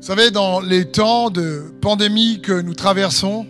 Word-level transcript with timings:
Vous 0.00 0.06
savez, 0.06 0.30
dans 0.30 0.60
les 0.60 0.84
temps 0.84 1.28
de 1.28 1.64
pandémie 1.80 2.40
que 2.40 2.62
nous 2.62 2.74
traversons 2.74 3.46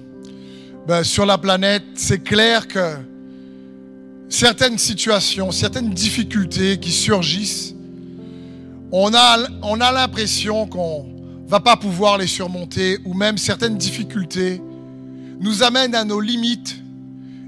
ben, 0.87 1.05
sur 1.05 1.27
la 1.27 1.37
planète, 1.37 1.83
c'est 1.95 2.25
clair 2.25 2.67
que 2.67 2.95
certaines 4.31 4.79
situations, 4.79 5.53
certaines 5.53 5.91
difficultés 5.91 6.79
qui 6.81 6.91
surgissent, 6.91 7.75
on 8.91 9.13
a, 9.13 9.37
on 9.61 9.79
a 9.83 9.93
l'impression 9.93 10.67
qu'on 10.67 11.05
va 11.47 11.61
pas 11.61 11.77
pouvoir 11.77 12.17
les 12.17 12.27
surmonter 12.27 12.99
ou 13.05 13.13
même 13.13 13.37
certaines 13.37 13.77
difficultés 13.77 14.63
nous 15.41 15.63
amènent 15.63 15.95
à 15.95 16.05
nos 16.05 16.21
limites 16.21 16.77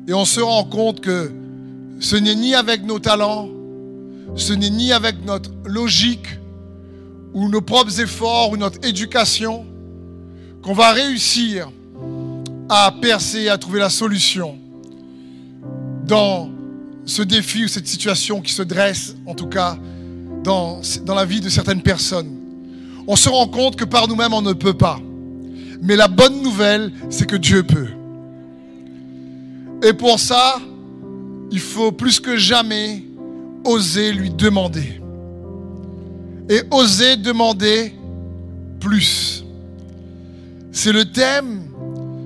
et 0.08 0.12
on 0.12 0.26
se 0.26 0.40
rend 0.40 0.64
compte 0.64 1.00
que 1.00 1.32
ce 2.00 2.16
n'est 2.16 2.34
ni 2.34 2.54
avec 2.54 2.84
nos 2.84 2.98
talents, 2.98 3.48
ce 4.36 4.52
n'est 4.52 4.70
ni 4.70 4.92
avec 4.92 5.24
notre 5.24 5.50
logique 5.64 6.26
ou 7.32 7.48
nos 7.48 7.60
propres 7.60 8.00
efforts 8.00 8.50
ou 8.50 8.56
notre 8.56 8.86
éducation 8.86 9.66
qu'on 10.62 10.74
va 10.74 10.92
réussir 10.92 11.70
à 12.68 12.92
percer, 13.00 13.48
à 13.48 13.58
trouver 13.58 13.80
la 13.80 13.90
solution 13.90 14.58
dans 16.06 16.50
ce 17.04 17.22
défi 17.22 17.64
ou 17.64 17.68
cette 17.68 17.86
situation 17.86 18.40
qui 18.40 18.52
se 18.52 18.62
dresse, 18.62 19.16
en 19.26 19.34
tout 19.34 19.48
cas, 19.48 19.76
dans, 20.44 20.80
dans 21.04 21.14
la 21.14 21.24
vie 21.24 21.40
de 21.40 21.48
certaines 21.48 21.82
personnes. 21.82 22.36
On 23.06 23.16
se 23.16 23.28
rend 23.28 23.48
compte 23.48 23.76
que 23.76 23.84
par 23.84 24.06
nous-mêmes, 24.06 24.32
on 24.32 24.42
ne 24.42 24.52
peut 24.52 24.76
pas. 24.76 25.00
Mais 25.82 25.96
la 25.96 26.08
bonne 26.08 26.42
nouvelle, 26.42 26.92
c'est 27.08 27.26
que 27.26 27.36
Dieu 27.36 27.62
peut. 27.62 27.88
Et 29.82 29.92
pour 29.92 30.20
ça, 30.20 30.60
il 31.50 31.60
faut 31.60 31.90
plus 31.90 32.20
que 32.20 32.36
jamais 32.36 33.02
oser 33.64 34.12
lui 34.12 34.30
demander. 34.30 34.99
Et 36.50 36.62
oser 36.70 37.16
demander 37.16 37.94
plus. 38.80 39.44
C'est 40.72 40.92
le 40.92 41.04
thème 41.04 41.70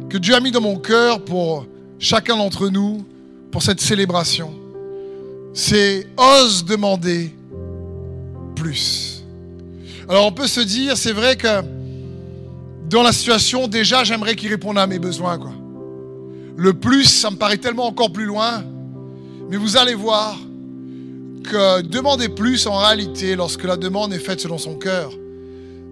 que 0.08 0.18
Dieu 0.18 0.34
a 0.34 0.40
mis 0.40 0.50
dans 0.50 0.62
mon 0.62 0.78
cœur 0.78 1.24
pour 1.24 1.66
chacun 1.98 2.36
d'entre 2.36 2.68
nous, 2.68 3.04
pour 3.52 3.62
cette 3.62 3.80
célébration. 3.80 4.52
C'est 5.52 6.06
ose 6.16 6.64
demander 6.64 7.34
plus. 8.56 9.22
Alors 10.08 10.26
on 10.26 10.32
peut 10.32 10.46
se 10.46 10.60
dire, 10.60 10.96
c'est 10.96 11.12
vrai 11.12 11.36
que 11.36 11.62
dans 12.88 13.02
la 13.02 13.12
situation, 13.12 13.68
déjà, 13.68 14.04
j'aimerais 14.04 14.36
qu'il 14.36 14.50
réponde 14.50 14.78
à 14.78 14.86
mes 14.86 14.98
besoins. 14.98 15.38
Le 16.56 16.72
plus, 16.72 17.04
ça 17.04 17.30
me 17.30 17.36
paraît 17.36 17.58
tellement 17.58 17.86
encore 17.86 18.12
plus 18.12 18.24
loin. 18.24 18.64
Mais 19.50 19.56
vous 19.56 19.76
allez 19.76 19.94
voir 19.94 20.38
que 21.44 21.82
demander 21.82 22.28
plus, 22.28 22.66
en 22.66 22.78
réalité, 22.78 23.36
lorsque 23.36 23.64
la 23.64 23.76
demande 23.76 24.12
est 24.12 24.18
faite 24.18 24.40
selon 24.40 24.58
son 24.58 24.74
cœur, 24.74 25.12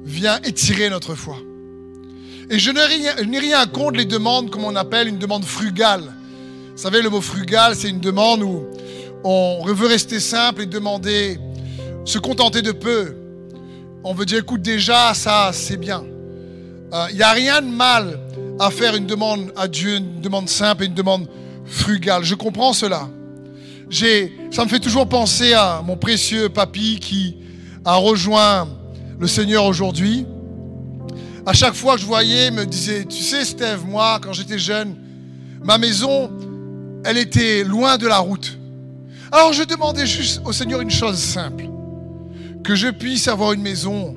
vient 0.05 0.41
étirer 0.43 0.91
notre 0.91 1.15
foi. 1.15 1.37
Et 2.51 2.59
je 2.59 2.71
n'ai 2.71 2.85
rien, 2.85 3.15
rien 3.39 3.67
contre 3.67 3.99
les 3.99 4.05
demandes 4.05 4.51
comme 4.51 4.65
on 4.65 4.75
appelle 4.75 5.09
une 5.09 5.19
demande 5.19 5.45
frugale. 5.45 6.03
Vous 6.75 6.83
savez, 6.83 7.01
le 7.03 7.11
mot 7.11 7.21
frugal, 7.21 7.77
c'est 7.77 7.89
une 7.89 8.01
demande 8.01 8.43
où 8.43 8.67
on 9.25 9.65
veut 9.65 9.87
rester 9.87 10.19
simple 10.19 10.63
et 10.63 10.67
demander, 10.67 11.39
se 12.05 12.19
contenter 12.19 12.63
de 12.63 12.73
peu. 12.73 13.15
On 14.03 14.15
veut 14.15 14.25
dire, 14.25 14.39
écoute, 14.39 14.63
déjà, 14.63 15.15
ça, 15.15 15.51
c'est 15.53 15.77
bien. 15.77 16.03
Il 16.05 16.95
euh, 16.95 17.13
n'y 17.15 17.23
a 17.23 17.33
rien 17.33 17.63
de 17.63 17.69
mal 17.69 18.19
à 18.59 18.71
faire 18.71 18.97
une 18.97 19.07
demande 19.07 19.53
à 19.57 19.69
Dieu, 19.69 19.97
une 19.97 20.21
demande 20.21 20.49
simple 20.49 20.83
et 20.83 20.87
une 20.87 20.95
demande 20.95 21.29
frugale. 21.65 22.25
Je 22.25 22.35
comprends 22.35 22.73
cela 22.73 23.09
ça 23.93 24.65
me 24.65 24.69
fait 24.71 24.81
toujours 24.81 25.07
penser 25.07 25.53
à 25.53 25.83
mon 25.85 25.99
précieux 25.99 26.49
papy 26.49 26.99
qui 26.99 27.37
a 27.85 27.97
rejoint 27.97 28.67
le 29.21 29.27
Seigneur 29.27 29.67
aujourd'hui. 29.67 30.27
À 31.45 31.53
chaque 31.53 31.75
fois 31.75 31.97
que 31.97 32.01
je 32.01 32.07
voyais, 32.07 32.47
il 32.47 32.55
me 32.55 32.65
disait, 32.65 33.05
tu 33.05 33.23
sais 33.23 33.45
Steve, 33.45 33.85
moi 33.87 34.19
quand 34.23 34.33
j'étais 34.33 34.59
jeune, 34.59 34.97
ma 35.63 35.77
maison, 35.77 36.31
elle 37.05 37.19
était 37.19 37.65
loin 37.65 37.99
de 37.99 38.07
la 38.07 38.17
route. 38.19 38.59
Alors 39.31 39.53
je 39.53 39.63
demandais 39.63 40.07
juste 40.07 40.41
au 40.47 40.53
Seigneur 40.53 40.81
une 40.81 40.91
chose 40.91 41.19
simple, 41.19 41.69
que 42.65 42.75
je 42.75 42.89
puisse 42.89 43.29
avoir 43.29 43.53
une 43.53 43.63
maison 43.63 44.17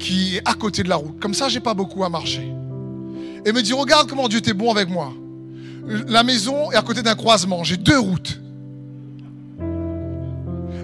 qui 0.00 0.36
est 0.36 0.42
à 0.48 0.54
côté 0.54 0.82
de 0.82 0.88
la 0.88 0.96
route. 0.96 1.20
Comme 1.20 1.34
ça, 1.34 1.48
j'ai 1.48 1.60
pas 1.60 1.74
beaucoup 1.74 2.02
à 2.02 2.08
marcher. 2.08 2.52
Et 3.44 3.52
me 3.52 3.62
dit, 3.62 3.72
regarde 3.72 4.08
comment 4.08 4.26
Dieu 4.26 4.40
était 4.40 4.52
bon 4.52 4.72
avec 4.72 4.88
moi. 4.88 5.12
La 6.08 6.24
maison 6.24 6.72
est 6.72 6.76
à 6.76 6.82
côté 6.82 7.02
d'un 7.02 7.14
croisement, 7.14 7.62
j'ai 7.62 7.76
deux 7.76 8.00
routes. 8.00 8.40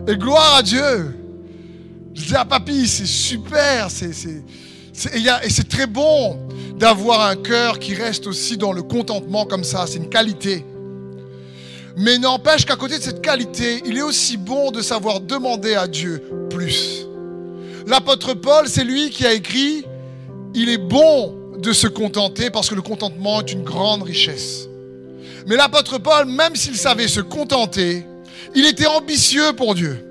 Et 0.08 0.16
gloire 0.16 0.56
à 0.56 0.62
Dieu. 0.62 1.14
Je 2.14 2.26
dis 2.26 2.34
à 2.34 2.44
papy, 2.44 2.86
c'est 2.86 3.06
super, 3.06 3.90
c'est, 3.90 4.10
et 5.14 5.50
c'est 5.50 5.68
très 5.68 5.86
bon 5.86 6.38
d'avoir 6.76 7.26
un 7.26 7.36
cœur 7.36 7.78
qui 7.78 7.94
reste 7.94 8.26
aussi 8.26 8.56
dans 8.56 8.72
le 8.72 8.82
contentement 8.82 9.46
comme 9.46 9.64
ça, 9.64 9.86
c'est 9.86 9.98
une 9.98 10.10
qualité. 10.10 10.64
Mais 11.96 12.18
n'empêche 12.18 12.64
qu'à 12.64 12.76
côté 12.76 12.98
de 12.98 13.02
cette 13.02 13.22
qualité, 13.22 13.82
il 13.86 13.96
est 13.96 14.02
aussi 14.02 14.36
bon 14.36 14.70
de 14.70 14.82
savoir 14.82 15.20
demander 15.20 15.74
à 15.74 15.86
Dieu 15.86 16.22
plus. 16.50 17.06
L'apôtre 17.86 18.34
Paul, 18.34 18.68
c'est 18.68 18.84
lui 18.84 19.10
qui 19.10 19.26
a 19.26 19.32
écrit, 19.32 19.84
il 20.54 20.68
est 20.68 20.78
bon 20.78 21.34
de 21.58 21.72
se 21.72 21.86
contenter 21.86 22.50
parce 22.50 22.68
que 22.68 22.74
le 22.74 22.82
contentement 22.82 23.40
est 23.40 23.52
une 23.52 23.62
grande 23.62 24.02
richesse. 24.02 24.68
Mais 25.46 25.56
l'apôtre 25.56 25.98
Paul, 25.98 26.26
même 26.26 26.56
s'il 26.56 26.76
savait 26.76 27.08
se 27.08 27.20
contenter, 27.20 28.06
il 28.54 28.66
était 28.66 28.86
ambitieux 28.86 29.52
pour 29.56 29.74
Dieu. 29.74 30.04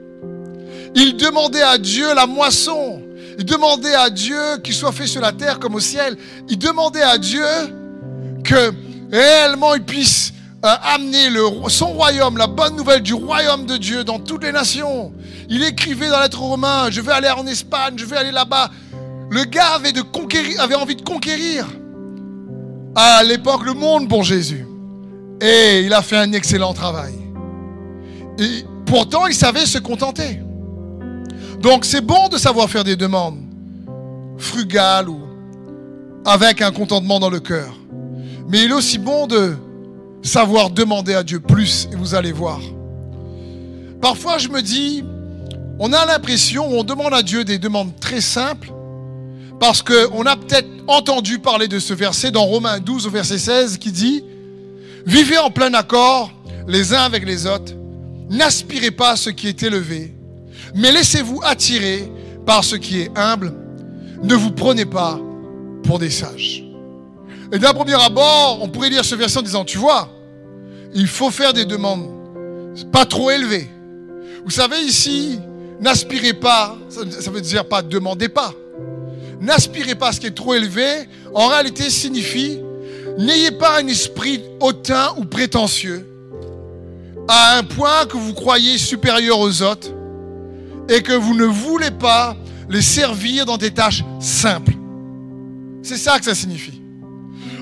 Il 0.96 1.16
demandait 1.16 1.62
à 1.62 1.78
Dieu 1.78 2.14
la 2.14 2.25
moisson. 2.25 3.02
Il 3.38 3.46
demandait 3.46 3.96
à 3.96 4.09
Dieu 4.09 4.58
qu'il 4.64 4.74
soit 4.74 4.92
fait 4.92 5.08
sur 5.08 5.22
la 5.22 5.31
terre 5.31 5.59
comme 5.59 5.75
au 5.75 5.80
ciel. 5.80 6.18
Il 6.50 6.58
demandait 6.58 7.02
à 7.02 7.18
Dieu 7.18 7.46
que 8.44 8.74
réellement 9.12 9.74
il 9.75 9.84
puisse 9.84 10.34
euh, 10.66 10.69
amener 10.84 11.30
son 11.69 11.88
royaume, 11.88 12.38
la 12.38 12.47
bonne 12.47 12.75
nouvelle 12.75 13.02
du 13.02 13.14
royaume 13.14 13.66
de 13.66 13.78
Dieu 13.78 14.03
dans 14.03 14.19
toutes 14.19 14.44
les 14.44 14.52
nations. 14.52 15.13
Il 15.50 15.63
écrivait 15.63 16.09
dans 16.09 16.19
l'être 16.19 16.40
romain, 16.40 16.90
je 16.92 17.02
vais 17.02 17.12
aller 17.12 17.30
en 17.30 17.48
Espagne, 17.48 17.96
je 17.98 18.06
vais 18.06 18.18
aller 18.18 18.31
là-bas. 18.31 18.69
Le 19.30 19.44
gars 19.46 19.75
avait, 19.75 19.94
avait 20.59 20.75
envie 20.75 20.96
de 20.96 21.02
conquérir 21.02 21.66
à 22.96 23.24
l'époque 23.24 23.63
le 23.66 23.74
monde 23.74 24.09
pour 24.09 24.24
Jésus. 24.24 24.66
Et 25.40 25.81
il 25.81 25.94
a 25.94 26.02
fait 26.02 26.18
un 26.18 26.31
excellent 26.34 26.74
travail. 26.74 27.13
Et 28.40 28.66
pourtant, 28.86 29.28
il 29.28 29.36
savait 29.36 29.66
se 29.66 29.78
contenter. 29.78 30.40
Donc, 31.62 31.86
c'est 31.86 32.02
bon 32.02 32.28
de 32.28 32.38
savoir 32.38 32.69
faire 32.69 32.84
des 32.84 32.96
demandes 32.96 33.40
frugales 34.38 35.09
ou 35.09 35.19
avec 36.25 36.62
un 36.62 36.72
contentement 36.72 37.19
dans 37.19 37.30
le 37.30 37.40
cœur. 37.40 37.74
Mais 38.47 38.64
il 38.64 38.72
est 38.72 38.74
aussi 38.74 38.97
bon 38.97 39.28
de 39.28 39.56
savoir 40.24 40.69
demander 40.69 41.14
à 41.14 41.24
Dieu 41.24 41.40
plus, 41.40 41.88
et 41.92 41.96
vous 41.96 42.16
allez 42.16 42.31
voir. 42.31 42.59
Parfois, 44.02 44.38
je 44.38 44.50
me 44.50 44.62
dis, 44.62 45.03
on 45.80 45.94
a 45.94 46.06
l'impression, 46.06 46.68
on 46.68 46.84
demande 46.84 47.13
à 47.13 47.24
Dieu 47.24 47.44
des 47.44 47.58
demandes 47.59 47.92
très 48.00 48.22
simples, 48.22 48.72
parce 49.59 49.84
qu'on 49.84 50.25
a 50.25 50.36
peut-être 50.36 50.68
entendu 50.88 51.40
parler 51.40 51.68
de 51.68 51.80
ce 51.80 51.94
verset 51.94 52.31
dans 52.31 52.44
Romains 52.44 52.80
12 52.80 53.08
au 53.08 53.09
verset 53.09 53.38
16 53.38 53.78
qui 53.78 53.92
dit, 53.92 54.24
Vivez 55.06 55.38
en 55.38 55.50
plein 55.50 55.74
accord 55.74 56.31
les 56.68 56.94
uns 56.94 57.02
avec 57.02 57.25
les 57.25 57.48
autres, 57.48 57.74
N'aspirez 58.31 58.92
pas 58.92 59.12
à 59.12 59.16
ce 59.18 59.30
qui 59.30 59.50
est 59.50 59.62
élevé, 59.62 60.14
mais 60.74 60.92
laissez-vous 60.94 61.42
attirer 61.44 62.09
par 62.46 62.64
ce 62.64 62.78
qui 62.78 63.02
est 63.02 63.12
humble. 63.18 63.53
Ne 64.24 64.36
vous 64.36 64.52
prenez 64.52 64.86
pas 64.86 65.19
pour 65.84 66.00
des 66.00 66.09
sages. 66.09 66.64
Et 67.52 67.59
d'un 67.59 67.74
premier 67.74 68.02
abord, 68.02 68.59
on 68.62 68.69
pourrait 68.69 68.90
lire 68.90 69.03
ce 69.03 69.16
verset 69.16 69.40
en 69.40 69.42
disant, 69.42 69.66
tu 69.66 69.78
vois, 69.78 70.09
il 70.94 71.08
faut 71.08 71.30
faire 71.30 71.52
des 71.52 71.66
demandes 71.66 72.09
pas 72.94 73.06
trop 73.06 73.30
élevées. 73.30 73.69
Vous 74.46 74.52
savez 74.52 74.80
ici, 74.80 75.38
n'aspirez 75.81 76.34
pas, 76.34 76.78
ça 76.88 77.31
veut 77.31 77.42
dire 77.42 77.68
pas 77.68 77.81
demandez 77.81 78.30
pas. 78.30 78.53
N'aspirez 79.42 79.96
pas 79.96 80.09
à 80.09 80.12
ce 80.13 80.22
qui 80.22 80.28
est 80.28 80.36
trop 80.36 80.54
élevé, 80.54 80.86
en 81.34 81.48
réalité 81.48 81.89
signifie, 81.89 82.60
n'ayez 83.18 83.51
pas 83.51 83.80
un 83.81 83.88
esprit 83.88 84.42
hautain 84.62 85.13
ou 85.18 85.25
prétentieux 85.25 86.07
à 87.31 87.57
un 87.57 87.63
point 87.63 88.06
que 88.06 88.18
vous 88.18 88.33
croyez 88.33 88.78
supérieur 88.78 89.39
aux 89.39 89.62
autres 89.62 89.88
et 90.89 91.01
que 91.01 91.13
vous 91.13 91.33
ne 91.33 91.45
voulez 91.45 91.92
pas 91.92 92.36
les 92.69 92.81
servir 92.81 93.45
dans 93.45 93.57
des 93.57 93.72
tâches 93.72 94.04
simples. 94.19 94.74
C'est 95.81 95.98
ça 95.98 96.19
que 96.19 96.25
ça 96.25 96.36
signifie. 96.36 96.81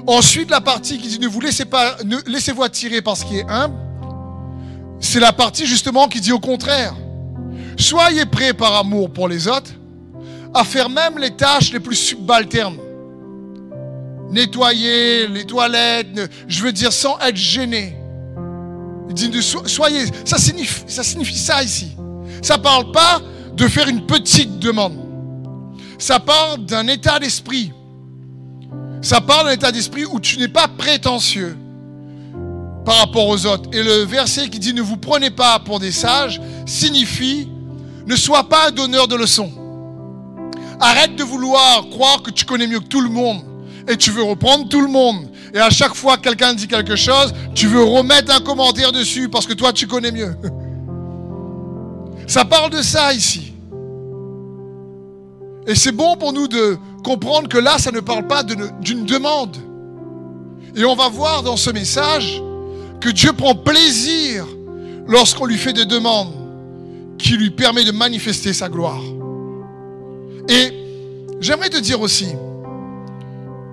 Ensuite, 0.08 0.50
la 0.50 0.60
partie 0.60 0.98
qui 0.98 1.08
dit 1.08 1.20
ne 1.20 1.28
vous 1.28 1.40
laissez 1.40 1.66
pas, 1.66 1.98
ne 2.04 2.18
laissez-vous 2.26 2.64
attirer 2.64 3.04
par 3.04 3.16
ce 3.16 3.26
qui 3.26 3.38
est 3.38 3.46
humble, 3.48 3.76
c'est 5.00 5.20
la 5.20 5.34
partie 5.34 5.68
justement 5.68 6.08
qui 6.08 6.20
dit 6.20 6.32
au 6.32 6.40
contraire. 6.40 6.96
Soyez 7.78 8.26
prêts 8.26 8.54
par 8.54 8.76
amour 8.76 9.14
pour 9.14 9.28
les 9.28 9.48
autres 9.48 9.72
à 10.54 10.64
faire 10.64 10.90
même 10.90 11.20
les 11.20 11.36
tâches 11.36 11.72
les 11.72 11.80
plus 11.80 11.96
subalternes. 11.96 12.80
Nettoyer 14.32 15.28
les 15.28 15.46
toilettes, 15.46 16.08
je 16.48 16.64
veux 16.64 16.72
dire 16.72 16.92
sans 16.92 17.20
être 17.20 17.38
gêné. 17.38 17.99
Il 19.10 19.16
dit 19.16 19.42
soyez, 19.42 20.06
ça 20.24 20.38
signifie, 20.38 20.84
ça 20.88 21.04
signifie 21.04 21.38
ça 21.38 21.64
ici. 21.64 21.92
Ça 22.42 22.58
ne 22.58 22.62
parle 22.62 22.92
pas 22.92 23.22
de 23.54 23.68
faire 23.68 23.88
une 23.88 24.06
petite 24.06 24.60
demande. 24.60 24.98
ça 25.98 26.20
parle 26.20 26.66
d'un 26.66 26.88
état 26.88 27.20
d'esprit. 27.20 27.74
Ça 29.02 29.20
parle 29.22 29.48
d'un 29.48 29.54
état 29.54 29.72
d'esprit 29.72 30.06
où 30.06 30.20
tu 30.20 30.38
n'es 30.38 30.48
pas 30.48 30.68
prétentieux 30.68 31.58
par 32.86 32.98
rapport 33.00 33.28
aux 33.28 33.46
autres. 33.46 33.70
Et 33.74 33.84
le 33.84 34.04
verset 34.04 34.50
qui 34.50 34.60
dit 34.60 34.74
ne 34.74 34.82
vous 34.82 34.98
prenez 34.98 35.30
pas 35.32 35.60
pour 35.60 35.80
des 35.80 35.92
sages 35.92 36.40
signifie 36.66 37.50
ne 38.06 38.16
sois 38.16 38.48
pas 38.48 38.72
donneur 38.72 39.08
de 39.08 39.16
leçons. 39.16 39.52
Arrête 40.80 41.16
de 41.16 41.24
vouloir 41.24 41.90
croire 41.90 42.22
que 42.22 42.32
tu 42.32 42.46
connais 42.46 42.68
mieux 42.68 42.80
que 42.80 42.88
tout 42.88 43.02
le 43.02 43.10
monde 43.10 43.42
et 43.88 43.98
tu 43.98 44.12
veux 44.12 44.24
reprendre 44.24 44.70
tout 44.70 44.82
le 44.82 44.88
monde. 44.88 45.28
Et 45.54 45.60
à 45.60 45.70
chaque 45.70 45.96
fois 45.96 46.18
que 46.18 46.24
quelqu'un 46.24 46.54
dit 46.54 46.68
quelque 46.68 46.96
chose, 46.96 47.34
tu 47.56 47.68
veux 47.68 47.84
remettre 47.84 48.36
un 48.36 48.40
commentaire 48.40 48.92
dessus 48.92 49.30
parce 49.30 49.48
que 49.48 49.54
toi 49.54 49.74
tu 49.74 49.88
connais 49.88 50.12
mieux. 50.12 50.36
Ça 52.28 52.46
parle 52.46 52.70
de 52.70 52.82
ça 52.82 53.14
ici. 53.14 53.54
Et 55.66 55.76
c'est 55.76 55.92
bon 55.92 56.16
pour 56.16 56.34
nous 56.34 56.48
de 56.48 56.78
comprendre 57.04 57.48
que 57.48 57.58
là, 57.58 57.78
ça 57.78 57.92
ne 57.92 58.00
parle 58.00 58.28
pas 58.28 58.44
d'une 58.44 59.06
demande. 59.06 59.58
Et 60.76 60.86
on 60.86 60.96
va 60.96 61.10
voir 61.10 61.44
dans 61.44 61.58
ce 61.58 61.70
message 61.72 62.42
que 63.02 63.10
Dieu 63.10 63.34
prend 63.34 63.56
plaisir 63.56 64.46
lorsqu'on 65.08 65.46
lui 65.46 65.58
fait 65.58 65.74
des 65.74 65.86
demandes 65.86 66.34
qui 67.18 67.38
lui 67.38 67.50
permet 67.50 67.84
de 67.84 67.92
manifester 67.92 68.54
sa 68.54 68.70
gloire. 68.70 69.02
Et 70.48 70.74
j'aimerais 71.40 71.70
te 71.70 71.78
dire 71.78 72.02
aussi, 72.02 72.28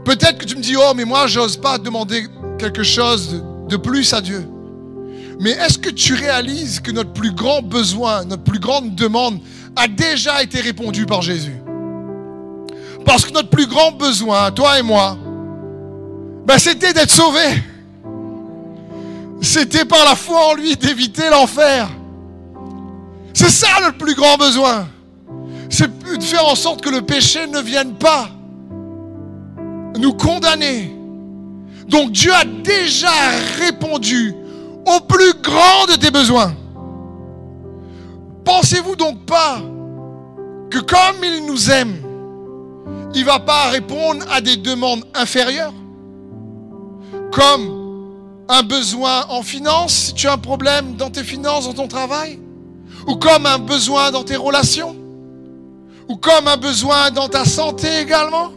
peut-être 0.06 0.38
que 0.38 0.44
tu 0.44 0.56
me 0.56 0.62
dis, 0.62 0.76
oh, 0.76 0.92
mais 0.94 1.04
moi, 1.04 1.26
j'ose 1.26 1.56
pas 1.56 1.78
demander 1.78 2.26
quelque 2.58 2.84
chose 2.84 3.42
de 3.68 3.76
plus 3.76 4.14
à 4.14 4.20
Dieu. 4.20 4.48
Mais 5.40 5.50
est-ce 5.50 5.78
que 5.78 5.90
tu 5.90 6.14
réalises 6.14 6.80
que 6.80 6.92
notre 6.92 7.12
plus 7.12 7.32
grand 7.32 7.60
besoin, 7.60 8.24
notre 8.24 8.44
plus 8.44 8.60
grande 8.60 8.94
demande 8.94 9.40
a 9.74 9.88
déjà 9.88 10.42
été 10.42 10.60
répondue 10.60 11.04
par 11.04 11.22
Jésus? 11.22 11.56
Parce 13.04 13.24
que 13.24 13.32
notre 13.32 13.50
plus 13.50 13.66
grand 13.66 13.92
besoin, 13.92 14.50
toi 14.52 14.78
et 14.78 14.82
moi, 14.82 15.18
ben, 16.46 16.58
c'était 16.58 16.92
d'être 16.92 17.10
sauvés. 17.10 17.62
C'était 19.42 19.84
par 19.84 20.04
la 20.04 20.14
foi 20.14 20.52
en 20.52 20.54
lui 20.54 20.76
d'éviter 20.76 21.28
l'enfer. 21.30 21.88
C'est 23.34 23.50
ça 23.50 23.68
le 23.84 23.92
plus 23.92 24.14
grand 24.14 24.38
besoin. 24.38 24.88
C'est 25.68 25.90
de 26.16 26.22
faire 26.22 26.46
en 26.46 26.54
sorte 26.54 26.80
que 26.80 26.90
le 26.90 27.02
péché 27.02 27.46
ne 27.48 27.60
vienne 27.60 27.94
pas 27.94 28.30
nous 29.98 30.14
condamner. 30.14 30.94
Donc 31.88 32.12
Dieu 32.12 32.32
a 32.32 32.44
déjà 32.44 33.10
répondu 33.58 34.34
au 34.86 35.00
plus 35.00 35.32
grand 35.42 35.86
de 35.88 35.96
tes 35.96 36.10
besoins. 36.10 36.54
Pensez-vous 38.44 38.96
donc 38.96 39.24
pas 39.26 39.60
que 40.70 40.78
comme 40.78 41.24
il 41.24 41.46
nous 41.46 41.70
aime, 41.70 41.96
il 43.14 43.20
ne 43.20 43.26
va 43.26 43.40
pas 43.40 43.70
répondre 43.70 44.24
à 44.30 44.40
des 44.40 44.56
demandes 44.56 45.04
inférieures? 45.14 45.72
Comme 47.32 47.76
un 48.48 48.62
besoin 48.62 49.24
en 49.28 49.42
finance, 49.42 49.92
si 49.92 50.14
tu 50.14 50.28
as 50.28 50.34
un 50.34 50.38
problème 50.38 50.96
dans 50.96 51.10
tes 51.10 51.24
finances, 51.24 51.66
dans 51.66 51.74
ton 51.74 51.88
travail? 51.88 52.38
Ou 53.06 53.16
comme 53.16 53.46
un 53.46 53.58
besoin 53.58 54.10
dans 54.10 54.22
tes 54.22 54.36
relations? 54.36 54.94
Ou 56.08 56.16
comme 56.16 56.46
un 56.46 56.56
besoin 56.56 57.10
dans 57.10 57.28
ta 57.28 57.44
santé 57.44 58.00
également? 58.00 58.50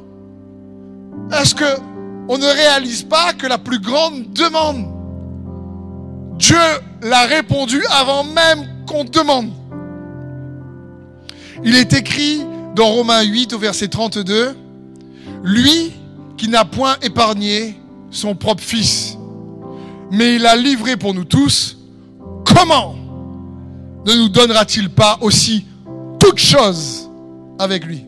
Est-ce 1.31 1.55
que 1.55 1.79
on 2.27 2.37
ne 2.37 2.45
réalise 2.45 3.03
pas 3.03 3.33
que 3.33 3.47
la 3.47 3.57
plus 3.57 3.79
grande 3.79 4.31
demande 4.33 4.85
Dieu 6.37 6.57
l'a 7.01 7.25
répondu 7.25 7.83
avant 7.89 8.23
même 8.23 8.67
qu'on 8.87 9.03
demande. 9.03 9.49
Il 11.63 11.75
est 11.75 11.91
écrit 11.93 12.41
dans 12.75 12.87
Romains 12.87 13.23
8 13.23 13.53
au 13.53 13.59
verset 13.59 13.89
32, 13.89 14.55
lui 15.43 15.91
qui 16.37 16.47
n'a 16.47 16.63
point 16.63 16.95
épargné 17.01 17.77
son 18.09 18.35
propre 18.35 18.63
fils, 18.63 19.17
mais 20.11 20.35
il 20.35 20.43
l'a 20.43 20.55
livré 20.55 20.95
pour 20.95 21.13
nous 21.13 21.25
tous, 21.25 21.77
comment 22.45 22.95
ne 24.05 24.13
nous 24.13 24.29
donnera-t-il 24.29 24.89
pas 24.89 25.17
aussi 25.21 25.65
toutes 26.19 26.39
choses 26.39 27.09
avec 27.59 27.85
lui? 27.85 28.05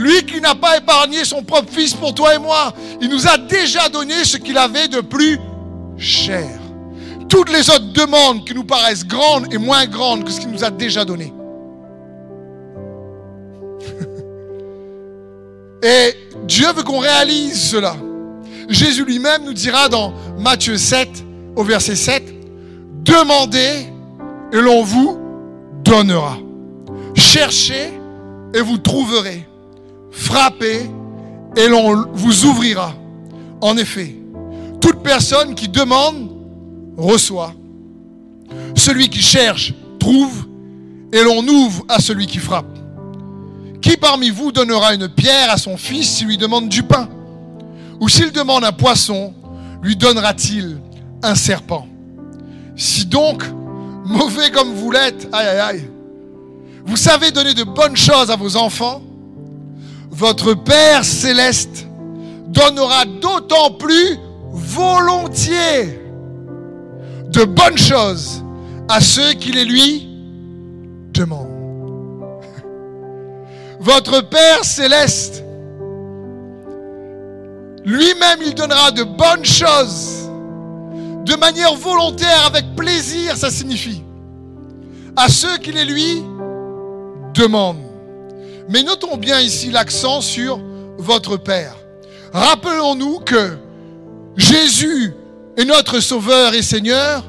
Lui 0.00 0.24
qui 0.24 0.40
n'a 0.40 0.54
pas 0.54 0.78
épargné 0.78 1.24
son 1.24 1.42
propre 1.42 1.70
fils 1.70 1.92
pour 1.92 2.14
toi 2.14 2.34
et 2.34 2.38
moi, 2.38 2.72
il 3.02 3.10
nous 3.10 3.28
a 3.28 3.36
déjà 3.36 3.90
donné 3.90 4.24
ce 4.24 4.38
qu'il 4.38 4.56
avait 4.56 4.88
de 4.88 5.00
plus 5.00 5.38
cher. 5.98 6.48
Toutes 7.28 7.52
les 7.52 7.68
autres 7.68 7.92
demandes 7.92 8.46
qui 8.46 8.54
nous 8.54 8.64
paraissent 8.64 9.06
grandes 9.06 9.52
et 9.52 9.58
moins 9.58 9.84
grandes 9.86 10.24
que 10.24 10.30
ce 10.30 10.40
qu'il 10.40 10.50
nous 10.50 10.64
a 10.64 10.70
déjà 10.70 11.04
donné. 11.04 11.32
Et 15.82 16.14
Dieu 16.46 16.66
veut 16.74 16.82
qu'on 16.82 16.98
réalise 16.98 17.60
cela. 17.60 17.94
Jésus 18.68 19.04
lui-même 19.04 19.44
nous 19.44 19.52
dira 19.52 19.88
dans 19.88 20.12
Matthieu 20.38 20.76
7, 20.76 21.08
au 21.56 21.62
verset 21.62 21.96
7, 21.96 22.22
Demandez 23.02 23.86
et 24.52 24.60
l'on 24.60 24.82
vous 24.82 25.18
donnera. 25.84 26.38
Cherchez 27.14 27.92
et 28.54 28.60
vous 28.60 28.78
trouverez 28.78 29.49
frappez 30.10 30.90
et 31.56 31.68
l'on 31.68 32.06
vous 32.12 32.44
ouvrira. 32.46 32.94
En 33.60 33.76
effet, 33.76 34.14
toute 34.80 35.02
personne 35.02 35.54
qui 35.54 35.68
demande 35.68 36.30
reçoit. 36.96 37.54
Celui 38.74 39.08
qui 39.08 39.20
cherche 39.20 39.74
trouve 39.98 40.46
et 41.12 41.22
l'on 41.22 41.46
ouvre 41.46 41.84
à 41.88 42.00
celui 42.00 42.26
qui 42.26 42.38
frappe. 42.38 42.78
Qui 43.80 43.96
parmi 43.96 44.30
vous 44.30 44.52
donnera 44.52 44.94
une 44.94 45.08
pierre 45.08 45.50
à 45.50 45.56
son 45.56 45.76
fils 45.76 46.08
s'il 46.08 46.28
lui 46.28 46.38
demande 46.38 46.68
du 46.68 46.82
pain? 46.82 47.08
Ou 48.00 48.08
s'il 48.08 48.32
demande 48.32 48.64
un 48.64 48.72
poisson, 48.72 49.34
lui 49.82 49.96
donnera-t-il 49.96 50.78
un 51.22 51.34
serpent? 51.34 51.86
Si 52.76 53.06
donc, 53.06 53.44
mauvais 54.06 54.50
comme 54.50 54.72
vous 54.72 54.90
l'êtes, 54.90 55.28
aïe 55.32 55.46
aïe 55.46 55.58
aïe, 55.58 55.90
vous 56.86 56.96
savez 56.96 57.30
donner 57.30 57.54
de 57.54 57.64
bonnes 57.64 57.96
choses 57.96 58.30
à 58.30 58.36
vos 58.36 58.56
enfants, 58.56 59.02
votre 60.10 60.54
Père 60.54 61.04
céleste 61.04 61.86
donnera 62.46 63.04
d'autant 63.04 63.70
plus 63.72 64.18
volontiers 64.52 66.00
de 67.28 67.44
bonnes 67.44 67.78
choses 67.78 68.42
à 68.88 69.00
ceux 69.00 69.32
qui 69.34 69.52
les 69.52 69.64
lui 69.64 70.08
demandent. 71.12 71.46
Votre 73.80 74.20
Père 74.28 74.64
céleste, 74.64 75.44
lui-même, 77.84 78.40
il 78.44 78.54
donnera 78.54 78.90
de 78.90 79.04
bonnes 79.04 79.44
choses 79.44 80.28
de 81.24 81.36
manière 81.36 81.74
volontaire, 81.76 82.46
avec 82.46 82.74
plaisir, 82.74 83.36
ça 83.36 83.50
signifie, 83.50 84.02
à 85.16 85.28
ceux 85.28 85.58
qui 85.58 85.70
les 85.70 85.84
lui 85.84 86.22
demandent. 87.34 87.89
Mais 88.70 88.84
notons 88.84 89.16
bien 89.16 89.40
ici 89.40 89.68
l'accent 89.68 90.20
sur 90.20 90.60
votre 90.96 91.36
Père. 91.36 91.74
Rappelons-nous 92.32 93.18
que 93.18 93.56
Jésus 94.36 95.12
est 95.56 95.64
notre 95.64 95.98
Sauveur 95.98 96.54
et 96.54 96.62
Seigneur, 96.62 97.24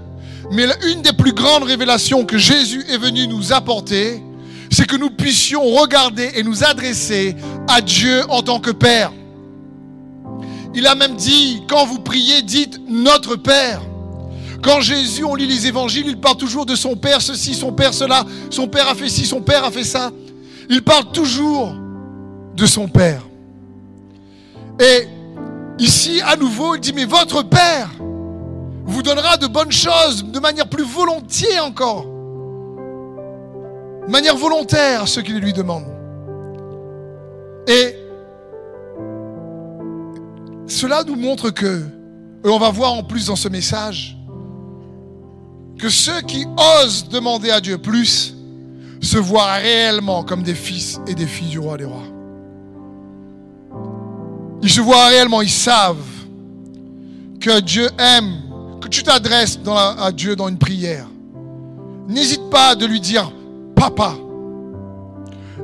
mais 0.52 0.68
une 0.92 1.02
des 1.02 1.14
plus 1.14 1.34
grandes 1.34 1.64
révélations 1.64 2.26
que 2.26 2.38
Jésus 2.38 2.86
est 2.88 2.98
venu 3.00 3.28
nous 3.28 3.54
apporter, 3.54 4.22
c'est 4.70 4.86
que 4.86 4.96
nous 4.96 5.10
puissions 5.10 5.66
regarder 5.66 6.30
et 6.36 6.44
nous 6.44 6.64
adresser 6.64 7.36
à 7.68 7.82
Dieu 7.82 8.22
en 8.30 8.44
tant 8.44 8.60
que 8.60 8.70
Père. 8.70 9.12
Il 10.76 10.86
a 10.86 10.94
même 10.94 11.16
dit, 11.16 11.64
quand 11.68 11.88
vous 11.88 12.00
priez, 12.00 12.44
dites 12.44 12.80
notre 12.88 13.36
Père. 13.36 13.82
Quand 14.62 14.80
Jésus, 14.80 15.24
on 15.24 15.34
lit 15.34 15.48
les 15.48 15.66
évangiles, 15.66 16.06
il 16.06 16.20
parle 16.20 16.38
toujours 16.38 16.68
de 16.68 16.76
son 16.76 16.96
Père 16.96 17.20
ceci, 17.20 17.56
son 17.56 17.74
Père 17.74 17.96
cela, 17.96 18.26
son 18.52 18.68
Père 18.68 18.88
a 18.88 18.94
fait 18.94 19.10
ci, 19.10 19.26
son 19.26 19.42
Père 19.42 19.64
a 19.64 19.72
fait 19.72 19.84
ça. 19.84 20.12
Il 20.74 20.82
parle 20.84 21.12
toujours 21.12 21.76
de 22.56 22.66
son 22.66 22.88
Père. 22.88 23.24
Et 24.80 25.06
ici, 25.78 26.22
à 26.26 26.38
nouveau, 26.38 26.76
il 26.76 26.80
dit, 26.80 26.94
mais 26.94 27.04
votre 27.04 27.44
Père 27.44 27.90
vous 28.86 29.04
donnera 29.04 29.36
de 29.36 29.48
bonnes 29.48 29.74
choses 29.74 30.24
de 30.24 30.40
manière 30.40 30.70
plus 30.70 30.86
volontiers 30.86 31.60
encore. 31.60 32.06
De 34.06 34.12
manière 34.12 34.38
volontaire 34.38 35.02
à 35.02 35.08
ceux 35.08 35.22
qui 35.22 35.34
lui 35.34 35.52
demandent. 35.52 35.94
Et 37.68 37.98
cela 40.68 41.04
nous 41.04 41.18
montre 41.18 41.50
que, 41.50 41.82
et 42.46 42.48
on 42.48 42.60
va 42.60 42.70
voir 42.70 42.94
en 42.94 43.04
plus 43.04 43.28
dans 43.28 43.36
ce 43.36 43.50
message, 43.50 44.18
que 45.78 45.90
ceux 45.90 46.22
qui 46.22 46.46
osent 46.82 47.10
demander 47.10 47.52
à 47.52 47.60
Dieu 47.60 47.78
plus, 47.78 48.38
se 49.02 49.18
voir 49.18 49.60
réellement 49.60 50.24
comme 50.24 50.44
des 50.44 50.54
fils 50.54 51.02
et 51.08 51.16
des 51.16 51.26
filles 51.26 51.50
du 51.50 51.60
roi 51.60 51.78
des 51.78 51.86
rois. 51.86 52.08
Ils 54.62 54.70
se 54.70 54.80
voient 54.80 55.08
réellement, 55.08 55.42
ils 55.42 55.50
savent 55.50 55.98
que 57.40 57.60
Dieu 57.62 57.90
aime, 57.98 58.42
que 58.80 58.88
tu 58.88 59.02
t'adresses 59.02 59.60
à 59.66 60.12
Dieu 60.12 60.36
dans 60.36 60.48
une 60.48 60.60
prière. 60.60 61.08
N'hésite 62.08 62.50
pas 62.52 62.76
de 62.76 62.86
lui 62.86 63.00
dire, 63.00 63.32
papa. 63.76 64.14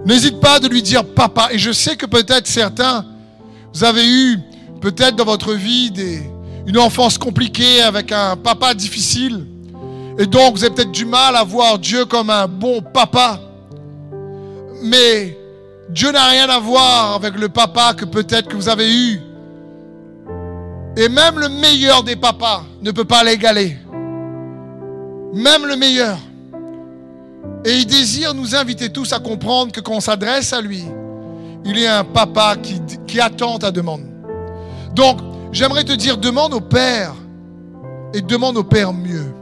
N'hésite 0.05 0.39
pas 0.39 0.59
de 0.59 0.67
lui 0.67 0.81
dire 0.81 1.05
papa. 1.05 1.49
Et 1.51 1.59
je 1.59 1.71
sais 1.71 1.95
que 1.95 2.05
peut-être 2.07 2.47
certains, 2.47 3.05
vous 3.73 3.83
avez 3.83 4.07
eu 4.07 4.39
peut-être 4.81 5.15
dans 5.15 5.25
votre 5.25 5.53
vie 5.53 5.91
une 6.65 6.79
enfance 6.79 7.17
compliquée 7.17 7.81
avec 7.81 8.11
un 8.11 8.35
papa 8.35 8.73
difficile. 8.73 9.45
Et 10.19 10.25
donc 10.25 10.55
vous 10.55 10.63
avez 10.63 10.73
peut-être 10.73 10.91
du 10.91 11.05
mal 11.05 11.35
à 11.35 11.43
voir 11.43 11.77
Dieu 11.77 12.05
comme 12.05 12.29
un 12.29 12.47
bon 12.47 12.81
papa. 12.81 13.39
Mais 14.81 15.37
Dieu 15.89 16.11
n'a 16.11 16.27
rien 16.27 16.49
à 16.49 16.59
voir 16.59 17.15
avec 17.15 17.37
le 17.37 17.49
papa 17.49 17.93
que 17.93 18.05
peut-être 18.05 18.47
que 18.47 18.55
vous 18.55 18.69
avez 18.69 18.91
eu. 18.93 19.21
Et 20.97 21.09
même 21.09 21.39
le 21.39 21.49
meilleur 21.49 22.03
des 22.03 22.15
papas 22.15 22.63
ne 22.81 22.91
peut 22.91 23.05
pas 23.05 23.23
l'égaler. 23.23 23.77
Même 25.33 25.65
le 25.65 25.75
meilleur. 25.75 26.17
Et 27.63 27.75
il 27.77 27.85
désire 27.85 28.33
nous 28.33 28.55
inviter 28.55 28.89
tous 28.89 29.13
à 29.13 29.19
comprendre 29.19 29.71
que 29.71 29.79
quand 29.79 29.93
on 29.93 29.99
s'adresse 29.99 30.53
à 30.53 30.61
lui, 30.61 30.83
il 31.65 31.77
est 31.77 31.87
un 31.87 32.03
papa 32.03 32.55
qui, 33.07 33.19
attend 33.19 33.59
ta 33.59 33.71
demande. 33.71 34.03
Donc, 34.95 35.19
j'aimerais 35.51 35.83
te 35.83 35.91
dire, 35.91 36.17
demande 36.17 36.53
au 36.53 36.61
Père 36.61 37.13
et 38.13 38.21
demande 38.21 38.57
au 38.57 38.63
Père 38.63 38.93
mieux. 38.93 39.33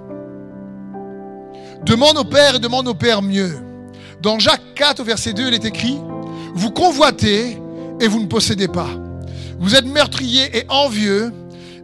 Demande 1.85 2.17
au 2.17 2.23
Père 2.23 2.55
et 2.55 2.59
demande 2.59 2.87
au 2.87 2.95
Père 2.95 3.21
mieux. 3.21 3.59
Dans 4.21 4.39
Jacques 4.39 4.73
4, 4.75 5.01
au 5.01 5.03
verset 5.03 5.33
2, 5.33 5.47
il 5.47 5.53
est 5.53 5.65
écrit, 5.65 5.99
vous 6.55 6.71
convoitez 6.71 7.59
et 8.01 8.07
vous 8.07 8.19
ne 8.19 8.25
possédez 8.25 8.67
pas. 8.67 8.89
Vous 9.59 9.75
êtes 9.75 9.85
meurtrier 9.85 10.57
et 10.57 10.65
envieux 10.67 11.31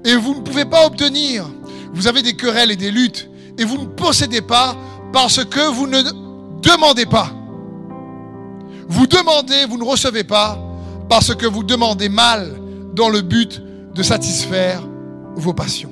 et 0.04 0.16
vous 0.16 0.34
ne 0.36 0.42
pouvez 0.42 0.66
pas 0.66 0.86
obtenir. 0.88 1.46
Vous 1.94 2.08
avez 2.08 2.24
des 2.24 2.34
querelles 2.34 2.72
et 2.72 2.76
des 2.76 2.90
luttes 2.90 3.30
et 3.60 3.64
vous 3.64 3.78
ne 3.78 3.86
possédez 3.86 4.42
pas 4.42 4.76
parce 5.14 5.46
que 5.46 5.72
vous 5.72 5.86
ne 5.86 6.02
demandez 6.62 7.06
pas. 7.06 7.32
Vous 8.88 9.06
demandez, 9.06 9.66
vous 9.70 9.78
ne 9.78 9.84
recevez 9.84 10.24
pas 10.24 10.58
parce 11.10 11.36
que 11.36 11.46
vous 11.46 11.64
demandez 11.64 12.10
mal 12.10 12.60
dans 12.94 13.10
le 13.10 13.22
but 13.22 13.62
de 13.94 14.02
satisfaire 14.02 14.82
vos 15.36 15.54
passions. 15.54 15.92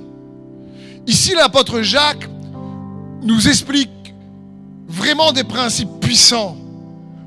Ici, 1.06 1.34
l'apôtre 1.36 1.82
Jacques 1.82 2.28
nous 3.22 3.48
explique 3.48 3.90
vraiment 4.90 5.32
des 5.32 5.44
principes 5.44 6.00
puissants 6.02 6.58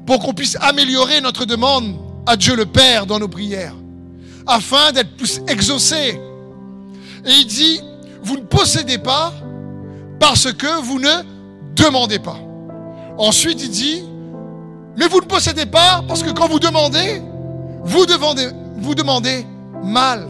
pour 0.04 0.18
qu'on 0.18 0.34
puisse 0.34 0.56
améliorer 0.60 1.20
notre 1.20 1.44
demande 1.44 1.96
à 2.26 2.36
Dieu 2.36 2.56
le 2.56 2.66
Père 2.66 3.06
dans 3.06 3.18
nos 3.18 3.28
prières, 3.28 3.74
afin 4.46 4.92
d'être 4.92 5.16
plus 5.16 5.40
exaucés. 5.48 6.20
Et 7.24 7.30
il 7.30 7.46
dit, 7.46 7.80
vous 8.22 8.36
ne 8.36 8.42
possédez 8.42 8.98
pas 8.98 9.32
parce 10.18 10.52
que 10.52 10.82
vous 10.82 10.98
ne 10.98 11.22
demandez 11.74 12.18
pas. 12.18 12.38
Ensuite, 13.16 13.62
il 13.62 13.70
dit, 13.70 14.02
mais 14.96 15.06
vous 15.06 15.20
ne 15.20 15.26
possédez 15.26 15.66
pas 15.66 16.02
parce 16.06 16.22
que 16.22 16.30
quand 16.30 16.48
vous 16.48 16.58
demandez, 16.58 17.22
vous 17.84 18.06
demandez, 18.06 18.48
vous 18.78 18.94
demandez 18.94 19.46
mal. 19.84 20.26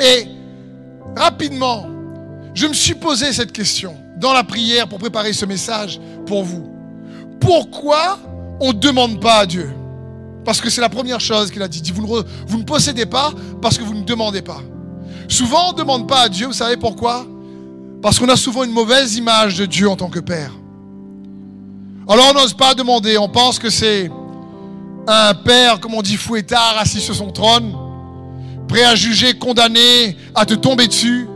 Et 0.00 0.26
rapidement, 1.14 1.86
je 2.54 2.66
me 2.66 2.74
suis 2.74 2.94
posé 2.94 3.32
cette 3.32 3.52
question 3.52 3.96
dans 4.16 4.32
la 4.32 4.44
prière 4.44 4.88
pour 4.88 4.98
préparer 4.98 5.32
ce 5.32 5.44
message 5.44 6.00
pour 6.26 6.42
vous. 6.42 6.68
Pourquoi 7.40 8.18
on 8.60 8.68
ne 8.68 8.78
demande 8.78 9.20
pas 9.20 9.40
à 9.40 9.46
Dieu? 9.46 9.70
Parce 10.44 10.60
que 10.60 10.70
c'est 10.70 10.80
la 10.80 10.88
première 10.88 11.20
chose 11.20 11.50
qu'il 11.50 11.62
a 11.62 11.68
dit. 11.68 11.82
vous, 11.92 12.58
ne, 12.58 12.62
possédez 12.62 13.06
pas 13.06 13.32
parce 13.60 13.76
que 13.76 13.84
vous 13.84 13.94
ne 13.94 14.04
demandez 14.04 14.42
pas. 14.42 14.60
Souvent, 15.28 15.70
on 15.70 15.72
ne 15.72 15.78
demande 15.78 16.08
pas 16.08 16.22
à 16.22 16.28
Dieu, 16.28 16.46
vous 16.46 16.52
savez 16.52 16.76
pourquoi? 16.76 17.26
Parce 18.00 18.18
qu'on 18.18 18.28
a 18.28 18.36
souvent 18.36 18.62
une 18.62 18.70
mauvaise 18.70 19.16
image 19.16 19.58
de 19.58 19.66
Dieu 19.66 19.88
en 19.90 19.96
tant 19.96 20.08
que 20.08 20.20
Père. 20.20 20.52
Alors 22.08 22.26
on 22.30 22.34
n'ose 22.34 22.54
pas 22.54 22.74
demander, 22.74 23.18
on 23.18 23.28
pense 23.28 23.58
que 23.58 23.68
c'est 23.68 24.08
un 25.08 25.34
Père, 25.34 25.80
comme 25.80 25.94
on 25.94 26.02
dit, 26.02 26.16
fouettard, 26.16 26.76
assis 26.78 27.00
sur 27.00 27.16
son 27.16 27.32
trône, 27.32 27.74
prêt 28.68 28.84
à 28.84 28.94
juger, 28.94 29.34
condamné, 29.34 30.16
à 30.34 30.46
te 30.46 30.54
tomber 30.54 30.86
dessus, 30.86 31.26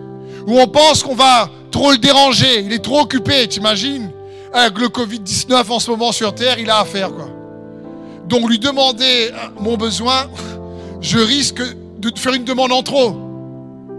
ou 0.46 0.60
on 0.60 0.68
pense 0.68 1.02
qu'on 1.02 1.16
va 1.16 1.50
trop 1.70 1.92
le 1.92 1.98
déranger, 1.98 2.60
il 2.60 2.72
est 2.72 2.84
trop 2.84 3.00
occupé, 3.00 3.46
t'imagines? 3.48 4.10
Avec 4.52 4.78
le 4.78 4.88
Covid-19 4.88 5.70
en 5.70 5.78
ce 5.78 5.90
moment 5.90 6.12
sur 6.12 6.34
Terre, 6.34 6.58
il 6.58 6.68
a 6.70 6.80
affaire, 6.80 7.12
quoi. 7.12 7.28
Donc 8.26 8.48
lui 8.48 8.58
demander 8.58 9.30
mon 9.58 9.76
besoin, 9.76 10.28
je 11.00 11.18
risque 11.18 11.62
de 11.98 12.10
te 12.10 12.18
faire 12.18 12.34
une 12.34 12.44
demande 12.44 12.72
en 12.72 12.82
trop. 12.82 13.16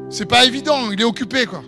C'est 0.10 0.26
pas 0.26 0.46
évident, 0.46 0.92
il 0.92 1.00
est 1.00 1.06
occupé, 1.06 1.46
quoi. 1.46 1.62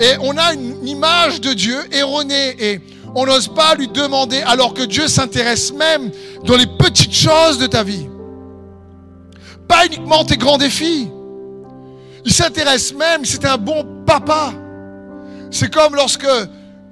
Et 0.00 0.16
on 0.20 0.36
a 0.36 0.52
une 0.54 0.86
image 0.86 1.40
de 1.40 1.52
Dieu 1.52 1.76
erronée 1.92 2.54
et 2.58 2.80
on 3.14 3.26
n'ose 3.26 3.48
pas 3.48 3.74
lui 3.74 3.88
demander 3.88 4.40
alors 4.42 4.74
que 4.74 4.82
Dieu 4.82 5.08
s'intéresse 5.08 5.72
même 5.72 6.10
dans 6.44 6.56
les 6.56 6.66
petites 6.66 7.14
choses 7.14 7.58
de 7.58 7.66
ta 7.66 7.82
vie. 7.82 8.06
Pas 9.66 9.86
uniquement 9.86 10.24
tes 10.24 10.36
grands 10.36 10.58
défis. 10.58 11.10
Il 12.24 12.32
s'intéresse 12.32 12.94
même, 12.94 13.24
c'est 13.24 13.44
un 13.44 13.56
bon 13.56 13.84
papa. 14.06 14.52
C'est 15.50 15.72
comme 15.72 15.94
lorsque 15.94 16.26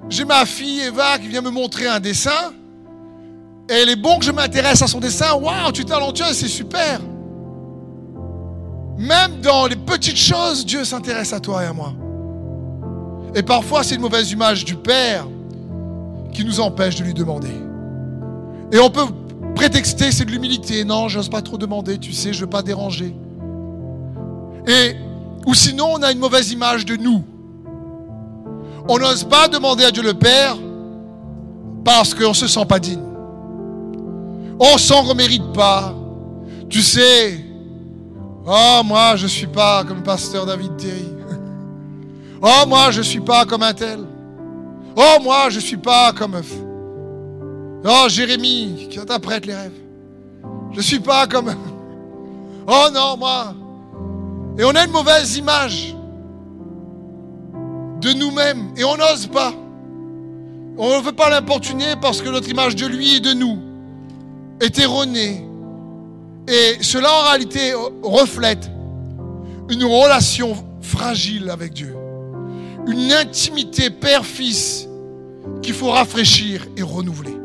j'ai 0.09 0.25
ma 0.25 0.45
fille 0.45 0.81
Eva 0.81 1.17
qui 1.19 1.27
vient 1.27 1.41
me 1.41 1.49
montrer 1.49 1.87
un 1.87 1.99
dessin. 1.99 2.53
Et 3.69 3.73
elle 3.73 3.89
est 3.89 3.97
bon 3.97 4.19
que 4.19 4.25
je 4.25 4.31
m'intéresse 4.31 4.81
à 4.81 4.87
son 4.87 4.99
dessin. 4.99 5.33
Waouh, 5.33 5.71
tu 5.73 5.81
es 5.81 5.85
talentueux, 5.85 6.33
c'est 6.33 6.47
super. 6.47 7.01
Même 8.97 9.41
dans 9.41 9.67
les 9.67 9.75
petites 9.75 10.17
choses, 10.17 10.65
Dieu 10.65 10.83
s'intéresse 10.85 11.33
à 11.33 11.39
toi 11.39 11.63
et 11.63 11.67
à 11.67 11.73
moi. 11.73 11.93
Et 13.35 13.43
parfois, 13.43 13.83
c'est 13.83 13.95
une 13.95 14.01
mauvaise 14.01 14.31
image 14.31 14.65
du 14.65 14.75
Père 14.75 15.27
qui 16.33 16.45
nous 16.45 16.59
empêche 16.59 16.95
de 16.95 17.03
lui 17.03 17.13
demander. 17.13 17.51
Et 18.71 18.79
on 18.79 18.89
peut 18.89 19.05
prétexter, 19.55 20.11
c'est 20.11 20.25
de 20.25 20.31
l'humilité. 20.31 20.83
Non, 20.85 21.09
j'ose 21.09 21.29
pas 21.29 21.41
trop 21.41 21.57
demander, 21.57 21.97
tu 21.97 22.13
sais, 22.13 22.33
je 22.33 22.41
veux 22.41 22.49
pas 22.49 22.63
déranger. 22.63 23.13
Et, 24.65 24.95
ou 25.45 25.53
sinon, 25.53 25.93
on 25.93 26.01
a 26.01 26.11
une 26.11 26.19
mauvaise 26.19 26.51
image 26.51 26.85
de 26.85 26.95
nous. 26.95 27.23
On 28.89 28.97
n'ose 28.97 29.23
pas 29.25 29.47
demander 29.47 29.83
à 29.83 29.91
Dieu 29.91 30.03
le 30.03 30.13
Père 30.13 30.55
parce 31.83 32.13
qu'on 32.13 32.29
ne 32.29 32.33
se 32.33 32.47
sent 32.47 32.65
pas 32.65 32.79
digne. 32.79 33.03
On 34.59 34.77
s'en 34.77 35.01
remérite 35.03 35.53
pas. 35.53 35.93
Tu 36.69 36.81
sais, 36.81 37.45
oh, 38.45 38.81
moi, 38.85 39.15
je 39.15 39.23
ne 39.23 39.29
suis 39.29 39.47
pas 39.47 39.83
comme 39.83 40.03
pasteur 40.03 40.45
David 40.45 40.75
Terry. 40.77 41.07
Oh, 42.39 42.67
moi, 42.67 42.91
je 42.91 42.99
ne 42.99 43.03
suis 43.03 43.19
pas 43.19 43.45
comme 43.45 43.63
un 43.63 43.73
tel. 43.73 43.99
Oh, 44.95 45.19
moi, 45.23 45.49
je 45.49 45.55
ne 45.55 45.61
suis 45.61 45.77
pas 45.77 46.13
comme. 46.13 46.39
Oh, 47.83 48.05
Jérémie, 48.09 48.87
qui 48.91 48.99
t'apprête 48.99 49.47
les 49.47 49.55
rêves. 49.55 49.71
Je 50.71 50.77
ne 50.77 50.83
suis 50.83 50.99
pas 50.99 51.25
comme. 51.25 51.55
Oh 52.69 52.89
non, 52.93 53.17
moi. 53.17 53.55
Et 54.59 54.63
on 54.65 54.75
a 54.75 54.83
une 54.83 54.91
mauvaise 54.91 55.37
image 55.37 55.95
de 58.01 58.13
nous-mêmes 58.13 58.73
et 58.77 58.83
on 58.83 58.95
n'ose 58.97 59.27
pas. 59.27 59.53
On 60.77 60.99
ne 60.99 61.03
veut 61.03 61.11
pas 61.11 61.29
l'importuner 61.29 61.95
parce 62.01 62.21
que 62.21 62.29
notre 62.29 62.49
image 62.49 62.75
de 62.75 62.85
lui 62.85 63.15
et 63.15 63.19
de 63.19 63.33
nous 63.33 63.57
est 64.61 64.77
erronée. 64.79 65.43
Et 66.47 66.77
cela 66.81 67.09
en 67.11 67.23
réalité 67.29 67.73
reflète 68.03 68.69
une 69.69 69.83
relation 69.83 70.55
fragile 70.81 71.49
avec 71.49 71.73
Dieu. 71.73 71.95
Une 72.87 73.11
intimité 73.11 73.89
père-fils 73.89 74.87
qu'il 75.61 75.73
faut 75.73 75.89
rafraîchir 75.91 76.67
et 76.77 76.83
renouveler. 76.83 77.35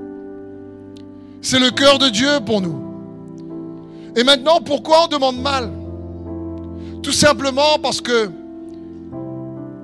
C'est 1.40 1.58
le 1.58 1.70
cœur 1.70 1.98
de 1.98 2.08
Dieu 2.08 2.40
pour 2.44 2.60
nous. 2.60 2.80
Et 4.14 4.24
maintenant, 4.24 4.60
pourquoi 4.60 5.04
on 5.04 5.08
demande 5.08 5.40
mal? 5.40 5.72
Tout 7.02 7.12
simplement 7.12 7.78
parce 7.82 8.00
que 8.00 8.30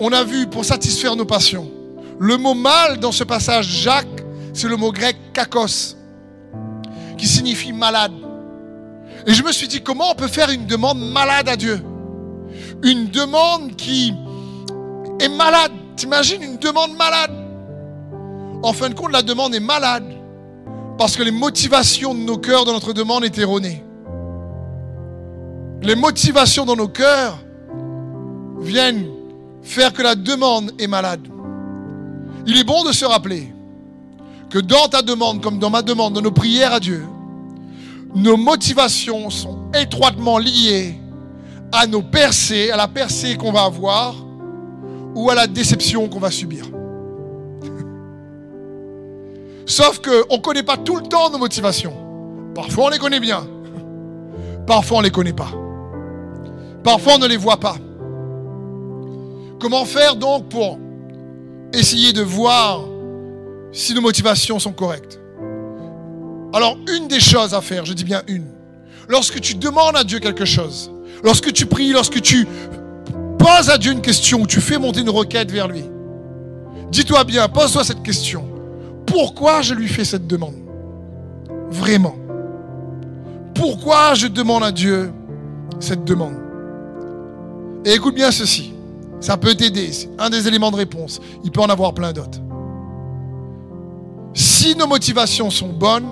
on 0.00 0.12
a 0.12 0.24
vu 0.24 0.46
pour 0.46 0.64
satisfaire 0.64 1.16
nos 1.16 1.24
passions. 1.24 1.70
Le 2.18 2.36
mot 2.36 2.54
mal 2.54 2.98
dans 2.98 3.12
ce 3.12 3.24
passage, 3.24 3.66
Jacques, 3.66 4.06
c'est 4.52 4.68
le 4.68 4.76
mot 4.76 4.92
grec 4.92 5.16
kakos, 5.32 5.96
qui 7.16 7.26
signifie 7.26 7.72
malade. 7.72 8.12
Et 9.26 9.34
je 9.34 9.42
me 9.42 9.52
suis 9.52 9.68
dit, 9.68 9.82
comment 9.82 10.10
on 10.10 10.14
peut 10.14 10.28
faire 10.28 10.50
une 10.50 10.66
demande 10.66 11.00
malade 11.00 11.48
à 11.48 11.56
Dieu? 11.56 11.80
Une 12.82 13.08
demande 13.08 13.76
qui 13.76 14.14
est 15.20 15.28
malade. 15.28 15.72
T'imagines 15.96 16.42
une 16.42 16.56
demande 16.56 16.96
malade? 16.96 17.32
En 18.62 18.72
fin 18.72 18.88
de 18.88 18.94
compte, 18.94 19.12
la 19.12 19.22
demande 19.22 19.54
est 19.54 19.60
malade 19.60 20.04
parce 20.96 21.16
que 21.16 21.22
les 21.22 21.30
motivations 21.30 22.14
de 22.14 22.20
nos 22.20 22.38
cœurs 22.38 22.64
dans 22.64 22.72
notre 22.72 22.92
demande 22.92 23.24
est 23.24 23.38
erronées. 23.38 23.84
Les 25.82 25.94
motivations 25.94 26.64
dans 26.64 26.74
nos 26.74 26.88
cœurs 26.88 27.38
viennent 28.60 29.06
faire 29.62 29.92
que 29.92 30.02
la 30.02 30.14
demande 30.14 30.72
est 30.78 30.86
malade. 30.86 31.26
Il 32.46 32.58
est 32.58 32.64
bon 32.64 32.84
de 32.84 32.92
se 32.92 33.04
rappeler 33.04 33.52
que 34.50 34.58
dans 34.58 34.88
ta 34.88 35.02
demande, 35.02 35.42
comme 35.42 35.58
dans 35.58 35.70
ma 35.70 35.82
demande, 35.82 36.14
dans 36.14 36.22
nos 36.22 36.30
prières 36.30 36.72
à 36.72 36.80
Dieu, 36.80 37.04
nos 38.14 38.36
motivations 38.36 39.30
sont 39.30 39.58
étroitement 39.74 40.38
liées 40.38 40.94
à 41.72 41.86
nos 41.86 42.02
percées, 42.02 42.70
à 42.70 42.76
la 42.76 42.88
percée 42.88 43.36
qu'on 43.36 43.52
va 43.52 43.64
avoir 43.64 44.14
ou 45.14 45.30
à 45.30 45.34
la 45.34 45.46
déception 45.46 46.08
qu'on 46.08 46.18
va 46.18 46.30
subir. 46.30 46.64
Sauf 49.66 50.00
qu'on 50.00 50.36
ne 50.36 50.40
connaît 50.40 50.62
pas 50.62 50.78
tout 50.78 50.96
le 50.96 51.02
temps 51.02 51.28
nos 51.30 51.38
motivations. 51.38 51.92
Parfois 52.54 52.86
on 52.86 52.88
les 52.88 52.98
connaît 52.98 53.20
bien. 53.20 53.46
Parfois 54.66 54.98
on 54.98 55.00
ne 55.00 55.06
les 55.06 55.12
connaît 55.12 55.34
pas. 55.34 55.50
Parfois 56.82 57.14
on 57.16 57.18
ne 57.18 57.26
les 57.26 57.36
voit 57.36 57.58
pas. 57.58 57.76
Comment 59.60 59.84
faire 59.84 60.14
donc 60.14 60.48
pour 60.48 60.78
essayer 61.72 62.12
de 62.12 62.22
voir 62.22 62.80
si 63.72 63.92
nos 63.94 64.00
motivations 64.00 64.58
sont 64.58 64.72
correctes? 64.72 65.20
Alors 66.52 66.78
une 66.96 67.08
des 67.08 67.20
choses 67.20 67.54
à 67.54 67.60
faire, 67.60 67.84
je 67.84 67.92
dis 67.92 68.04
bien 68.04 68.22
une, 68.28 68.46
lorsque 69.08 69.40
tu 69.40 69.54
demandes 69.54 69.96
à 69.96 70.04
Dieu 70.04 70.18
quelque 70.18 70.44
chose, 70.44 70.90
lorsque 71.22 71.52
tu 71.52 71.66
pries, 71.66 71.90
lorsque 71.92 72.22
tu 72.22 72.46
poses 73.38 73.68
à 73.68 73.78
Dieu 73.78 73.92
une 73.92 74.00
question, 74.00 74.42
ou 74.42 74.46
tu 74.46 74.60
fais 74.60 74.78
monter 74.78 75.00
une 75.00 75.10
requête 75.10 75.50
vers 75.50 75.68
lui, 75.68 75.84
dis-toi 76.90 77.24
bien, 77.24 77.48
pose-toi 77.48 77.84
cette 77.84 78.02
question. 78.02 78.44
Pourquoi 79.06 79.62
je 79.62 79.74
lui 79.74 79.88
fais 79.88 80.04
cette 80.04 80.26
demande? 80.26 80.56
Vraiment. 81.70 82.16
Pourquoi 83.54 84.14
je 84.14 84.26
demande 84.28 84.62
à 84.62 84.72
Dieu 84.72 85.12
cette 85.80 86.04
demande? 86.04 86.36
Et 87.84 87.94
écoute 87.94 88.14
bien 88.14 88.30
ceci. 88.30 88.72
Ça 89.20 89.36
peut 89.36 89.54
t'aider. 89.54 89.92
C'est 89.92 90.10
un 90.18 90.30
des 90.30 90.46
éléments 90.46 90.70
de 90.70 90.76
réponse. 90.76 91.20
Il 91.44 91.50
peut 91.50 91.60
en 91.60 91.68
avoir 91.68 91.92
plein 91.94 92.12
d'autres. 92.12 92.40
Si 94.34 94.76
nos 94.76 94.86
motivations 94.86 95.50
sont 95.50 95.68
bonnes 95.72 96.08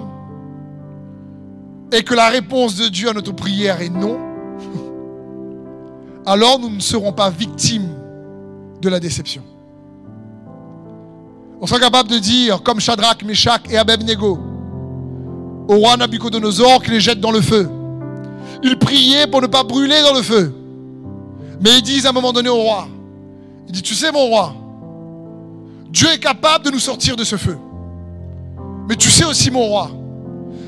et 1.93 2.03
que 2.03 2.15
la 2.15 2.29
réponse 2.29 2.77
de 2.77 2.89
Dieu 2.89 3.09
à 3.09 3.13
notre 3.13 3.33
prière 3.33 3.81
est 3.81 3.89
non, 3.89 4.19
alors 6.27 6.59
nous 6.59 6.71
ne 6.71 6.81
serons 6.81 7.13
pas 7.13 7.31
victimes 7.31 7.89
de 8.81 8.89
la 8.89 8.99
déception. 8.99 9.43
On 11.61 11.67
sera 11.67 11.81
capable 11.81 12.11
de 12.11 12.19
dire, 12.19 12.63
comme 12.63 12.81
Shadrach, 12.81 13.23
Meshach 13.25 13.63
et 13.71 13.79
Abednego, 13.79 14.39
au 15.69 15.77
roi 15.77 15.97
Nabucodonosor 15.97 16.83
qui 16.83 16.91
les 16.91 17.01
jette 17.01 17.21
dans 17.21 17.31
le 17.31 17.41
feu. 17.41 17.69
Ils 18.63 18.79
priaient 18.79 19.27
pour 19.27 19.41
ne 19.41 19.47
pas 19.47 19.63
brûler 19.63 20.01
dans 20.03 20.15
le 20.15 20.23
feu. 20.23 20.53
Mais 21.61 21.79
ils 21.79 21.83
disent 21.83 22.07
à 22.07 22.11
un 22.11 22.13
moment 22.13 22.33
donné 22.33 22.49
au 22.49 22.57
roi, 22.57 22.89
il 23.67 23.73
dit, 23.73 23.83
tu 23.83 23.95
sais 23.95 24.13
mon 24.13 24.27
roi, 24.27 24.55
Dieu 25.91 26.09
est 26.13 26.19
capable 26.19 26.65
de 26.65 26.71
nous 26.71 26.79
sortir 26.79 27.17
de 27.17 27.25
ce 27.25 27.37
feu. 27.37 27.59
Mais 28.89 28.97
tu 28.97 29.11
sais 29.11 29.25
aussi 29.25 29.51
mon 29.51 29.65
roi, 29.65 29.91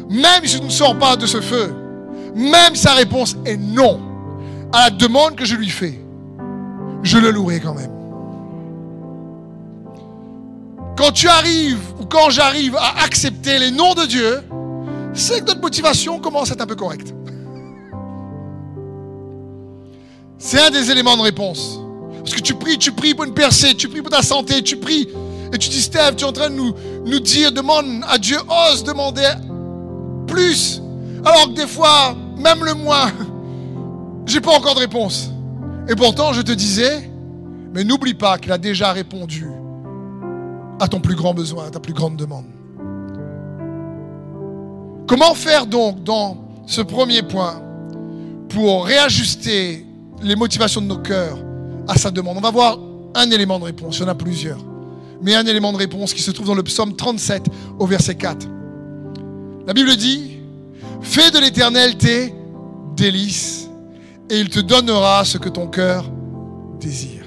même 0.08 0.44
si 0.44 0.56
je 0.56 0.62
ne 0.62 0.70
sors 0.70 0.98
pas 0.98 1.16
de 1.16 1.26
ce 1.26 1.40
feu, 1.40 1.74
même 2.34 2.74
sa 2.74 2.94
réponse 2.94 3.36
est 3.44 3.56
non 3.56 4.00
à 4.72 4.84
la 4.84 4.90
demande 4.90 5.36
que 5.36 5.44
je 5.44 5.54
lui 5.54 5.68
fais, 5.68 5.98
je 7.02 7.18
le 7.18 7.30
louerai 7.30 7.60
quand 7.60 7.74
même. 7.74 7.92
Quand 10.96 11.12
tu 11.12 11.28
arrives 11.28 11.92
ou 12.00 12.06
quand 12.06 12.30
j'arrive 12.30 12.74
à 12.76 13.04
accepter 13.04 13.58
les 13.58 13.70
noms 13.70 13.94
de 13.94 14.04
Dieu, 14.04 14.42
c'est 15.14 15.40
que 15.40 15.46
notre 15.46 15.60
motivation 15.60 16.18
commence 16.18 16.50
à 16.50 16.54
être 16.54 16.62
un 16.62 16.66
peu 16.66 16.74
correcte. 16.74 17.14
C'est 20.38 20.60
un 20.60 20.70
des 20.70 20.90
éléments 20.90 21.16
de 21.16 21.22
réponse. 21.22 21.80
Parce 22.28 22.42
que 22.42 22.46
tu 22.46 22.52
pries, 22.52 22.76
tu 22.76 22.92
pries 22.92 23.14
pour 23.14 23.24
une 23.24 23.32
percée, 23.32 23.74
tu 23.74 23.88
pries 23.88 24.02
pour 24.02 24.10
ta 24.10 24.20
santé, 24.20 24.62
tu 24.62 24.76
pries. 24.76 25.08
Et 25.50 25.56
tu 25.56 25.70
dis, 25.70 25.80
Steve, 25.80 26.14
tu 26.14 26.24
es 26.24 26.28
en 26.28 26.32
train 26.32 26.50
de 26.50 26.56
nous, 26.56 26.74
nous 27.06 27.20
dire, 27.20 27.50
demande 27.52 27.86
à 28.06 28.18
Dieu, 28.18 28.36
ose 28.70 28.84
demander 28.84 29.30
plus. 30.26 30.82
Alors 31.24 31.48
que 31.48 31.54
des 31.54 31.66
fois, 31.66 32.14
même 32.36 32.62
le 32.66 32.74
moins, 32.74 33.10
j'ai 34.26 34.42
pas 34.42 34.50
encore 34.50 34.74
de 34.74 34.80
réponse. 34.80 35.30
Et 35.88 35.96
pourtant, 35.96 36.34
je 36.34 36.42
te 36.42 36.52
disais, 36.52 37.10
mais 37.72 37.82
n'oublie 37.82 38.12
pas 38.12 38.36
qu'il 38.36 38.52
a 38.52 38.58
déjà 38.58 38.92
répondu 38.92 39.46
à 40.78 40.86
ton 40.86 41.00
plus 41.00 41.14
grand 41.14 41.32
besoin, 41.32 41.68
à 41.68 41.70
ta 41.70 41.80
plus 41.80 41.94
grande 41.94 42.16
demande. 42.16 42.44
Comment 45.06 45.32
faire 45.34 45.64
donc 45.64 46.04
dans 46.04 46.36
ce 46.66 46.82
premier 46.82 47.22
point 47.22 47.62
pour 48.50 48.84
réajuster 48.84 49.86
les 50.22 50.36
motivations 50.36 50.82
de 50.82 50.88
nos 50.88 50.98
cœurs 50.98 51.38
à 51.88 51.96
sa 51.96 52.10
demande 52.10 52.36
On 52.36 52.40
va 52.40 52.50
voir 52.50 52.78
un 53.14 53.30
élément 53.30 53.58
de 53.58 53.64
réponse, 53.64 53.98
il 53.98 54.02
y 54.02 54.04
en 54.04 54.08
a 54.08 54.14
plusieurs, 54.14 54.58
mais 55.22 55.34
un 55.34 55.46
élément 55.46 55.72
de 55.72 55.78
réponse 55.78 56.14
qui 56.14 56.22
se 56.22 56.30
trouve 56.30 56.46
dans 56.46 56.54
le 56.54 56.62
psaume 56.62 56.94
37 56.94 57.46
au 57.78 57.86
verset 57.86 58.14
4. 58.14 58.46
La 59.66 59.72
Bible 59.72 59.96
dit, 59.96 60.38
fais 61.00 61.30
de 61.30 61.38
l'éternel 61.38 61.96
tes 61.96 62.32
délices 62.96 63.68
et 64.30 64.38
il 64.38 64.48
te 64.48 64.60
donnera 64.60 65.24
ce 65.24 65.38
que 65.38 65.48
ton 65.48 65.66
cœur 65.66 66.04
désire. 66.80 67.24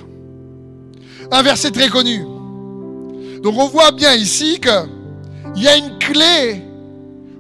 Un 1.31 1.41
verset 1.41 1.71
très 1.71 1.89
connu. 1.89 2.25
Donc 3.41 3.57
on 3.57 3.67
voit 3.67 3.91
bien 3.91 4.13
ici 4.13 4.59
qu'il 4.59 5.63
y 5.63 5.67
a 5.67 5.77
une 5.77 5.97
clé 5.97 6.61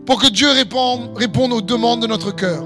pour 0.05 0.19
que 0.19 0.27
Dieu 0.27 0.49
réponde, 0.51 1.11
réponde 1.15 1.53
aux 1.53 1.61
demandes 1.61 2.01
de 2.01 2.07
notre 2.07 2.31
cœur. 2.31 2.63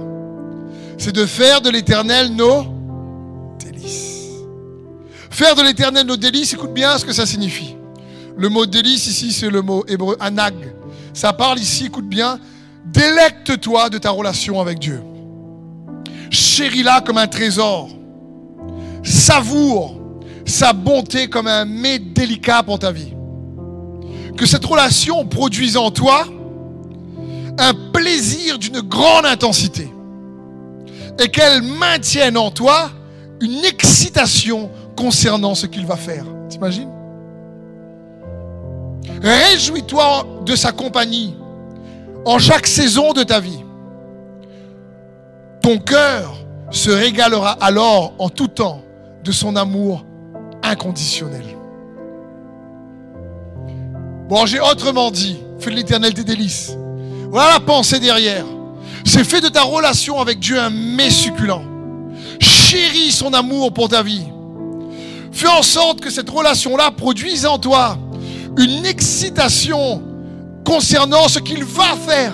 C'est 0.97 1.13
de 1.13 1.25
faire 1.25 1.61
de 1.61 1.69
l'éternel 1.69 2.33
nos. 2.33 2.74
Faire 5.35 5.53
de 5.53 5.63
l'éternel 5.63 6.07
nos 6.07 6.15
délices, 6.15 6.53
écoute 6.53 6.73
bien 6.73 6.97
ce 6.97 7.03
que 7.03 7.11
ça 7.11 7.25
signifie. 7.25 7.75
Le 8.37 8.47
mot 8.47 8.65
délice 8.65 9.07
ici, 9.07 9.33
c'est 9.33 9.49
le 9.49 9.61
mot 9.61 9.83
hébreu 9.85 10.15
anag. 10.21 10.53
Ça 11.13 11.33
parle 11.33 11.59
ici, 11.59 11.87
écoute 11.87 12.07
bien, 12.07 12.39
délecte-toi 12.85 13.89
de 13.89 13.97
ta 13.97 14.11
relation 14.11 14.61
avec 14.61 14.79
Dieu. 14.79 15.01
Chéris-la 16.29 17.01
comme 17.01 17.17
un 17.17 17.27
trésor. 17.27 17.89
Savoure 19.03 19.99
sa 20.45 20.71
bonté 20.71 21.27
comme 21.27 21.47
un 21.47 21.65
mets 21.65 21.99
délicat 21.99 22.63
pour 22.63 22.79
ta 22.79 22.93
vie. 22.93 23.13
Que 24.37 24.45
cette 24.45 24.63
relation 24.63 25.25
produise 25.25 25.75
en 25.75 25.91
toi 25.91 26.25
un 27.57 27.73
plaisir 27.91 28.57
d'une 28.57 28.79
grande 28.79 29.25
intensité 29.25 29.91
et 31.21 31.27
qu'elle 31.27 31.61
maintienne 31.61 32.37
en 32.37 32.51
toi 32.51 32.89
une 33.41 33.65
excitation 33.65 34.69
concernant 34.95 35.55
ce 35.55 35.65
qu'il 35.65 35.86
va 35.86 35.95
faire. 35.95 36.25
T'imagines? 36.49 36.89
Réjouis-toi 39.21 40.27
de 40.45 40.55
sa 40.55 40.71
compagnie 40.71 41.36
en 42.25 42.39
chaque 42.39 42.67
saison 42.67 43.13
de 43.13 43.23
ta 43.23 43.39
vie. 43.39 43.63
Ton 45.62 45.77
cœur 45.77 46.36
se 46.69 46.89
régalera 46.89 47.51
alors 47.62 48.13
en 48.19 48.29
tout 48.29 48.47
temps 48.47 48.81
de 49.23 49.31
son 49.31 49.55
amour 49.55 50.05
inconditionnel. 50.63 51.43
Bon, 54.27 54.45
j'ai 54.45 54.60
autrement 54.60 55.12
dit, 55.12 55.39
fais 55.60 55.69
de 55.69 55.75
l'éternel 55.75 56.13
des 56.13 56.23
délices. 56.23 56.75
Voilà 57.29 57.53
la 57.53 57.60
pensée 57.60 57.99
derrière. 57.99 58.45
C'est 59.05 59.23
fait 59.23 59.41
de 59.41 59.49
ta 59.49 59.62
relation 59.62 60.19
avec 60.19 60.39
Dieu 60.39 60.60
un 60.60 60.69
mets 60.69 61.12
succulent. 61.12 61.63
Chéris 62.39 63.12
son 63.12 63.34
amour 63.34 63.71
pour 63.71 63.89
ta 63.89 64.01
vie. 64.01 64.25
Fais 65.35 65.49
en 65.49 65.63
sorte 65.63 65.99
que 65.99 66.09
cette 66.09 66.29
relation-là 66.29 66.91
produise 66.91 67.45
en 67.45 67.59
toi 67.59 67.97
une 68.57 68.85
excitation 68.85 70.01
concernant 70.63 71.27
ce 71.27 71.39
qu'il 71.39 71.65
va 71.65 71.97
faire. 72.07 72.31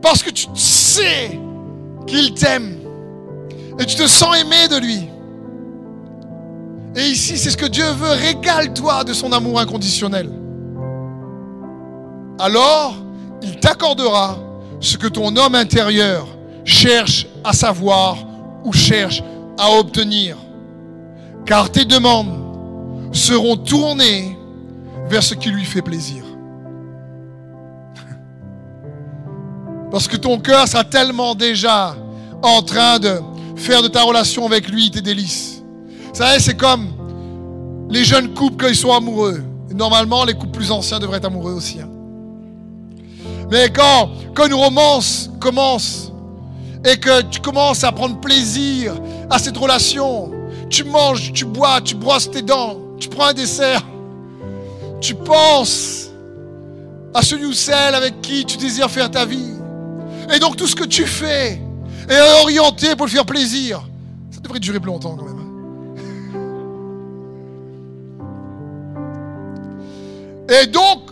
Parce 0.00 0.22
que 0.22 0.30
tu 0.30 0.46
sais 0.54 1.40
qu'il 2.06 2.34
t'aime. 2.34 2.78
Et 3.80 3.84
tu 3.84 3.96
te 3.96 4.06
sens 4.06 4.36
aimé 4.36 4.68
de 4.70 4.76
lui. 4.76 5.08
Et 6.94 7.08
ici, 7.08 7.36
c'est 7.36 7.50
ce 7.50 7.56
que 7.56 7.66
Dieu 7.66 7.90
veut. 7.98 8.12
Régale-toi 8.12 9.02
de 9.02 9.12
son 9.12 9.32
amour 9.32 9.58
inconditionnel. 9.58 10.30
Alors, 12.38 12.94
il 13.42 13.58
t'accordera 13.58 14.38
ce 14.78 14.96
que 14.96 15.08
ton 15.08 15.34
homme 15.34 15.56
intérieur 15.56 16.28
cherche 16.64 17.26
à 17.42 17.52
savoir 17.52 18.18
ou 18.64 18.72
cherche 18.72 19.24
à 19.58 19.72
obtenir. 19.72 20.36
Car 21.46 21.70
tes 21.70 21.84
demandes 21.84 22.40
seront 23.12 23.56
tournées 23.56 24.36
vers 25.08 25.22
ce 25.22 25.34
qui 25.34 25.50
lui 25.50 25.64
fait 25.64 25.82
plaisir. 25.82 26.22
Parce 29.90 30.06
que 30.06 30.16
ton 30.16 30.38
cœur 30.38 30.68
sera 30.68 30.84
tellement 30.84 31.34
déjà 31.34 31.96
en 32.42 32.62
train 32.62 32.98
de 32.98 33.20
faire 33.56 33.82
de 33.82 33.88
ta 33.88 34.02
relation 34.02 34.46
avec 34.46 34.68
lui 34.68 34.90
tes 34.90 35.02
délices. 35.02 35.62
Vous 36.08 36.14
savez, 36.14 36.40
c'est 36.40 36.56
comme 36.56 36.88
les 37.90 38.04
jeunes 38.04 38.32
couples 38.34 38.56
quand 38.64 38.68
ils 38.68 38.76
sont 38.76 38.92
amoureux. 38.92 39.42
normalement, 39.74 40.24
les 40.24 40.34
couples 40.34 40.52
plus 40.52 40.70
anciens 40.70 40.98
devraient 40.98 41.18
être 41.18 41.26
amoureux 41.26 41.52
aussi. 41.52 41.80
Hein. 41.80 41.88
Mais 43.50 43.68
quand, 43.70 44.10
quand 44.34 44.46
une 44.46 44.54
romance 44.54 45.30
commence 45.40 46.12
et 46.84 46.96
que 46.96 47.22
tu 47.22 47.40
commences 47.40 47.82
à 47.84 47.92
prendre 47.92 48.20
plaisir 48.20 48.94
à 49.28 49.38
cette 49.38 49.56
relation, 49.56 50.30
tu 50.70 50.84
manges, 50.84 51.32
tu 51.32 51.44
bois, 51.44 51.80
tu 51.80 51.96
brosses 51.96 52.30
tes 52.30 52.42
dents, 52.42 52.78
tu 52.98 53.08
prends 53.08 53.26
un 53.26 53.34
dessert, 53.34 53.82
tu 55.00 55.14
penses 55.14 56.10
à 57.12 57.22
ce 57.22 57.34
ou 57.34 57.52
celle 57.52 57.94
avec 57.94 58.20
qui 58.22 58.44
tu 58.44 58.56
désires 58.56 58.90
faire 58.90 59.10
ta 59.10 59.24
vie. 59.24 59.52
Et 60.32 60.38
donc 60.38 60.56
tout 60.56 60.68
ce 60.68 60.76
que 60.76 60.84
tu 60.84 61.06
fais 61.06 61.60
est 62.08 62.40
orienté 62.42 62.94
pour 62.94 63.06
le 63.06 63.10
faire 63.10 63.26
plaisir. 63.26 63.82
Ça 64.30 64.40
devrait 64.40 64.60
durer 64.60 64.78
plus 64.78 64.90
longtemps 64.90 65.16
quand 65.16 65.24
même. 65.24 65.40
Et 70.50 70.66
donc, 70.66 71.10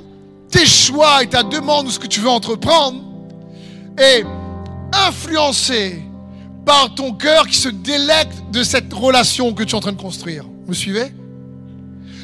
tes 0.50 0.66
choix 0.66 1.22
et 1.22 1.28
ta 1.28 1.44
demande 1.44 1.86
ou 1.86 1.90
ce 1.90 1.98
que 1.98 2.08
tu 2.08 2.20
veux 2.20 2.28
entreprendre 2.28 3.00
est 3.96 4.24
influencé 4.92 6.02
par 6.68 6.94
ton 6.94 7.14
cœur 7.14 7.46
qui 7.46 7.56
se 7.56 7.70
délecte 7.70 8.50
de 8.52 8.62
cette 8.62 8.92
relation 8.92 9.54
que 9.54 9.62
tu 9.62 9.70
es 9.70 9.74
en 9.74 9.80
train 9.80 9.92
de 9.92 10.00
construire. 10.00 10.44
Vous 10.44 10.68
me 10.68 10.74
suivez? 10.74 11.14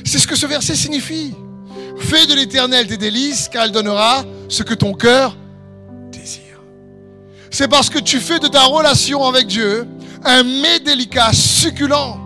C'est 0.04 0.18
ce 0.18 0.26
que 0.26 0.36
ce 0.36 0.44
verset 0.44 0.74
signifie. 0.74 1.32
Fais 1.98 2.26
de 2.26 2.34
l'éternel 2.34 2.86
tes 2.86 2.98
délices, 2.98 3.48
car 3.48 3.64
elle 3.64 3.72
donnera 3.72 4.22
ce 4.50 4.62
que 4.62 4.74
ton 4.74 4.92
cœur 4.92 5.34
désire. 6.12 6.60
C'est 7.50 7.68
parce 7.68 7.88
que 7.88 7.98
tu 7.98 8.20
fais 8.20 8.38
de 8.38 8.46
ta 8.48 8.64
relation 8.64 9.24
avec 9.24 9.46
Dieu 9.46 9.86
un 10.22 10.42
mets 10.42 10.80
délicat, 10.80 11.32
succulent. 11.32 12.18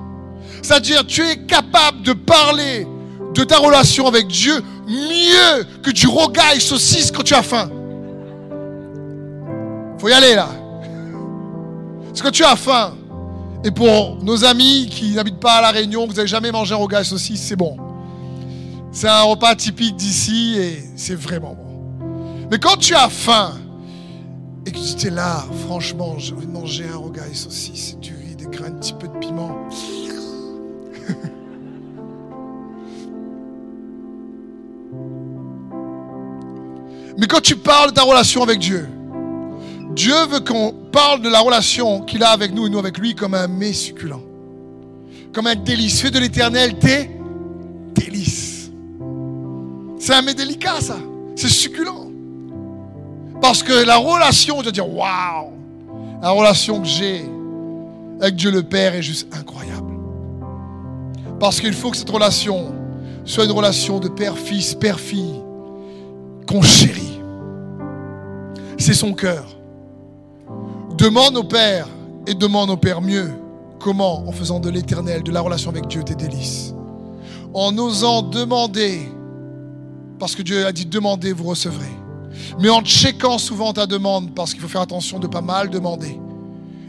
C'est-à-dire, 0.60 1.06
tu 1.06 1.22
es 1.22 1.36
capable 1.46 2.02
de 2.02 2.14
parler 2.14 2.84
de 3.32 3.44
ta 3.44 3.58
relation 3.58 4.08
avec 4.08 4.26
Dieu 4.26 4.60
mieux 4.88 5.64
que 5.84 5.92
du 5.92 6.08
rogaille 6.08 6.60
saucisse 6.60 7.12
quand 7.12 7.22
tu 7.22 7.34
as 7.34 7.44
faim. 7.44 7.70
Faut 10.00 10.08
y 10.08 10.12
aller 10.12 10.34
là. 10.34 10.48
Parce 12.18 12.32
que 12.32 12.36
tu 12.36 12.42
as 12.42 12.56
faim. 12.56 12.96
Et 13.62 13.70
pour 13.70 14.16
nos 14.24 14.44
amis 14.44 14.88
qui 14.90 15.12
n'habitent 15.12 15.38
pas 15.38 15.58
à 15.58 15.62
La 15.62 15.70
Réunion, 15.70 16.04
vous 16.04 16.14
n'avez 16.14 16.26
jamais 16.26 16.50
mangé 16.50 16.74
un 16.74 16.78
rogaille 16.78 17.04
saucisse, 17.04 17.40
c'est 17.40 17.54
bon. 17.54 17.76
C'est 18.90 19.06
un 19.06 19.22
repas 19.22 19.54
typique 19.54 19.94
d'ici 19.94 20.56
et 20.58 20.82
c'est 20.96 21.14
vraiment 21.14 21.54
bon. 21.54 21.94
Mais 22.50 22.58
quand 22.58 22.76
tu 22.76 22.96
as 22.96 23.08
faim 23.08 23.52
et 24.66 24.72
que 24.72 24.78
tu 24.96 25.06
es 25.06 25.10
là, 25.10 25.44
franchement, 25.68 26.18
je 26.18 26.34
vais 26.34 26.46
manger 26.46 26.86
un 26.92 26.96
rogaille 26.96 27.36
saucisse, 27.36 27.96
du 27.98 28.16
riz, 28.16 28.34
des 28.34 28.46
grains, 28.46 28.66
un 28.66 28.72
petit 28.72 28.94
peu 28.94 29.06
de 29.06 29.16
piment. 29.20 29.56
Mais 37.16 37.28
quand 37.28 37.42
tu 37.42 37.54
parles 37.54 37.90
de 37.90 37.94
ta 37.94 38.02
relation 38.02 38.42
avec 38.42 38.58
Dieu, 38.58 38.88
Dieu 39.94 40.16
veut 40.28 40.40
qu'on 40.40 40.74
parle 40.90 41.22
de 41.22 41.28
la 41.28 41.40
relation 41.40 42.00
qu'il 42.02 42.22
a 42.22 42.30
avec 42.30 42.52
nous 42.52 42.66
et 42.66 42.70
nous 42.70 42.78
avec 42.78 42.98
lui 42.98 43.14
comme 43.14 43.34
un 43.34 43.46
mets 43.46 43.72
succulent. 43.72 44.22
Comme 45.32 45.46
un 45.46 45.54
délice. 45.54 46.00
Fais 46.00 46.10
de 46.10 46.18
l'éternel 46.18 46.78
tes 46.78 47.10
délices. 47.94 48.70
C'est 49.98 50.14
un 50.14 50.22
mets 50.22 50.34
délicat, 50.34 50.80
ça. 50.80 50.96
C'est 51.36 51.48
succulent. 51.48 52.10
Parce 53.40 53.62
que 53.62 53.84
la 53.84 53.96
relation, 53.96 54.60
je 54.60 54.66
veux 54.66 54.72
dire, 54.72 54.88
waouh, 54.88 55.52
la 56.20 56.30
relation 56.30 56.80
que 56.80 56.86
j'ai 56.86 57.24
avec 58.20 58.34
Dieu 58.34 58.50
le 58.50 58.62
Père 58.62 58.94
est 58.94 59.02
juste 59.02 59.32
incroyable. 59.34 59.92
Parce 61.38 61.60
qu'il 61.60 61.72
faut 61.72 61.90
que 61.90 61.96
cette 61.96 62.10
relation 62.10 62.74
soit 63.24 63.44
une 63.44 63.52
relation 63.52 64.00
de 64.00 64.08
père-fils, 64.08 64.74
père-fille, 64.74 65.40
qu'on 66.46 66.62
chérit. 66.62 67.20
C'est 68.78 68.94
son 68.94 69.12
cœur. 69.12 69.57
Demande 70.98 71.36
au 71.36 71.44
Père 71.44 71.86
et 72.26 72.34
demande 72.34 72.70
au 72.70 72.76
Père 72.76 73.00
mieux. 73.00 73.30
Comment 73.78 74.28
En 74.28 74.32
faisant 74.32 74.58
de 74.58 74.68
l'éternel, 74.68 75.22
de 75.22 75.30
la 75.30 75.40
relation 75.40 75.70
avec 75.70 75.86
Dieu, 75.86 76.02
tes 76.02 76.16
délices. 76.16 76.74
En 77.54 77.78
osant 77.78 78.22
demander, 78.22 79.08
parce 80.18 80.34
que 80.34 80.42
Dieu 80.42 80.66
a 80.66 80.72
dit 80.72 80.86
demandez, 80.86 81.32
vous 81.32 81.44
recevrez. 81.44 81.86
Mais 82.60 82.68
en 82.68 82.82
checkant 82.82 83.38
souvent 83.38 83.72
ta 83.72 83.86
demande, 83.86 84.34
parce 84.34 84.52
qu'il 84.52 84.60
faut 84.60 84.68
faire 84.68 84.80
attention 84.80 85.20
de 85.20 85.28
pas 85.28 85.40
mal 85.40 85.70
demander 85.70 86.18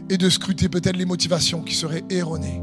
et 0.08 0.18
de 0.18 0.28
scruter 0.28 0.68
peut-être 0.68 0.96
les 0.96 1.04
motivations 1.04 1.62
qui 1.62 1.76
seraient 1.76 2.04
erronées. 2.10 2.60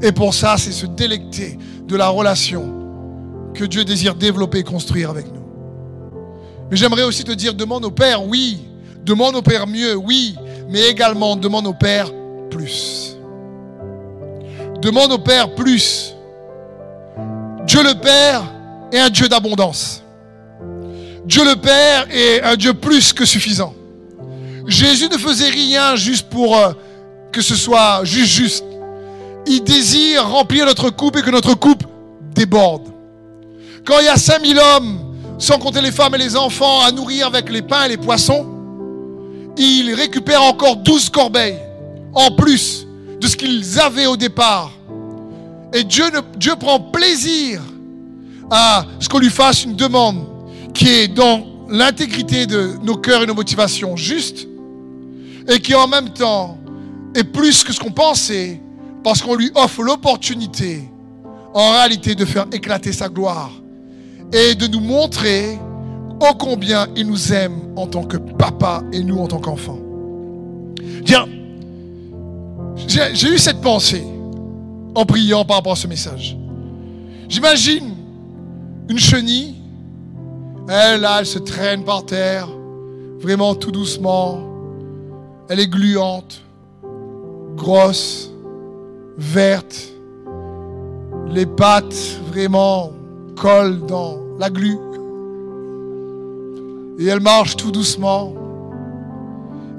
Et 0.00 0.12
pour 0.12 0.32
ça, 0.32 0.56
c'est 0.56 0.72
se 0.72 0.86
délecter 0.86 1.58
de 1.86 1.94
la 1.94 2.08
relation 2.08 3.52
que 3.52 3.64
Dieu 3.66 3.84
désire 3.84 4.14
développer 4.14 4.60
et 4.60 4.64
construire 4.64 5.10
avec 5.10 5.26
nous. 5.26 5.44
Mais 6.70 6.78
j'aimerais 6.78 7.02
aussi 7.02 7.22
te 7.22 7.32
dire, 7.32 7.52
demande 7.52 7.84
au 7.84 7.90
Père, 7.90 8.26
oui. 8.26 8.62
Demande 9.04 9.36
au 9.36 9.42
Père 9.42 9.66
mieux, 9.66 9.94
oui. 9.94 10.36
Mais 10.70 10.88
également, 10.88 11.36
demande 11.36 11.66
au 11.66 11.74
Père 11.74 12.10
plus. 12.48 13.16
Demande 14.80 15.12
au 15.12 15.18
Père 15.18 15.54
plus. 15.54 16.14
Dieu 17.66 17.82
le 17.82 17.94
Père 17.94 18.42
est 18.92 18.98
un 18.98 19.10
Dieu 19.10 19.28
d'abondance. 19.28 20.02
Dieu 21.26 21.44
le 21.44 21.56
Père 21.56 22.06
est 22.10 22.42
un 22.42 22.56
Dieu 22.56 22.72
plus 22.72 23.12
que 23.12 23.24
suffisant. 23.24 23.74
Jésus 24.66 25.08
ne 25.08 25.18
faisait 25.18 25.48
rien 25.48 25.96
juste 25.96 26.28
pour 26.28 26.56
euh, 26.56 26.72
que 27.32 27.42
ce 27.42 27.56
soit 27.56 28.04
juste 28.04 28.30
juste. 28.30 28.64
Il 29.46 29.64
désire 29.64 30.28
remplir 30.28 30.66
notre 30.66 30.90
coupe 30.90 31.16
et 31.16 31.22
que 31.22 31.30
notre 31.30 31.54
coupe 31.54 31.82
déborde. 32.34 32.88
Quand 33.84 33.98
il 33.98 34.04
y 34.04 34.08
a 34.08 34.16
5000 34.16 34.58
hommes, 34.58 35.16
sans 35.38 35.58
compter 35.58 35.80
les 35.80 35.90
femmes 35.90 36.14
et 36.14 36.18
les 36.18 36.36
enfants, 36.36 36.80
à 36.82 36.92
nourrir 36.92 37.26
avec 37.26 37.50
les 37.50 37.62
pains 37.62 37.84
et 37.84 37.88
les 37.88 37.96
poissons, 37.96 38.46
il 39.56 39.94
récupère 39.94 40.42
encore 40.42 40.76
12 40.76 41.10
corbeilles 41.10 41.58
en 42.14 42.30
plus 42.30 42.86
de 43.20 43.26
ce 43.26 43.36
qu'ils 43.36 43.78
avaient 43.78 44.06
au 44.06 44.16
départ. 44.16 44.72
Et 45.72 45.84
Dieu, 45.84 46.04
Dieu 46.36 46.56
prend 46.56 46.80
plaisir 46.80 47.60
à 48.50 48.84
ce 48.98 49.08
qu'on 49.08 49.18
lui 49.18 49.30
fasse 49.30 49.64
une 49.64 49.76
demande 49.76 50.26
qui 50.74 50.88
est 50.88 51.08
dans 51.08 51.44
l'intégrité 51.68 52.46
de 52.46 52.76
nos 52.82 52.96
cœurs 52.96 53.22
et 53.22 53.26
nos 53.26 53.34
motivations 53.34 53.96
justes 53.96 54.48
et 55.48 55.60
qui 55.60 55.74
en 55.74 55.86
même 55.86 56.10
temps 56.10 56.58
est 57.14 57.24
plus 57.24 57.62
que 57.62 57.72
ce 57.72 57.78
qu'on 57.78 57.92
pensait 57.92 58.60
parce 59.04 59.22
qu'on 59.22 59.34
lui 59.34 59.50
offre 59.54 59.82
l'opportunité 59.82 60.82
en 61.54 61.72
réalité 61.72 62.14
de 62.14 62.24
faire 62.24 62.46
éclater 62.52 62.92
sa 62.92 63.08
gloire 63.08 63.50
et 64.32 64.54
de 64.54 64.66
nous 64.66 64.80
montrer 64.80 65.58
ô 66.20 66.34
combien 66.38 66.86
il 66.96 67.06
nous 67.06 67.32
aime 67.32 67.58
en 67.76 67.86
tant 67.86 68.04
que 68.04 68.16
papa 68.16 68.82
et 68.92 69.02
nous 69.02 69.18
en 69.18 69.26
tant 69.26 69.40
qu'enfants. 69.40 69.78
Tiens, 71.04 71.26
j'ai 72.86 73.28
eu 73.28 73.38
cette 73.38 73.60
pensée 73.60 74.04
en 74.94 75.04
priant 75.04 75.44
par 75.44 75.56
rapport 75.56 75.72
à 75.72 75.76
ce 75.76 75.86
message. 75.86 76.36
J'imagine 77.28 77.94
une 78.88 78.98
chenille, 78.98 79.54
elle 80.68 81.00
là, 81.00 81.18
elle 81.20 81.26
se 81.26 81.38
traîne 81.38 81.84
par 81.84 82.04
terre, 82.04 82.48
vraiment 83.20 83.54
tout 83.54 83.70
doucement. 83.70 84.40
Elle 85.48 85.60
est 85.60 85.68
gluante, 85.68 86.42
grosse, 87.56 88.30
verte, 89.16 89.90
les 91.28 91.46
pattes 91.46 92.18
vraiment 92.30 92.90
collent 93.36 93.86
dans 93.86 94.18
la 94.38 94.50
glu. 94.50 94.76
Et 97.00 97.06
elle 97.06 97.20
marche 97.20 97.56
tout 97.56 97.72
doucement. 97.72 98.34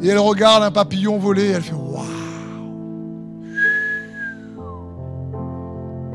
Et 0.02 0.08
elle 0.08 0.18
regarde 0.18 0.64
un 0.64 0.72
papillon 0.72 1.20
voler. 1.20 1.52
elle 1.52 1.62
fait 1.62 1.76
Waouh 1.76 2.02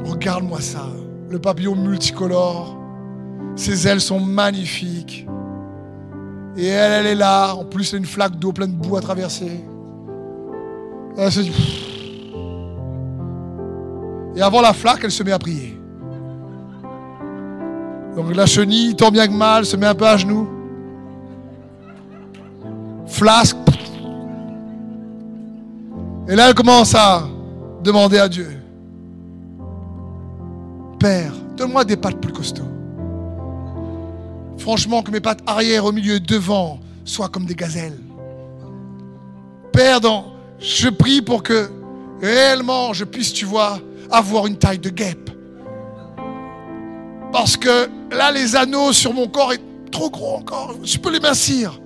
Regarde-moi 0.05 0.61
ça. 0.61 0.88
Le 1.31 1.38
papillon 1.38 1.77
multicolore. 1.77 2.77
Ses 3.55 3.87
ailes 3.87 4.01
sont 4.01 4.19
magnifiques. 4.19 5.29
Et 6.57 6.66
elle, 6.66 6.92
elle 6.92 7.07
est 7.07 7.14
là. 7.14 7.55
En 7.55 7.64
plus, 7.64 7.92
elle 7.92 7.99
a 7.99 8.01
une 8.01 8.07
flaque 8.07 8.37
d'eau 8.37 8.53
pleine 8.53 8.77
de 8.77 8.85
boue 8.85 8.97
à 8.97 9.01
traverser. 9.01 9.64
Elle 11.16 11.31
se 11.31 11.40
dit. 11.40 11.85
Et 14.35 14.42
avant 14.42 14.61
la 14.61 14.73
flaque, 14.73 15.03
elle 15.05 15.12
se 15.12 15.23
met 15.23 15.31
à 15.31 15.38
prier. 15.38 15.81
Donc 18.16 18.35
la 18.35 18.47
chenille, 18.47 18.97
tant 18.97 19.12
bien 19.12 19.29
que 19.29 19.33
mal, 19.33 19.64
se 19.64 19.77
met 19.77 19.87
un 19.87 19.95
peu 19.95 20.07
à 20.07 20.16
genoux 20.16 20.56
flasque. 23.07 23.57
Et 26.29 26.35
là, 26.35 26.49
elle 26.49 26.55
commence 26.55 26.95
à 26.95 27.23
demander 27.83 28.19
à 28.19 28.29
Dieu, 28.29 28.49
Père, 30.99 31.33
donne-moi 31.57 31.85
des 31.85 31.97
pattes 31.97 32.21
plus 32.21 32.33
costauds. 32.33 32.62
Franchement, 34.59 35.03
que 35.03 35.11
mes 35.11 35.21
pattes 35.21 35.40
arrière, 35.47 35.85
au 35.85 35.92
milieu, 35.92 36.19
devant, 36.19 36.81
soient 37.05 37.29
comme 37.29 37.45
des 37.45 37.55
gazelles. 37.55 37.99
Père, 39.73 40.01
je 40.59 40.88
prie 40.88 41.23
pour 41.23 41.42
que 41.42 41.71
réellement 42.21 42.92
je 42.92 43.05
puisse, 43.05 43.33
tu 43.33 43.45
vois, 43.45 43.79
avoir 44.11 44.47
une 44.47 44.57
taille 44.57 44.79
de 44.79 44.90
guêpe. 44.90 45.31
Parce 47.31 47.57
que 47.57 47.88
là, 48.11 48.33
les 48.33 48.57
anneaux 48.57 48.92
sur 48.92 49.12
mon 49.12 49.29
corps 49.29 49.53
est 49.53 49.61
trop 49.92 50.11
gros 50.11 50.37
encore. 50.37 50.75
Je 50.83 50.99
peux 50.99 51.12
les 51.12 51.21
mincir 51.21 51.79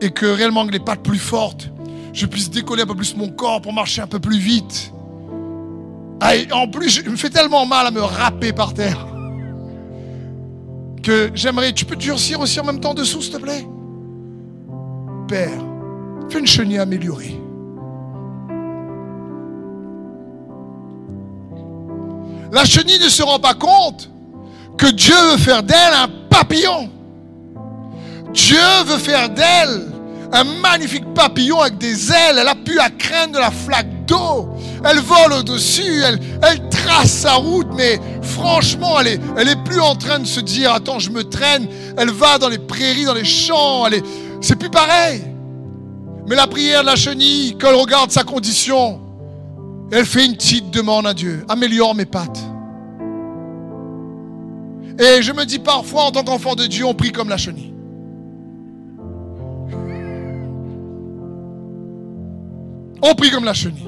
et 0.00 0.10
que 0.10 0.26
réellement 0.26 0.60
avec 0.60 0.72
les 0.72 0.80
pattes 0.80 1.02
plus 1.02 1.18
fortes, 1.18 1.70
je 2.12 2.26
puisse 2.26 2.50
décoller 2.50 2.82
un 2.82 2.86
peu 2.86 2.94
plus 2.94 3.16
mon 3.16 3.28
corps 3.28 3.60
pour 3.60 3.72
marcher 3.72 4.02
un 4.02 4.06
peu 4.06 4.18
plus 4.18 4.38
vite. 4.38 4.92
Ah, 6.20 6.32
en 6.52 6.68
plus, 6.68 6.88
je 6.88 7.08
me 7.08 7.16
fais 7.16 7.30
tellement 7.30 7.66
mal 7.66 7.86
à 7.86 7.90
me 7.90 8.00
râper 8.00 8.52
par 8.52 8.72
terre 8.72 9.06
que 11.02 11.30
j'aimerais. 11.34 11.72
Tu 11.72 11.84
peux 11.84 11.96
durcir 11.96 12.40
aussi 12.40 12.58
en 12.58 12.64
même 12.64 12.80
temps 12.80 12.94
dessous, 12.94 13.22
s'il 13.22 13.34
te 13.34 13.38
plaît? 13.38 13.66
Père, 15.28 15.60
fais 16.30 16.38
une 16.38 16.46
chenille 16.46 16.78
améliorée. 16.78 17.38
La 22.52 22.64
chenille 22.64 22.98
ne 22.98 23.08
se 23.08 23.22
rend 23.22 23.38
pas 23.38 23.54
compte 23.54 24.10
que 24.78 24.86
Dieu 24.86 25.14
veut 25.32 25.38
faire 25.38 25.62
d'elle 25.62 25.92
un 25.94 26.08
papillon. 26.30 26.90
Dieu 28.36 28.58
veut 28.84 28.98
faire 28.98 29.30
d'elle 29.30 29.86
un 30.30 30.44
magnifique 30.44 31.14
papillon 31.14 31.60
avec 31.60 31.78
des 31.78 32.12
ailes. 32.12 32.36
Elle 32.38 32.48
a 32.48 32.54
pu 32.54 32.78
à 32.78 32.90
craindre 32.90 33.32
de 33.32 33.38
la 33.38 33.50
flaque 33.50 34.04
d'eau. 34.06 34.50
Elle 34.84 34.98
vole 34.98 35.32
au-dessus, 35.38 36.02
elle, 36.04 36.68
trace 36.68 37.10
sa 37.10 37.34
route, 37.34 37.68
mais 37.74 37.98
franchement, 38.20 39.00
elle 39.00 39.08
est, 39.08 39.20
elle 39.38 39.48
est 39.48 39.64
plus 39.64 39.80
en 39.80 39.96
train 39.96 40.18
de 40.18 40.26
se 40.26 40.40
dire, 40.40 40.72
attends, 40.72 40.98
je 40.98 41.10
me 41.10 41.24
traîne. 41.24 41.66
Elle 41.96 42.10
va 42.10 42.36
dans 42.38 42.50
les 42.50 42.58
prairies, 42.58 43.06
dans 43.06 43.14
les 43.14 43.24
champs. 43.24 43.86
Elle 43.86 43.94
est, 43.94 44.04
c'est 44.42 44.56
plus 44.56 44.70
pareil. 44.70 45.22
Mais 46.28 46.36
la 46.36 46.46
prière 46.46 46.82
de 46.82 46.86
la 46.86 46.96
chenille, 46.96 47.56
quand 47.58 47.68
elle 47.68 47.76
regarde 47.76 48.10
sa 48.10 48.22
condition, 48.22 49.00
elle 49.90 50.04
fait 50.04 50.26
une 50.26 50.36
petite 50.36 50.70
demande 50.70 51.06
à 51.06 51.14
Dieu. 51.14 51.44
Améliore 51.48 51.94
mes 51.94 52.04
pattes. 52.04 52.40
Et 54.98 55.22
je 55.22 55.32
me 55.32 55.44
dis 55.44 55.58
parfois, 55.58 56.04
en 56.04 56.10
tant 56.10 56.22
qu'enfant 56.22 56.54
de 56.54 56.66
Dieu, 56.66 56.84
on 56.84 56.94
prie 56.94 57.12
comme 57.12 57.30
la 57.30 57.38
chenille. 57.38 57.75
On 63.08 63.14
comme 63.30 63.44
la 63.44 63.54
chenille. 63.54 63.86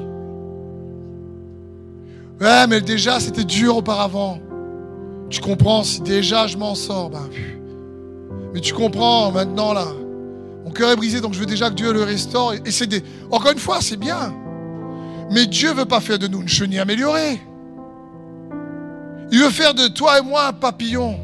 Ouais, 2.40 2.66
mais 2.68 2.80
déjà, 2.80 3.18
c'était 3.18 3.42
dur 3.42 3.76
auparavant. 3.76 4.38
Tu 5.28 5.40
comprends, 5.40 5.82
si 5.82 6.00
déjà 6.00 6.46
je 6.46 6.56
m'en 6.56 6.76
sors, 6.76 7.10
ben, 7.10 7.28
mais 8.54 8.60
tu 8.60 8.72
comprends 8.72 9.32
maintenant 9.32 9.72
là. 9.72 9.86
Mon 10.64 10.70
cœur 10.70 10.90
est 10.90 10.96
brisé, 10.96 11.20
donc 11.20 11.34
je 11.34 11.40
veux 11.40 11.46
déjà 11.46 11.68
que 11.68 11.74
Dieu 11.74 11.92
le 11.92 12.02
restaure. 12.02 12.54
Et 12.64 12.70
c'est 12.70 12.86
des... 12.86 13.02
Encore 13.30 13.50
une 13.50 13.58
fois, 13.58 13.78
c'est 13.80 13.96
bien. 13.96 14.32
Mais 15.32 15.46
Dieu 15.46 15.72
veut 15.72 15.84
pas 15.84 16.00
faire 16.00 16.18
de 16.18 16.28
nous 16.28 16.40
une 16.40 16.48
chenille 16.48 16.78
améliorée. 16.78 17.40
Il 19.32 19.40
veut 19.40 19.50
faire 19.50 19.74
de 19.74 19.88
toi 19.88 20.20
et 20.20 20.22
moi 20.22 20.46
un 20.46 20.52
papillon. 20.52 21.18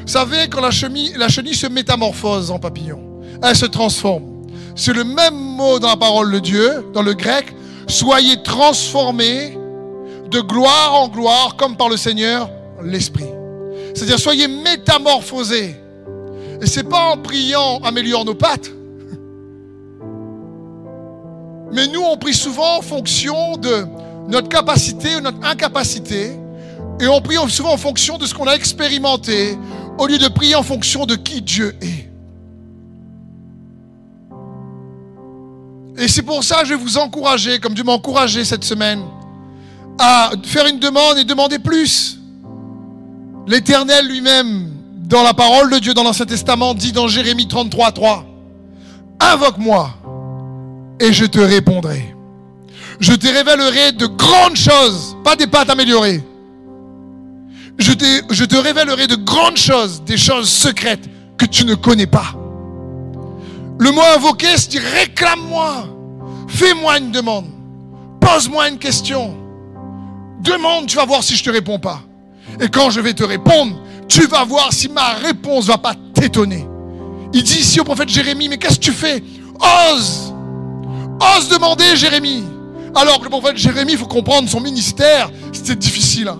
Vous 0.00 0.12
savez, 0.12 0.48
quand 0.48 0.62
la 0.62 0.70
chenille 0.70 1.54
se 1.54 1.66
métamorphose 1.66 2.50
en 2.50 2.58
papillon, 2.58 3.20
elle 3.42 3.54
se 3.54 3.66
transforme. 3.66 4.35
C'est 4.76 4.92
le 4.92 5.04
même 5.04 5.34
mot 5.34 5.78
dans 5.78 5.88
la 5.88 5.96
parole 5.96 6.30
de 6.30 6.38
Dieu, 6.38 6.84
dans 6.92 7.02
le 7.02 7.14
grec. 7.14 7.46
Soyez 7.88 8.42
transformés 8.42 9.56
de 10.30 10.40
gloire 10.40 10.94
en 10.94 11.08
gloire, 11.08 11.56
comme 11.56 11.76
par 11.76 11.88
le 11.88 11.96
Seigneur 11.96 12.50
l'Esprit. 12.82 13.24
C'est-à-dire, 13.94 14.18
soyez 14.18 14.48
métamorphosés. 14.48 15.76
Et 16.60 16.66
c'est 16.66 16.84
pas 16.84 17.12
en 17.12 17.16
priant, 17.16 17.80
améliore 17.82 18.26
nos 18.26 18.34
pattes. 18.34 18.70
Mais 21.72 21.86
nous, 21.88 22.02
on 22.02 22.18
prie 22.18 22.34
souvent 22.34 22.78
en 22.78 22.82
fonction 22.82 23.56
de 23.56 23.86
notre 24.28 24.48
capacité 24.48 25.16
ou 25.16 25.20
notre 25.20 25.42
incapacité. 25.42 26.32
Et 27.00 27.08
on 27.08 27.22
prie 27.22 27.36
souvent 27.48 27.72
en 27.72 27.78
fonction 27.78 28.18
de 28.18 28.26
ce 28.26 28.34
qu'on 28.34 28.46
a 28.46 28.54
expérimenté, 28.54 29.56
au 29.98 30.06
lieu 30.06 30.18
de 30.18 30.28
prier 30.28 30.54
en 30.54 30.62
fonction 30.62 31.06
de 31.06 31.14
qui 31.14 31.40
Dieu 31.40 31.74
est. 31.80 32.05
Et 35.98 36.08
c'est 36.08 36.22
pour 36.22 36.44
ça 36.44 36.60
que 36.60 36.66
je 36.66 36.74
vais 36.74 36.80
vous 36.80 36.98
encourager, 36.98 37.58
comme 37.58 37.74
Dieu 37.74 37.84
m'a 37.84 37.92
encouragé 37.92 38.44
cette 38.44 38.64
semaine, 38.64 39.02
à 39.98 40.30
faire 40.42 40.66
une 40.66 40.78
demande 40.78 41.18
et 41.18 41.24
demander 41.24 41.58
plus. 41.58 42.18
L'Éternel 43.46 44.06
lui-même, 44.06 44.72
dans 45.04 45.22
la 45.22 45.32
parole 45.32 45.70
de 45.70 45.78
Dieu 45.78 45.94
dans 45.94 46.02
l'Ancien 46.02 46.26
Testament, 46.26 46.74
dit 46.74 46.92
dans 46.92 47.08
Jérémie 47.08 47.48
33, 47.48 47.92
3, 47.92 48.26
Invoque-moi 49.20 49.94
et 51.00 51.12
je 51.12 51.24
te 51.24 51.38
répondrai. 51.38 52.14
Je 53.00 53.12
te 53.12 53.26
révélerai 53.26 53.92
de 53.92 54.06
grandes 54.06 54.56
choses, 54.56 55.16
pas 55.24 55.36
des 55.36 55.46
pattes 55.46 55.70
améliorées. 55.70 56.22
Je 57.78 57.92
te, 57.92 58.34
je 58.34 58.44
te 58.44 58.56
révélerai 58.56 59.06
de 59.06 59.16
grandes 59.16 59.56
choses, 59.58 60.02
des 60.04 60.16
choses 60.16 60.48
secrètes 60.48 61.08
que 61.38 61.44
tu 61.46 61.64
ne 61.64 61.74
connais 61.74 62.06
pas. 62.06 62.34
Le 63.78 63.90
mot 63.90 64.02
invoqué, 64.14 64.46
c'est 64.56 64.70
dire 64.70 64.82
réclame-moi, 64.82 65.86
fais-moi 66.48 66.98
une 66.98 67.10
demande, 67.10 67.46
pose-moi 68.20 68.68
une 68.68 68.78
question. 68.78 69.36
Demande, 70.40 70.86
tu 70.86 70.96
vas 70.96 71.04
voir 71.04 71.22
si 71.22 71.36
je 71.36 71.44
te 71.44 71.50
réponds 71.50 71.78
pas. 71.78 72.00
Et 72.60 72.68
quand 72.68 72.90
je 72.90 73.00
vais 73.00 73.12
te 73.12 73.24
répondre, 73.24 73.76
tu 74.08 74.26
vas 74.26 74.44
voir 74.44 74.72
si 74.72 74.88
ma 74.88 75.14
réponse 75.14 75.66
va 75.66 75.78
pas 75.78 75.94
t'étonner. 76.14 76.66
Il 77.32 77.42
dit 77.42 77.58
ici 77.58 77.80
au 77.80 77.84
prophète 77.84 78.08
Jérémie, 78.08 78.48
mais 78.48 78.56
qu'est-ce 78.56 78.76
que 78.76 78.84
tu 78.84 78.92
fais? 78.92 79.22
Ose 79.90 80.32
Ose 81.36 81.48
demander, 81.48 81.96
Jérémie. 81.96 82.44
Alors 82.94 83.18
que 83.18 83.24
le 83.24 83.30
prophète 83.30 83.56
Jérémie, 83.56 83.92
il 83.92 83.98
faut 83.98 84.06
comprendre, 84.06 84.48
son 84.48 84.60
ministère, 84.60 85.30
c'était 85.52 85.76
difficile. 85.76 86.28
Hein. 86.28 86.38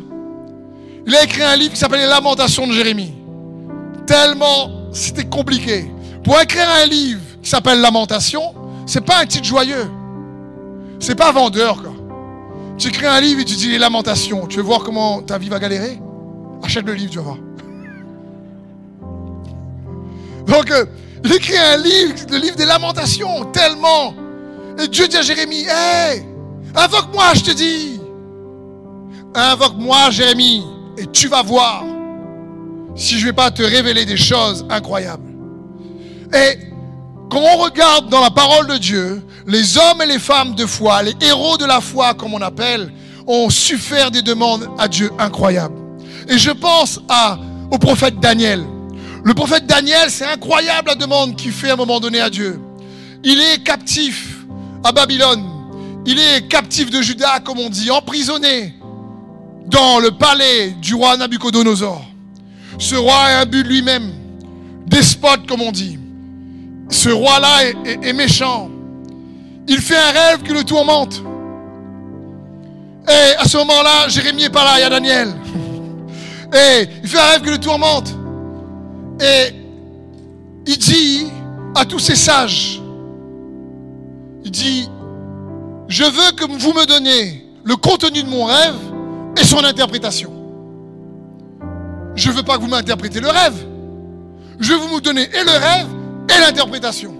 Il 1.06 1.14
a 1.14 1.24
écrit 1.24 1.42
un 1.42 1.56
livre 1.56 1.72
qui 1.74 1.78
s'appelle 1.78 2.00
Les 2.00 2.06
Lamentations 2.06 2.66
de 2.66 2.72
Jérémie. 2.72 3.12
Tellement 4.06 4.70
c'était 4.92 5.26
compliqué. 5.26 5.90
Pour 6.24 6.40
écrire 6.40 6.68
un 6.82 6.86
livre 6.86 7.20
s'appelle 7.46 7.80
Lamentation, 7.80 8.54
c'est 8.86 9.04
pas 9.04 9.20
un 9.22 9.26
titre 9.26 9.44
joyeux. 9.44 9.90
C'est 10.98 11.14
pas 11.14 11.32
vendeur, 11.32 11.82
quoi. 11.82 11.92
Tu 12.78 12.88
écris 12.88 13.06
un 13.06 13.20
livre 13.20 13.40
et 13.40 13.44
tu 13.44 13.54
dis 13.54 13.70
les 13.70 13.78
lamentations. 13.78 14.46
Tu 14.46 14.58
veux 14.58 14.62
voir 14.62 14.80
comment 14.80 15.22
ta 15.22 15.38
vie 15.38 15.48
va 15.48 15.58
galérer? 15.58 16.00
Achète 16.62 16.84
le 16.86 16.94
livre, 16.94 17.10
tu 17.10 17.18
vas 17.18 17.24
voir. 17.24 17.38
Donc, 20.46 20.70
euh, 20.70 20.84
il 21.24 21.32
écrit 21.32 21.56
un 21.56 21.76
livre, 21.78 22.14
le 22.30 22.38
livre 22.38 22.56
des 22.56 22.66
lamentations, 22.66 23.46
tellement. 23.46 24.14
Et 24.78 24.88
Dieu 24.88 25.08
dit 25.08 25.16
à 25.16 25.22
Jérémie, 25.22 25.64
hé, 25.64 26.22
invoque-moi, 26.74 27.34
je 27.34 27.40
te 27.40 27.50
dis. 27.52 28.00
Invoque-moi, 29.34 30.10
Jérémie, 30.10 30.64
et 30.98 31.06
tu 31.06 31.28
vas 31.28 31.42
voir 31.42 31.84
si 32.94 33.18
je 33.18 33.22
ne 33.22 33.26
vais 33.30 33.34
pas 33.34 33.50
te 33.50 33.62
révéler 33.62 34.04
des 34.04 34.16
choses 34.16 34.66
incroyables. 34.70 35.30
Et 36.34 36.58
quand 37.30 37.40
on 37.40 37.56
regarde 37.58 38.08
dans 38.08 38.20
la 38.20 38.30
parole 38.30 38.66
de 38.68 38.76
Dieu, 38.76 39.22
les 39.46 39.78
hommes 39.78 40.02
et 40.02 40.06
les 40.06 40.18
femmes 40.18 40.54
de 40.54 40.66
foi, 40.66 41.02
les 41.02 41.14
héros 41.20 41.56
de 41.56 41.64
la 41.64 41.80
foi, 41.80 42.14
comme 42.14 42.34
on 42.34 42.40
appelle, 42.40 42.92
ont 43.26 43.50
su 43.50 43.78
faire 43.78 44.10
des 44.10 44.22
demandes 44.22 44.68
à 44.78 44.86
Dieu 44.86 45.10
incroyables. 45.18 45.74
Et 46.28 46.38
je 46.38 46.50
pense 46.50 47.00
au 47.70 47.78
prophète 47.78 48.20
Daniel. 48.20 48.64
Le 49.24 49.34
prophète 49.34 49.66
Daniel, 49.66 50.08
c'est 50.08 50.24
incroyable 50.24 50.88
la 50.88 50.94
demande 50.94 51.34
qu'il 51.36 51.50
fait 51.50 51.70
à 51.70 51.72
un 51.72 51.76
moment 51.76 51.98
donné 51.98 52.20
à 52.20 52.30
Dieu. 52.30 52.60
Il 53.24 53.40
est 53.40 53.62
captif 53.64 54.36
à 54.84 54.92
Babylone. 54.92 55.44
Il 56.06 56.20
est 56.20 56.46
captif 56.46 56.90
de 56.90 57.02
Juda, 57.02 57.40
comme 57.40 57.58
on 57.58 57.68
dit, 57.68 57.90
emprisonné 57.90 58.74
dans 59.66 59.98
le 59.98 60.12
palais 60.12 60.70
du 60.80 60.94
roi 60.94 61.16
Nabucodonosor. 61.16 62.04
Ce 62.78 62.94
roi 62.94 63.30
est 63.30 63.34
un 63.34 63.46
but 63.46 63.66
lui-même, 63.66 64.12
despote, 64.86 65.48
comme 65.48 65.62
on 65.62 65.72
dit. 65.72 65.98
Ce 66.88 67.08
roi-là 67.08 67.70
est, 67.84 68.12
méchant. 68.12 68.70
Il 69.66 69.78
fait 69.78 69.96
un 69.96 70.12
rêve 70.12 70.42
qui 70.42 70.52
le 70.52 70.62
tourmente. 70.64 71.22
Et 73.08 73.36
à 73.38 73.44
ce 73.44 73.56
moment-là, 73.58 74.08
Jérémie 74.08 74.44
est 74.44 74.50
pas 74.50 74.64
là, 74.64 74.78
il 74.78 74.80
y 74.80 74.84
a 74.84 74.90
Daniel. 74.90 75.28
Et 76.54 76.88
il 77.02 77.08
fait 77.08 77.18
un 77.18 77.30
rêve 77.30 77.42
qui 77.42 77.50
le 77.50 77.58
tourmente. 77.58 78.14
Et 79.20 79.54
il 80.66 80.78
dit 80.78 81.26
à 81.74 81.84
tous 81.84 81.98
ces 81.98 82.16
sages, 82.16 82.80
il 84.44 84.50
dit, 84.50 84.88
je 85.88 86.04
veux 86.04 86.32
que 86.36 86.44
vous 86.44 86.72
me 86.72 86.86
donnez 86.86 87.44
le 87.64 87.76
contenu 87.76 88.22
de 88.22 88.28
mon 88.28 88.44
rêve 88.44 88.76
et 89.36 89.44
son 89.44 89.62
interprétation. 89.64 90.32
Je 92.14 92.30
ne 92.30 92.34
veux 92.34 92.42
pas 92.42 92.56
que 92.56 92.62
vous 92.62 92.68
m'interprétez 92.68 93.20
le 93.20 93.28
rêve. 93.28 93.66
Je 94.58 94.72
veux 94.72 94.78
vous 94.78 95.00
donner 95.00 95.22
et 95.22 95.44
le 95.44 95.50
rêve 95.50 95.95
et 96.28 96.40
l'interprétation. 96.40 97.14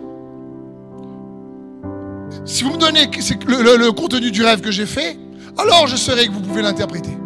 Si 2.45 2.62
vous 2.62 2.71
me 2.71 2.79
donnez 2.79 3.07
le, 3.07 3.90
contenu 3.90 4.31
du 4.31 4.45
rêve 4.45 4.61
que 4.61 4.71
j'ai 4.71 4.87
fait, 4.87 5.19
alors 5.59 5.87
je 5.87 5.97
saurai 5.97 6.27
que 6.27 6.33
vous 6.33 6.40
pouvez 6.40 6.62
l'interpréter. 6.62 7.16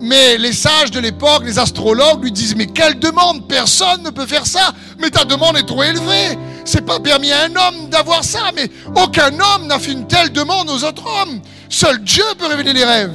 Mais 0.00 0.38
les 0.38 0.54
sages 0.54 0.90
de 0.90 0.98
l'époque, 0.98 1.42
les 1.44 1.58
astrologues 1.58 2.22
lui 2.22 2.32
disent, 2.32 2.56
mais 2.56 2.66
quelle 2.66 2.98
demande? 2.98 3.46
Personne 3.46 4.02
ne 4.02 4.10
peut 4.10 4.24
faire 4.24 4.46
ça. 4.46 4.72
Mais 4.98 5.10
ta 5.10 5.26
demande 5.26 5.58
est 5.58 5.66
trop 5.66 5.82
élevée. 5.82 6.38
C'est 6.64 6.86
pas 6.86 6.98
permis 7.00 7.30
à 7.32 7.42
un 7.42 7.50
homme 7.50 7.90
d'avoir 7.90 8.24
ça. 8.24 8.50
Mais 8.56 8.70
aucun 8.96 9.28
homme 9.28 9.66
n'a 9.66 9.78
fait 9.78 9.92
une 9.92 10.06
telle 10.06 10.32
demande 10.32 10.70
aux 10.70 10.84
autres 10.84 11.04
hommes. 11.04 11.40
Seul 11.68 12.02
Dieu 12.02 12.24
peut 12.38 12.46
révéler 12.46 12.72
les 12.72 12.84
rêves. 12.84 13.12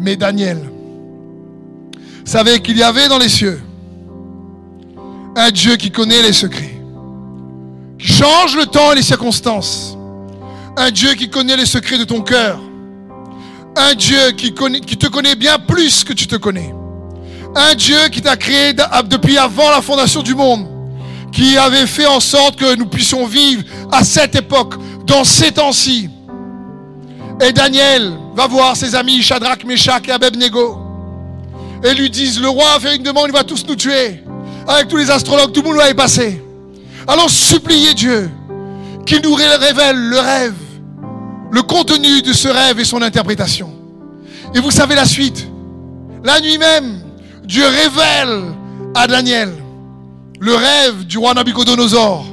Mais 0.00 0.16
Daniel 0.16 0.58
savait 2.24 2.58
qu'il 2.60 2.76
y 2.76 2.82
avait 2.82 3.08
dans 3.08 3.18
les 3.18 3.28
cieux 3.28 3.60
un 5.36 5.50
Dieu 5.50 5.76
qui 5.76 5.90
connaît 5.90 6.22
les 6.22 6.32
secrets, 6.32 6.78
qui 7.98 8.06
change 8.06 8.56
le 8.56 8.66
temps 8.66 8.92
et 8.92 8.96
les 8.96 9.02
circonstances. 9.02 9.96
Un 10.76 10.90
Dieu 10.90 11.14
qui 11.14 11.28
connaît 11.28 11.56
les 11.56 11.66
secrets 11.66 11.98
de 11.98 12.04
ton 12.04 12.22
cœur. 12.22 12.58
Un 13.76 13.94
Dieu 13.94 14.32
qui, 14.32 14.52
te 14.52 15.06
connaît 15.06 15.34
bien 15.34 15.58
plus 15.58 16.04
que 16.04 16.12
tu 16.12 16.26
te 16.26 16.36
connais. 16.36 16.74
Un 17.54 17.74
Dieu 17.74 18.08
qui 18.10 18.22
t'a 18.22 18.36
créé 18.36 18.74
depuis 19.06 19.38
avant 19.38 19.70
la 19.70 19.82
fondation 19.82 20.22
du 20.22 20.34
monde. 20.34 20.66
Qui 21.30 21.56
avait 21.56 21.86
fait 21.86 22.06
en 22.06 22.20
sorte 22.20 22.56
que 22.56 22.74
nous 22.76 22.86
puissions 22.86 23.26
vivre 23.26 23.62
à 23.90 24.04
cette 24.04 24.34
époque, 24.34 24.74
dans 25.06 25.24
ces 25.24 25.52
temps-ci. 25.52 26.10
Et 27.40 27.52
Daniel 27.52 28.12
va 28.34 28.46
voir 28.46 28.76
ses 28.76 28.94
amis 28.94 29.22
Shadrach, 29.22 29.64
Meshach 29.64 30.06
et 30.08 30.12
Abednego. 30.12 30.78
Et 31.84 31.94
lui 31.94 32.10
disent, 32.10 32.40
le 32.40 32.48
roi 32.48 32.74
a 32.76 32.80
fait 32.80 32.96
une 32.96 33.02
demande, 33.02 33.26
il 33.28 33.32
va 33.32 33.44
tous 33.44 33.66
nous 33.66 33.76
tuer. 33.76 34.21
Avec 34.66 34.88
tous 34.88 34.96
les 34.96 35.10
astrologues, 35.10 35.52
tout 35.52 35.62
le 35.62 35.68
monde 35.68 35.78
va 35.78 35.90
y 35.90 35.94
passer. 35.94 36.42
Allons 37.06 37.28
supplier 37.28 37.94
Dieu 37.94 38.30
qu'il 39.06 39.20
nous 39.22 39.34
révèle 39.34 39.96
le 39.96 40.18
rêve, 40.18 40.54
le 41.50 41.62
contenu 41.62 42.22
de 42.22 42.32
ce 42.32 42.48
rêve 42.48 42.78
et 42.78 42.84
son 42.84 43.02
interprétation. 43.02 43.70
Et 44.54 44.60
vous 44.60 44.70
savez 44.70 44.94
la 44.94 45.06
suite. 45.06 45.48
La 46.24 46.40
nuit 46.40 46.58
même, 46.58 47.00
Dieu 47.44 47.64
révèle 47.66 48.54
à 48.94 49.06
Daniel 49.06 49.52
le 50.42 50.54
rêve 50.54 51.04
du 51.06 51.18
roi 51.18 51.34
Nabucodonosor 51.34 52.24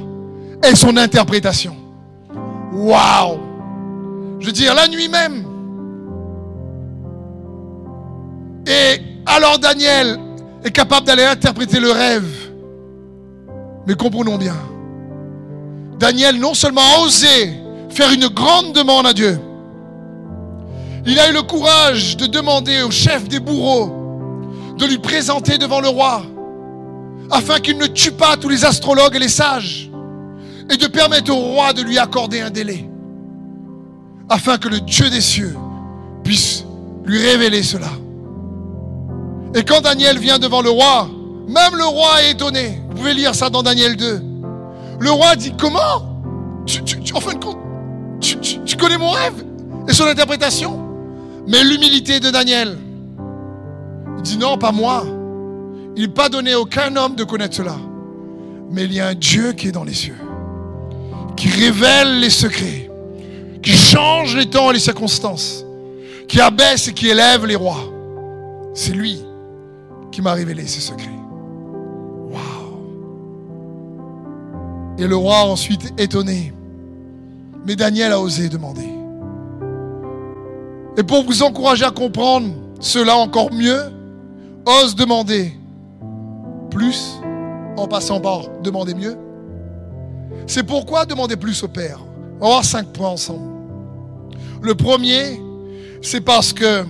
et 0.68 0.74
son 0.74 0.96
interprétation. 0.96 1.76
Waouh 2.72 3.38
Je 4.40 4.46
veux 4.46 4.52
dire, 4.52 4.74
la 4.74 4.88
nuit 4.88 5.08
même. 5.08 5.44
Et 8.66 9.00
alors 9.26 9.58
Daniel 9.58 10.18
est 10.64 10.70
capable 10.70 11.06
d'aller 11.06 11.24
interpréter 11.24 11.80
le 11.80 11.90
rêve. 11.90 12.28
Mais 13.86 13.94
comprenons 13.94 14.36
bien, 14.36 14.56
Daniel 15.98 16.38
non 16.38 16.54
seulement 16.54 16.82
a 16.82 17.00
osé 17.04 17.52
faire 17.90 18.12
une 18.12 18.28
grande 18.28 18.72
demande 18.72 19.06
à 19.06 19.12
Dieu, 19.12 19.38
il 21.06 21.18
a 21.18 21.30
eu 21.30 21.32
le 21.32 21.42
courage 21.42 22.16
de 22.16 22.26
demander 22.26 22.82
au 22.82 22.90
chef 22.90 23.26
des 23.26 23.40
bourreaux 23.40 23.96
de 24.76 24.86
lui 24.86 24.98
présenter 24.98 25.58
devant 25.58 25.80
le 25.80 25.88
roi, 25.88 26.22
afin 27.30 27.58
qu'il 27.58 27.76
ne 27.76 27.86
tue 27.86 28.12
pas 28.12 28.36
tous 28.36 28.48
les 28.48 28.64
astrologues 28.64 29.14
et 29.16 29.18
les 29.18 29.28
sages, 29.28 29.90
et 30.70 30.76
de 30.76 30.86
permettre 30.86 31.32
au 31.32 31.36
roi 31.36 31.72
de 31.72 31.82
lui 31.82 31.98
accorder 31.98 32.40
un 32.40 32.50
délai, 32.50 32.88
afin 34.28 34.56
que 34.56 34.68
le 34.68 34.80
Dieu 34.80 35.10
des 35.10 35.20
cieux 35.20 35.54
puisse 36.24 36.64
lui 37.04 37.18
révéler 37.18 37.62
cela. 37.62 37.90
Et 39.54 39.64
quand 39.64 39.80
Daniel 39.80 40.18
vient 40.18 40.38
devant 40.38 40.62
le 40.62 40.70
roi, 40.70 41.08
même 41.48 41.76
le 41.76 41.84
roi 41.84 42.22
est 42.22 42.32
étonné. 42.32 42.80
Vous 42.88 42.96
pouvez 42.96 43.14
lire 43.14 43.34
ça 43.34 43.50
dans 43.50 43.62
Daniel 43.62 43.96
2. 43.96 44.22
Le 45.00 45.10
roi 45.10 45.34
dit, 45.34 45.52
comment? 45.58 46.06
Tu, 46.66 46.80
En 47.14 47.20
fin 47.20 47.34
de 47.34 47.44
compte, 47.44 47.58
tu 48.20 48.76
connais 48.76 48.98
mon 48.98 49.10
rêve 49.10 49.44
et 49.88 49.92
son 49.92 50.04
interprétation 50.04 50.78
Mais 51.48 51.64
l'humilité 51.64 52.20
de 52.20 52.30
Daniel, 52.30 52.78
il 54.18 54.22
dit, 54.22 54.38
non, 54.38 54.56
pas 54.58 54.70
moi. 54.70 55.04
Il 55.96 56.02
n'est 56.02 56.08
pas 56.08 56.28
donné 56.28 56.52
à 56.52 56.60
aucun 56.60 56.94
homme 56.94 57.16
de 57.16 57.24
connaître 57.24 57.56
cela. 57.56 57.76
Mais 58.70 58.84
il 58.84 58.92
y 58.92 59.00
a 59.00 59.08
un 59.08 59.14
Dieu 59.14 59.52
qui 59.52 59.68
est 59.68 59.72
dans 59.72 59.82
les 59.82 59.94
cieux, 59.94 60.16
qui 61.36 61.48
révèle 61.48 62.20
les 62.20 62.30
secrets, 62.30 62.88
qui 63.60 63.72
change 63.72 64.36
les 64.36 64.46
temps 64.46 64.70
et 64.70 64.74
les 64.74 64.80
circonstances, 64.80 65.64
qui 66.28 66.40
abaisse 66.40 66.86
et 66.86 66.92
qui 66.92 67.08
élève 67.08 67.44
les 67.46 67.56
rois. 67.56 67.80
C'est 68.74 68.92
lui 68.92 69.24
qui 70.10 70.22
m'a 70.22 70.32
révélé 70.32 70.66
ces 70.66 70.80
secrets. 70.80 71.08
Waouh! 72.30 72.40
Et 74.98 75.06
le 75.06 75.16
roi 75.16 75.44
ensuite 75.44 75.92
étonné. 75.98 76.52
Mais 77.66 77.76
Daniel 77.76 78.12
a 78.12 78.20
osé 78.20 78.48
demander. 78.48 78.88
Et 80.96 81.02
pour 81.02 81.24
vous 81.24 81.42
encourager 81.42 81.84
à 81.84 81.90
comprendre 81.90 82.48
cela 82.80 83.16
encore 83.16 83.52
mieux, 83.52 83.92
ose 84.66 84.94
demander 84.94 85.52
plus 86.70 87.18
en 87.76 87.86
passant 87.86 88.20
par 88.20 88.42
demander 88.62 88.94
mieux. 88.94 89.16
C'est 90.46 90.62
pourquoi 90.62 91.06
demander 91.06 91.36
plus 91.36 91.62
au 91.62 91.68
Père. 91.68 92.00
On 92.40 92.56
va 92.56 92.62
cinq 92.62 92.86
points 92.88 93.10
ensemble. 93.10 93.50
Le 94.62 94.74
premier, 94.74 95.40
c'est 96.02 96.20
parce 96.20 96.52
que 96.52 96.84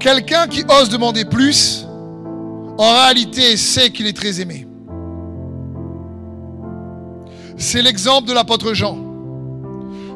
Quelqu'un 0.00 0.46
qui 0.46 0.64
ose 0.80 0.88
demander 0.88 1.26
plus, 1.26 1.86
en 2.78 2.94
réalité 2.94 3.58
sait 3.58 3.90
qu'il 3.90 4.06
est 4.06 4.16
très 4.16 4.40
aimé. 4.40 4.66
C'est 7.58 7.82
l'exemple 7.82 8.26
de 8.26 8.32
l'apôtre 8.32 8.72
Jean. 8.72 8.96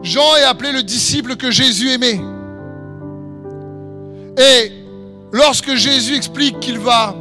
Jean 0.03 0.37
est 0.37 0.45
appelé 0.45 0.73
le 0.73 0.83
disciple 0.83 1.37
que 1.37 1.51
Jésus 1.51 1.91
aimait. 1.91 2.19
Et 4.39 4.73
lorsque 5.33 5.75
Jésus 5.75 6.17
explique 6.17 6.59
qu'il 6.61 6.79
va, 6.79 7.15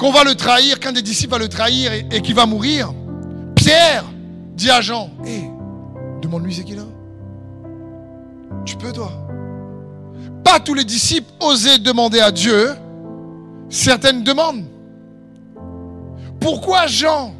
qu'on 0.00 0.10
va 0.10 0.24
le 0.24 0.34
trahir, 0.34 0.80
qu'un 0.80 0.92
des 0.92 1.02
disciples 1.02 1.32
va 1.32 1.38
le 1.38 1.48
trahir 1.48 1.92
et, 1.92 2.22
qu'il 2.22 2.34
va 2.34 2.46
mourir, 2.46 2.94
Pierre 3.54 4.04
dit 4.54 4.70
à 4.70 4.80
Jean, 4.80 5.10
hé, 5.26 5.42
demande-lui 6.22 6.54
c'est 6.54 6.64
qu'il 6.64 6.78
a. 6.78 6.86
Tu 8.64 8.76
peux 8.76 8.92
toi? 8.92 9.12
Pas 10.46 10.60
tous 10.60 10.74
les 10.74 10.84
disciples 10.84 11.28
osaient 11.40 11.78
demander 11.78 12.20
à 12.20 12.30
Dieu 12.30 12.70
certaines 13.68 14.22
demandes. 14.22 14.64
Pourquoi 16.38 16.86
Jean, 16.86 17.34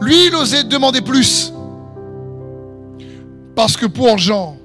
lui, 0.00 0.26
il 0.26 0.34
osait 0.34 0.64
demander 0.64 1.02
plus? 1.02 1.52
Parce 3.54 3.76
que 3.76 3.86
pour 3.86 4.18
Jean, 4.18 4.56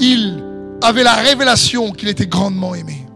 il 0.00 0.42
avait 0.82 1.04
la 1.04 1.14
révélation 1.14 1.92
qu'il 1.92 2.08
était 2.08 2.26
grandement 2.26 2.74
aimé. 2.74 3.06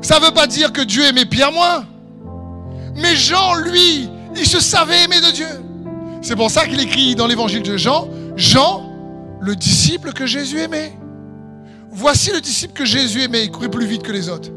Ça 0.00 0.18
ne 0.18 0.24
veut 0.24 0.32
pas 0.32 0.46
dire 0.46 0.72
que 0.72 0.80
Dieu 0.80 1.04
aimait 1.04 1.26
Pierre 1.26 1.52
moins. 1.52 1.84
Mais 2.94 3.14
Jean, 3.14 3.56
lui, 3.56 4.08
il 4.34 4.46
se 4.46 4.60
savait 4.60 5.04
aimer 5.04 5.20
de 5.20 5.32
Dieu. 5.32 5.60
C'est 6.22 6.34
pour 6.36 6.50
ça 6.50 6.66
qu'il 6.66 6.80
écrit 6.80 7.14
dans 7.14 7.26
l'évangile 7.26 7.62
de 7.62 7.76
Jean, 7.76 8.08
Jean, 8.36 8.90
le 9.38 9.54
disciple 9.54 10.14
que 10.14 10.24
Jésus 10.24 10.60
aimait. 10.60 10.94
Voici 11.98 12.30
le 12.30 12.40
disciple 12.40 12.74
que 12.74 12.84
Jésus 12.84 13.22
aimait, 13.22 13.42
il 13.42 13.50
courait 13.50 13.68
plus 13.68 13.84
vite 13.84 14.04
que 14.04 14.12
les 14.12 14.28
autres. 14.28 14.50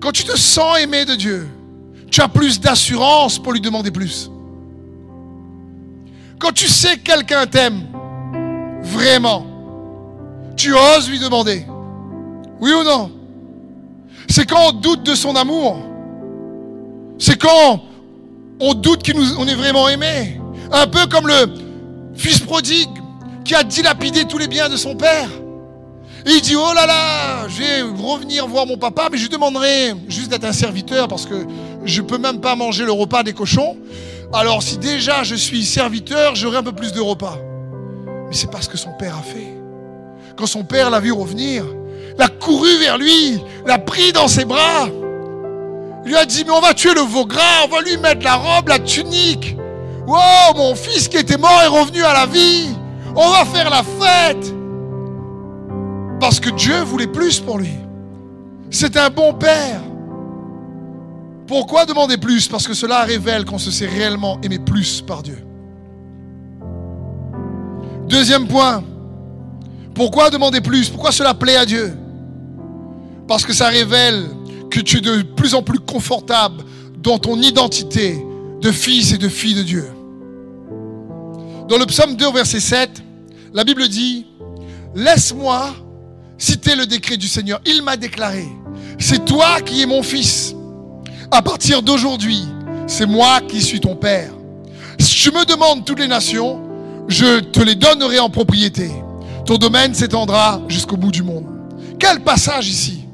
Quand 0.00 0.10
tu 0.10 0.24
te 0.24 0.38
sens 0.38 0.78
aimé 0.78 1.04
de 1.04 1.14
Dieu, 1.14 1.46
tu 2.10 2.22
as 2.22 2.28
plus 2.28 2.58
d'assurance 2.60 3.38
pour 3.38 3.52
lui 3.52 3.60
demander 3.60 3.90
plus. 3.90 4.30
Quand 6.38 6.50
tu 6.50 6.66
sais 6.66 6.96
que 6.96 7.02
quelqu'un 7.02 7.46
t'aime, 7.46 7.82
vraiment, 8.80 9.44
tu 10.56 10.72
oses 10.74 11.10
lui 11.10 11.18
demander. 11.18 11.66
Oui 12.58 12.72
ou 12.72 12.82
non? 12.82 13.12
C'est 14.30 14.48
quand 14.48 14.68
on 14.68 14.72
doute 14.72 15.02
de 15.02 15.14
son 15.14 15.36
amour. 15.36 15.78
C'est 17.18 17.38
quand 17.38 17.82
on 18.60 18.72
doute 18.72 19.06
qu'on 19.06 19.46
est 19.46 19.54
vraiment 19.54 19.90
aimé. 19.90 20.40
Un 20.72 20.86
peu 20.86 21.06
comme 21.06 21.26
le 21.26 21.52
fils 22.14 22.38
prodigue 22.38 22.99
qui 23.50 23.56
a 23.56 23.64
dilapidé 23.64 24.26
tous 24.26 24.38
les 24.38 24.46
biens 24.46 24.68
de 24.68 24.76
son 24.76 24.94
père. 24.94 25.28
Et 26.24 26.30
il 26.30 26.40
dit, 26.40 26.54
oh 26.54 26.72
là 26.72 26.86
là, 26.86 27.48
je 27.48 27.58
vais 27.58 27.82
revenir 27.82 28.46
voir 28.46 28.64
mon 28.64 28.76
papa, 28.76 29.08
mais 29.10 29.18
je 29.18 29.24
lui 29.24 29.28
demanderai 29.28 29.92
juste 30.06 30.28
d'être 30.28 30.44
un 30.44 30.52
serviteur 30.52 31.08
parce 31.08 31.26
que 31.26 31.34
je 31.84 32.00
ne 32.00 32.06
peux 32.06 32.18
même 32.18 32.40
pas 32.40 32.54
manger 32.54 32.84
le 32.84 32.92
repas 32.92 33.24
des 33.24 33.32
cochons. 33.32 33.76
Alors 34.32 34.62
si 34.62 34.78
déjà 34.78 35.24
je 35.24 35.34
suis 35.34 35.64
serviteur, 35.64 36.36
j'aurai 36.36 36.58
un 36.58 36.62
peu 36.62 36.70
plus 36.70 36.92
de 36.92 37.00
repas. 37.00 37.38
Mais 38.28 38.36
c'est 38.36 38.52
pas 38.52 38.60
ce 38.60 38.68
que 38.68 38.78
son 38.78 38.92
père 38.92 39.16
a 39.16 39.22
fait. 39.22 39.52
Quand 40.36 40.46
son 40.46 40.62
père 40.62 40.88
l'a 40.88 41.00
vu 41.00 41.10
revenir, 41.10 41.64
l'a 42.18 42.28
couru 42.28 42.78
vers 42.78 42.98
lui, 42.98 43.42
l'a 43.66 43.78
pris 43.78 44.12
dans 44.12 44.28
ses 44.28 44.44
bras. 44.44 44.86
Lui 46.04 46.14
a 46.14 46.24
dit, 46.24 46.44
mais 46.44 46.52
on 46.52 46.60
va 46.60 46.72
tuer 46.72 46.94
le 46.94 47.00
veau 47.00 47.26
gras, 47.26 47.64
on 47.64 47.68
va 47.74 47.82
lui 47.82 47.96
mettre 47.96 48.22
la 48.22 48.36
robe, 48.36 48.68
la 48.68 48.78
tunique. 48.78 49.56
Wow, 50.06 50.54
mon 50.54 50.76
fils 50.76 51.08
qui 51.08 51.16
était 51.16 51.36
mort 51.36 51.60
est 51.64 51.66
revenu 51.66 52.04
à 52.04 52.12
la 52.12 52.26
vie. 52.26 52.76
On 53.16 53.30
va 53.30 53.44
faire 53.44 53.70
la 53.70 53.82
fête. 53.82 54.54
Parce 56.20 56.38
que 56.38 56.50
Dieu 56.50 56.82
voulait 56.82 57.06
plus 57.06 57.40
pour 57.40 57.58
lui. 57.58 57.72
C'est 58.70 58.96
un 58.96 59.10
bon 59.10 59.34
père. 59.34 59.80
Pourquoi 61.46 61.84
demander 61.86 62.16
plus? 62.16 62.46
Parce 62.46 62.68
que 62.68 62.74
cela 62.74 63.02
révèle 63.02 63.44
qu'on 63.44 63.58
se 63.58 63.70
sait 63.70 63.86
réellement 63.86 64.38
aimé 64.42 64.58
plus 64.58 65.00
par 65.00 65.22
Dieu. 65.22 65.38
Deuxième 68.08 68.46
point. 68.46 68.84
Pourquoi 69.94 70.30
demander 70.30 70.60
plus? 70.60 70.88
Pourquoi 70.88 71.10
cela 71.10 71.34
plaît 71.34 71.56
à 71.56 71.66
Dieu? 71.66 71.92
Parce 73.26 73.44
que 73.44 73.52
ça 73.52 73.68
révèle 73.68 74.26
que 74.70 74.80
tu 74.80 74.98
es 74.98 75.00
de 75.00 75.22
plus 75.22 75.54
en 75.54 75.62
plus 75.62 75.80
confortable 75.80 76.62
dans 76.98 77.18
ton 77.18 77.40
identité 77.40 78.24
de 78.60 78.70
fils 78.70 79.12
et 79.12 79.18
de 79.18 79.28
fille 79.28 79.54
de 79.54 79.62
Dieu. 79.62 79.86
Dans 81.70 81.78
le 81.78 81.86
psaume 81.86 82.16
2, 82.16 82.32
verset 82.32 82.58
7, 82.58 82.90
la 83.54 83.62
Bible 83.62 83.86
dit, 83.86 84.26
laisse-moi 84.96 85.70
citer 86.36 86.74
le 86.74 86.84
décret 86.84 87.16
du 87.16 87.28
Seigneur. 87.28 87.60
Il 87.64 87.82
m'a 87.82 87.96
déclaré, 87.96 88.48
c'est 88.98 89.24
toi 89.24 89.60
qui 89.60 89.80
es 89.80 89.86
mon 89.86 90.02
fils. 90.02 90.52
À 91.30 91.42
partir 91.42 91.80
d'aujourd'hui, 91.80 92.44
c'est 92.88 93.06
moi 93.06 93.40
qui 93.46 93.62
suis 93.62 93.78
ton 93.78 93.94
père. 93.94 94.32
Si 94.98 95.14
tu 95.14 95.30
me 95.30 95.44
demandes 95.44 95.84
toutes 95.84 96.00
les 96.00 96.08
nations, 96.08 96.60
je 97.06 97.38
te 97.38 97.60
les 97.60 97.76
donnerai 97.76 98.18
en 98.18 98.30
propriété. 98.30 98.90
Ton 99.46 99.56
domaine 99.56 99.94
s'étendra 99.94 100.60
jusqu'au 100.66 100.96
bout 100.96 101.12
du 101.12 101.22
monde. 101.22 101.46
Quel 102.00 102.18
passage 102.24 102.68
ici? 102.68 103.04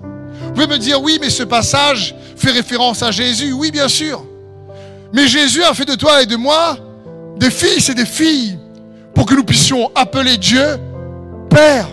Vous 0.43 0.53
pouvez 0.55 0.67
me 0.67 0.79
dire, 0.79 1.03
oui, 1.03 1.19
mais 1.21 1.29
ce 1.29 1.43
passage 1.43 2.15
fait 2.37 2.53
référence 2.53 3.03
à 3.03 3.11
Jésus. 3.11 3.53
Oui, 3.53 3.71
bien 3.71 3.89
sûr. 3.89 4.25
Mais 5.13 5.29
Jésus 5.29 5.63
a 5.63 5.75
fait 5.75 5.85
de 5.85 5.95
toi 5.95 6.23
et 6.23 6.27
de 6.27 6.37
moi 6.37 6.79
des 7.37 7.51
fils 7.51 7.89
et 7.89 7.95
des 7.95 8.07
filles 8.07 8.59
pour 9.15 9.27
que 9.27 9.35
nous 9.35 9.45
puissions 9.45 9.91
appeler 9.95 10.37
Dieu 10.37 10.79
Père. 11.49 11.89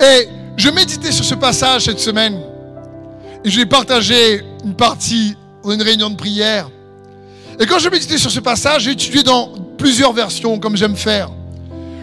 Et 0.00 0.28
Je 0.58 0.70
méditais 0.70 1.12
sur 1.12 1.24
ce 1.24 1.36
passage 1.36 1.84
cette 1.84 2.00
semaine 2.00 2.36
et 3.44 3.48
je 3.48 3.60
vais 3.60 3.66
partager 3.66 4.42
une 4.64 4.74
partie 4.74 5.36
dans 5.62 5.70
une 5.70 5.82
réunion 5.82 6.10
de 6.10 6.16
prière. 6.16 6.68
Et 7.60 7.66
quand 7.66 7.78
je 7.78 7.88
méditais 7.88 8.18
sur 8.18 8.32
ce 8.32 8.40
passage, 8.40 8.82
j'ai 8.82 8.90
étudié 8.90 9.22
dans 9.22 9.52
plusieurs 9.78 10.12
versions, 10.12 10.58
comme 10.58 10.76
j'aime 10.76 10.96
faire, 10.96 11.30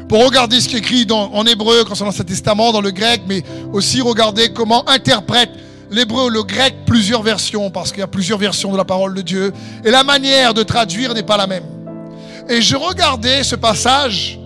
pour 0.07 0.23
regarder 0.26 0.61
ce 0.61 0.69
qui 0.69 0.76
est 0.76 0.80
écrit 0.80 1.05
en 1.11 1.45
hébreu 1.45 1.84
concernant 1.84 2.11
l'Ancien 2.11 2.23
Testament, 2.23 2.71
dans 2.71 2.80
le 2.80 2.91
grec, 2.91 3.23
mais 3.28 3.43
aussi 3.73 3.99
regarder 3.99 4.53
comment 4.53 4.88
interprète 4.88 5.49
l'hébreu 5.96 6.30
le 6.30 6.43
grec 6.43 6.76
plusieurs 6.86 7.24
versions, 7.24 7.72
parce 7.72 7.91
qu'il 7.91 8.02
y 8.02 8.04
a 8.04 8.08
plusieurs 8.08 8.38
versions 8.38 8.72
de 8.74 8.78
la 8.78 8.84
parole 8.84 9.14
de 9.14 9.22
Dieu, 9.22 9.54
et 9.86 9.91
la 9.91 10.04
manière 10.04 10.54
de 10.54 10.62
traduire 10.62 11.14
n'est 11.14 11.24
pas 11.24 11.38
la 11.38 11.48
même. 11.48 11.64
Et 12.50 12.62
je 12.62 12.76
regardais 12.76 13.43
ce 13.43 13.56
passage 13.56 14.38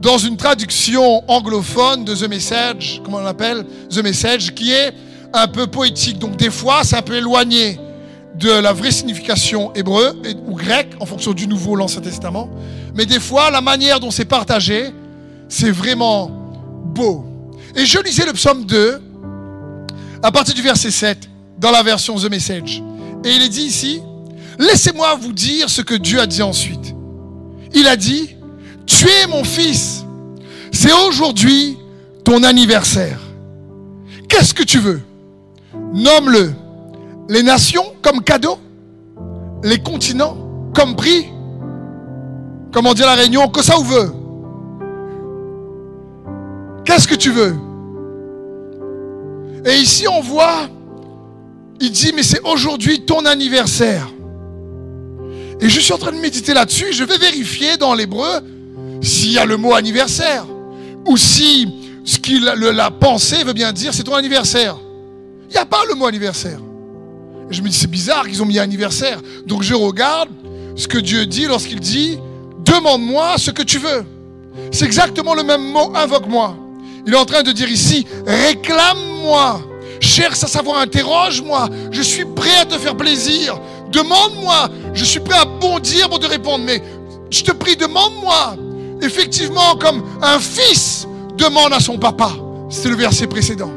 dans 0.00 0.16
une 0.16 0.36
traduction 0.36 1.28
anglophone 1.28 2.04
de 2.04 2.14
The 2.14 2.28
Message, 2.28 3.00
comment 3.04 3.18
on 3.18 3.22
l'appelle 3.22 3.66
The 3.90 3.98
Message, 3.98 4.54
qui 4.54 4.72
est 4.72 4.92
un 5.32 5.48
peu 5.48 5.66
poétique. 5.66 6.18
Donc 6.20 6.36
des 6.36 6.50
fois, 6.50 6.82
c'est 6.84 6.96
un 6.96 7.02
peu 7.02 7.16
éloigné 7.16 7.80
de 8.36 8.50
la 8.50 8.72
vraie 8.72 8.92
signification 8.92 9.74
hébreu 9.74 10.16
ou 10.46 10.54
grec 10.54 10.90
en 11.00 11.06
fonction 11.06 11.32
du 11.32 11.48
Nouveau 11.48 11.72
ou 11.72 11.76
l'Ancien 11.76 12.00
Testament. 12.00 12.48
Mais 12.94 13.06
des 13.06 13.20
fois, 13.20 13.50
la 13.50 13.60
manière 13.60 13.98
dont 13.98 14.10
c'est 14.10 14.24
partagé, 14.24 14.90
c'est 15.48 15.70
vraiment 15.70 16.30
beau. 16.84 17.24
Et 17.74 17.86
je 17.86 17.98
lisais 18.00 18.24
le 18.24 18.32
psaume 18.32 18.64
2 18.64 19.11
à 20.22 20.30
partir 20.30 20.54
du 20.54 20.62
verset 20.62 20.90
7 20.90 21.28
dans 21.58 21.70
la 21.70 21.82
version 21.82 22.16
The 22.16 22.30
Message. 22.30 22.82
Et 23.24 23.30
il 23.30 23.42
est 23.42 23.48
dit 23.48 23.62
ici, 23.62 24.02
laissez-moi 24.58 25.14
vous 25.20 25.32
dire 25.32 25.68
ce 25.68 25.82
que 25.82 25.94
Dieu 25.94 26.20
a 26.20 26.26
dit 26.26 26.42
ensuite. 26.42 26.94
Il 27.74 27.86
a 27.86 27.96
dit, 27.96 28.36
tu 28.86 29.06
es 29.08 29.26
mon 29.26 29.44
fils. 29.44 30.04
C'est 30.70 30.92
aujourd'hui 30.92 31.78
ton 32.24 32.42
anniversaire. 32.42 33.18
Qu'est-ce 34.28 34.54
que 34.54 34.62
tu 34.62 34.78
veux? 34.78 35.00
Nomme-le. 35.92 36.52
Les 37.28 37.42
nations 37.42 37.84
comme 38.02 38.22
cadeau. 38.22 38.58
Les 39.62 39.78
continents 39.78 40.36
comme 40.74 40.96
prix? 40.96 41.26
Comment 42.72 42.94
dire 42.94 43.06
la 43.06 43.14
réunion 43.14 43.48
Que 43.48 43.62
ça 43.62 43.78
ou 43.78 43.84
veut? 43.84 44.12
Qu'est-ce 46.84 47.06
que 47.06 47.14
tu 47.14 47.30
veux? 47.30 47.54
Et 49.64 49.76
ici 49.76 50.06
on 50.08 50.20
voit, 50.20 50.68
il 51.80 51.90
dit, 51.90 52.12
mais 52.14 52.22
c'est 52.22 52.40
aujourd'hui 52.44 53.04
ton 53.04 53.24
anniversaire. 53.24 54.08
Et 55.60 55.68
je 55.68 55.80
suis 55.80 55.92
en 55.92 55.98
train 55.98 56.12
de 56.12 56.18
méditer 56.18 56.54
là-dessus. 56.54 56.92
Je 56.92 57.04
vais 57.04 57.18
vérifier 57.18 57.76
dans 57.76 57.94
l'hébreu 57.94 58.40
s'il 59.00 59.32
y 59.32 59.38
a 59.38 59.44
le 59.44 59.56
mot 59.56 59.74
anniversaire, 59.74 60.44
ou 61.06 61.16
si 61.16 61.68
ce 62.04 62.18
qu'il 62.18 62.44
la 62.44 62.90
pensée 62.90 63.44
veut 63.44 63.52
bien 63.52 63.72
dire 63.72 63.94
c'est 63.94 64.02
ton 64.02 64.14
anniversaire. 64.14 64.76
Il 65.48 65.52
n'y 65.52 65.58
a 65.58 65.66
pas 65.66 65.82
le 65.88 65.94
mot 65.94 66.06
anniversaire. 66.06 66.58
Et 67.50 67.54
je 67.54 67.62
me 67.62 67.68
dis 67.68 67.76
c'est 67.76 67.90
bizarre 67.90 68.26
qu'ils 68.26 68.42
ont 68.42 68.46
mis 68.46 68.58
anniversaire. 68.58 69.20
Donc 69.46 69.62
je 69.62 69.74
regarde 69.74 70.30
ce 70.74 70.88
que 70.88 70.98
Dieu 70.98 71.26
dit 71.26 71.46
lorsqu'il 71.46 71.78
dit 71.78 72.18
demande-moi 72.64 73.34
ce 73.38 73.50
que 73.50 73.62
tu 73.62 73.78
veux. 73.78 74.04
C'est 74.72 74.84
exactement 74.84 75.34
le 75.34 75.42
même 75.42 75.62
mot 75.62 75.92
invoque-moi. 75.94 76.56
Il 77.06 77.14
est 77.14 77.16
en 77.16 77.24
train 77.24 77.42
de 77.42 77.52
dire 77.52 77.68
ici 77.68 78.06
réclame-moi. 78.26 79.62
Cherche 80.00 80.42
à 80.42 80.48
savoir, 80.48 80.78
interroge-moi. 80.78 81.68
Je 81.90 82.02
suis 82.02 82.24
prêt 82.24 82.56
à 82.60 82.64
te 82.64 82.76
faire 82.78 82.96
plaisir. 82.96 83.58
Demande-moi. 83.90 84.68
Je 84.94 85.04
suis 85.04 85.20
prêt 85.20 85.38
à 85.38 85.44
bondir 85.44 86.08
pour 86.08 86.18
te 86.18 86.26
répondre. 86.26 86.64
Mais 86.64 86.82
je 87.30 87.42
te 87.42 87.52
prie, 87.52 87.76
demande-moi 87.76 88.56
effectivement 89.02 89.74
comme 89.76 90.02
un 90.22 90.38
fils 90.38 91.06
demande 91.36 91.72
à 91.72 91.80
son 91.80 91.98
papa. 91.98 92.30
C'est 92.70 92.88
le 92.88 92.96
verset 92.96 93.26
précédent. 93.26 93.70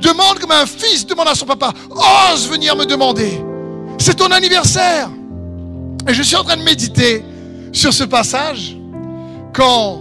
Demande 0.00 0.38
comme 0.38 0.52
un 0.52 0.66
fils 0.66 1.04
demande 1.06 1.28
à 1.28 1.34
son 1.34 1.44
papa. 1.44 1.72
Ose 1.90 2.48
venir 2.48 2.74
me 2.76 2.86
demander. 2.86 3.42
C'est 3.98 4.14
ton 4.14 4.30
anniversaire. 4.30 5.10
Et 6.08 6.14
je 6.14 6.22
suis 6.22 6.36
en 6.36 6.44
train 6.44 6.56
de 6.56 6.62
méditer 6.62 7.22
sur 7.72 7.92
ce 7.92 8.04
passage 8.04 8.76
quand 9.52 10.00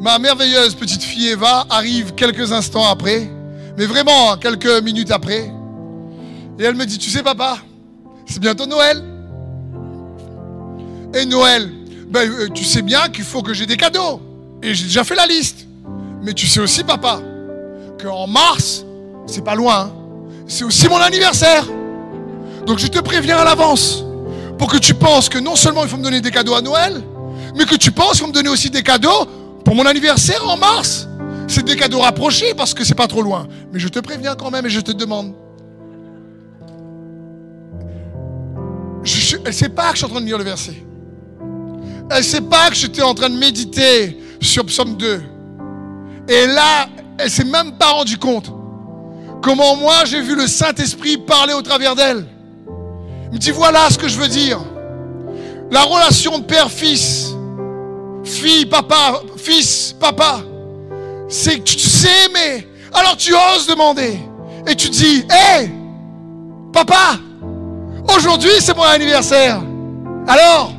ma 0.00 0.18
merveilleuse 0.18 0.74
petite 0.74 1.02
fille 1.02 1.28
Eva 1.28 1.66
arrive 1.70 2.14
quelques 2.14 2.52
instants 2.52 2.86
après, 2.86 3.30
mais 3.76 3.86
vraiment 3.86 4.36
quelques 4.36 4.82
minutes 4.82 5.10
après. 5.10 5.52
Et 6.58 6.64
elle 6.64 6.74
me 6.74 6.84
dit, 6.84 6.98
tu 6.98 7.10
sais 7.10 7.22
papa, 7.22 7.58
c'est 8.26 8.40
bientôt 8.40 8.66
Noël. 8.66 9.02
Et 11.14 11.24
Noël, 11.24 11.70
ben, 12.08 12.28
euh, 12.28 12.48
tu 12.52 12.64
sais 12.64 12.82
bien 12.82 13.08
qu'il 13.08 13.24
faut 13.24 13.42
que 13.42 13.54
j'ai 13.54 13.66
des 13.66 13.76
cadeaux. 13.76 14.20
Et 14.62 14.74
j'ai 14.74 14.84
déjà 14.84 15.04
fait 15.04 15.14
la 15.14 15.26
liste. 15.26 15.66
Mais 16.22 16.34
tu 16.34 16.46
sais 16.46 16.60
aussi, 16.60 16.84
papa, 16.84 17.20
qu'en 18.02 18.26
mars, 18.26 18.84
c'est 19.26 19.44
pas 19.44 19.54
loin. 19.54 19.82
Hein. 19.82 19.92
C'est 20.46 20.64
aussi 20.64 20.88
mon 20.88 20.96
anniversaire. 20.96 21.64
Donc 22.66 22.78
je 22.78 22.86
te 22.86 22.98
préviens 22.98 23.38
à 23.38 23.44
l'avance. 23.44 24.04
Pour 24.58 24.68
que 24.68 24.78
tu 24.78 24.94
penses 24.94 25.28
que 25.28 25.38
non 25.38 25.54
seulement 25.54 25.84
il 25.84 25.88
faut 25.88 25.96
me 25.96 26.02
donner 26.02 26.20
des 26.20 26.30
cadeaux 26.30 26.54
à 26.54 26.60
Noël, 26.60 27.02
mais 27.56 27.64
que 27.64 27.76
tu 27.76 27.92
penses 27.92 28.18
faut 28.18 28.26
me 28.26 28.32
donner 28.32 28.48
aussi 28.48 28.70
des 28.70 28.82
cadeaux 28.82 29.26
pour 29.68 29.76
mon 29.76 29.84
anniversaire 29.84 30.48
en 30.48 30.56
mars. 30.56 31.06
C'est 31.46 31.62
des 31.62 31.76
cadeaux 31.76 31.98
rapprochés 31.98 32.54
parce 32.54 32.72
que 32.72 32.84
c'est 32.84 32.94
pas 32.94 33.06
trop 33.06 33.20
loin. 33.20 33.46
Mais 33.70 33.78
je 33.78 33.88
te 33.88 33.98
préviens 33.98 34.34
quand 34.34 34.50
même 34.50 34.64
et 34.64 34.70
je 34.70 34.80
te 34.80 34.92
demande. 34.92 35.34
Elle 39.04 39.40
ne 39.44 39.52
sait 39.52 39.68
pas 39.68 39.90
que 39.90 39.92
je 39.92 39.96
suis 39.98 40.06
en 40.06 40.08
train 40.08 40.22
de 40.22 40.24
lire 40.24 40.38
le 40.38 40.44
verset. 40.44 40.82
Elle 42.10 42.16
ne 42.16 42.22
sait 42.22 42.40
pas 42.40 42.70
que 42.70 42.76
j'étais 42.76 43.02
en 43.02 43.12
train 43.12 43.28
de 43.28 43.36
méditer 43.36 44.18
sur 44.40 44.64
Psaume 44.64 44.96
2. 44.96 45.22
Et 46.28 46.46
là, 46.46 46.88
elle 47.18 47.26
ne 47.26 47.30
s'est 47.30 47.44
même 47.44 47.72
pas 47.76 47.90
rendue 47.90 48.16
compte 48.16 48.50
comment 49.42 49.76
moi 49.76 50.06
j'ai 50.06 50.22
vu 50.22 50.34
le 50.34 50.46
Saint-Esprit 50.46 51.18
parler 51.18 51.52
au 51.52 51.60
travers 51.60 51.94
d'elle. 51.94 52.24
Il 53.26 53.34
me 53.34 53.38
dit 53.38 53.50
voilà 53.50 53.90
ce 53.90 53.98
que 53.98 54.08
je 54.08 54.18
veux 54.18 54.28
dire. 54.28 54.60
La 55.70 55.82
relation 55.82 56.38
de 56.38 56.44
père-fils, 56.44 57.27
fille, 58.28 58.66
papa, 58.66 59.22
fils, 59.36 59.94
papa, 59.98 60.40
c'est 61.28 61.58
que 61.58 61.64
tu 61.64 61.78
sais 61.78 62.26
aimer. 62.26 62.66
Alors 62.92 63.16
tu 63.16 63.34
oses 63.34 63.66
demander. 63.66 64.18
Et 64.66 64.74
tu 64.74 64.90
dis, 64.90 65.24
hé, 65.30 65.70
papa, 66.72 67.18
aujourd'hui 68.16 68.50
c'est 68.60 68.76
mon 68.76 68.82
anniversaire. 68.82 69.62
Alors, 70.26 70.72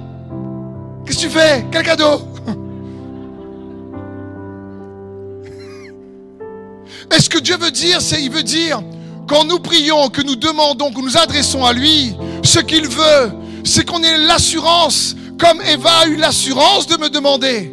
Qu'est-ce 1.10 1.24
que 1.24 1.24
tu 1.24 1.30
fais? 1.32 1.66
Quel 1.72 1.84
cadeau? 1.84 2.22
Est 7.12 7.20
ce 7.20 7.28
que 7.28 7.40
Dieu 7.40 7.58
veut 7.58 7.72
dire, 7.72 8.00
c'est 8.00 8.22
il 8.22 8.30
veut 8.30 8.44
dire 8.44 8.80
quand 9.28 9.44
nous 9.44 9.58
prions, 9.58 10.10
que 10.10 10.22
nous 10.22 10.36
demandons, 10.36 10.92
que 10.92 11.02
nous 11.02 11.18
adressons 11.18 11.66
à 11.66 11.74
lui, 11.74 12.16
ce 12.44 12.60
qu'il 12.60 12.88
veut, 12.88 13.32
c'est 13.64 13.90
qu'on 13.90 14.04
ait 14.04 14.18
l'assurance, 14.18 15.16
comme 15.40 15.62
Eva 15.62 15.90
a 16.04 16.08
eu 16.08 16.18
l'assurance 16.18 16.86
de 16.88 16.98
me 16.98 17.10
demander. 17.10 17.72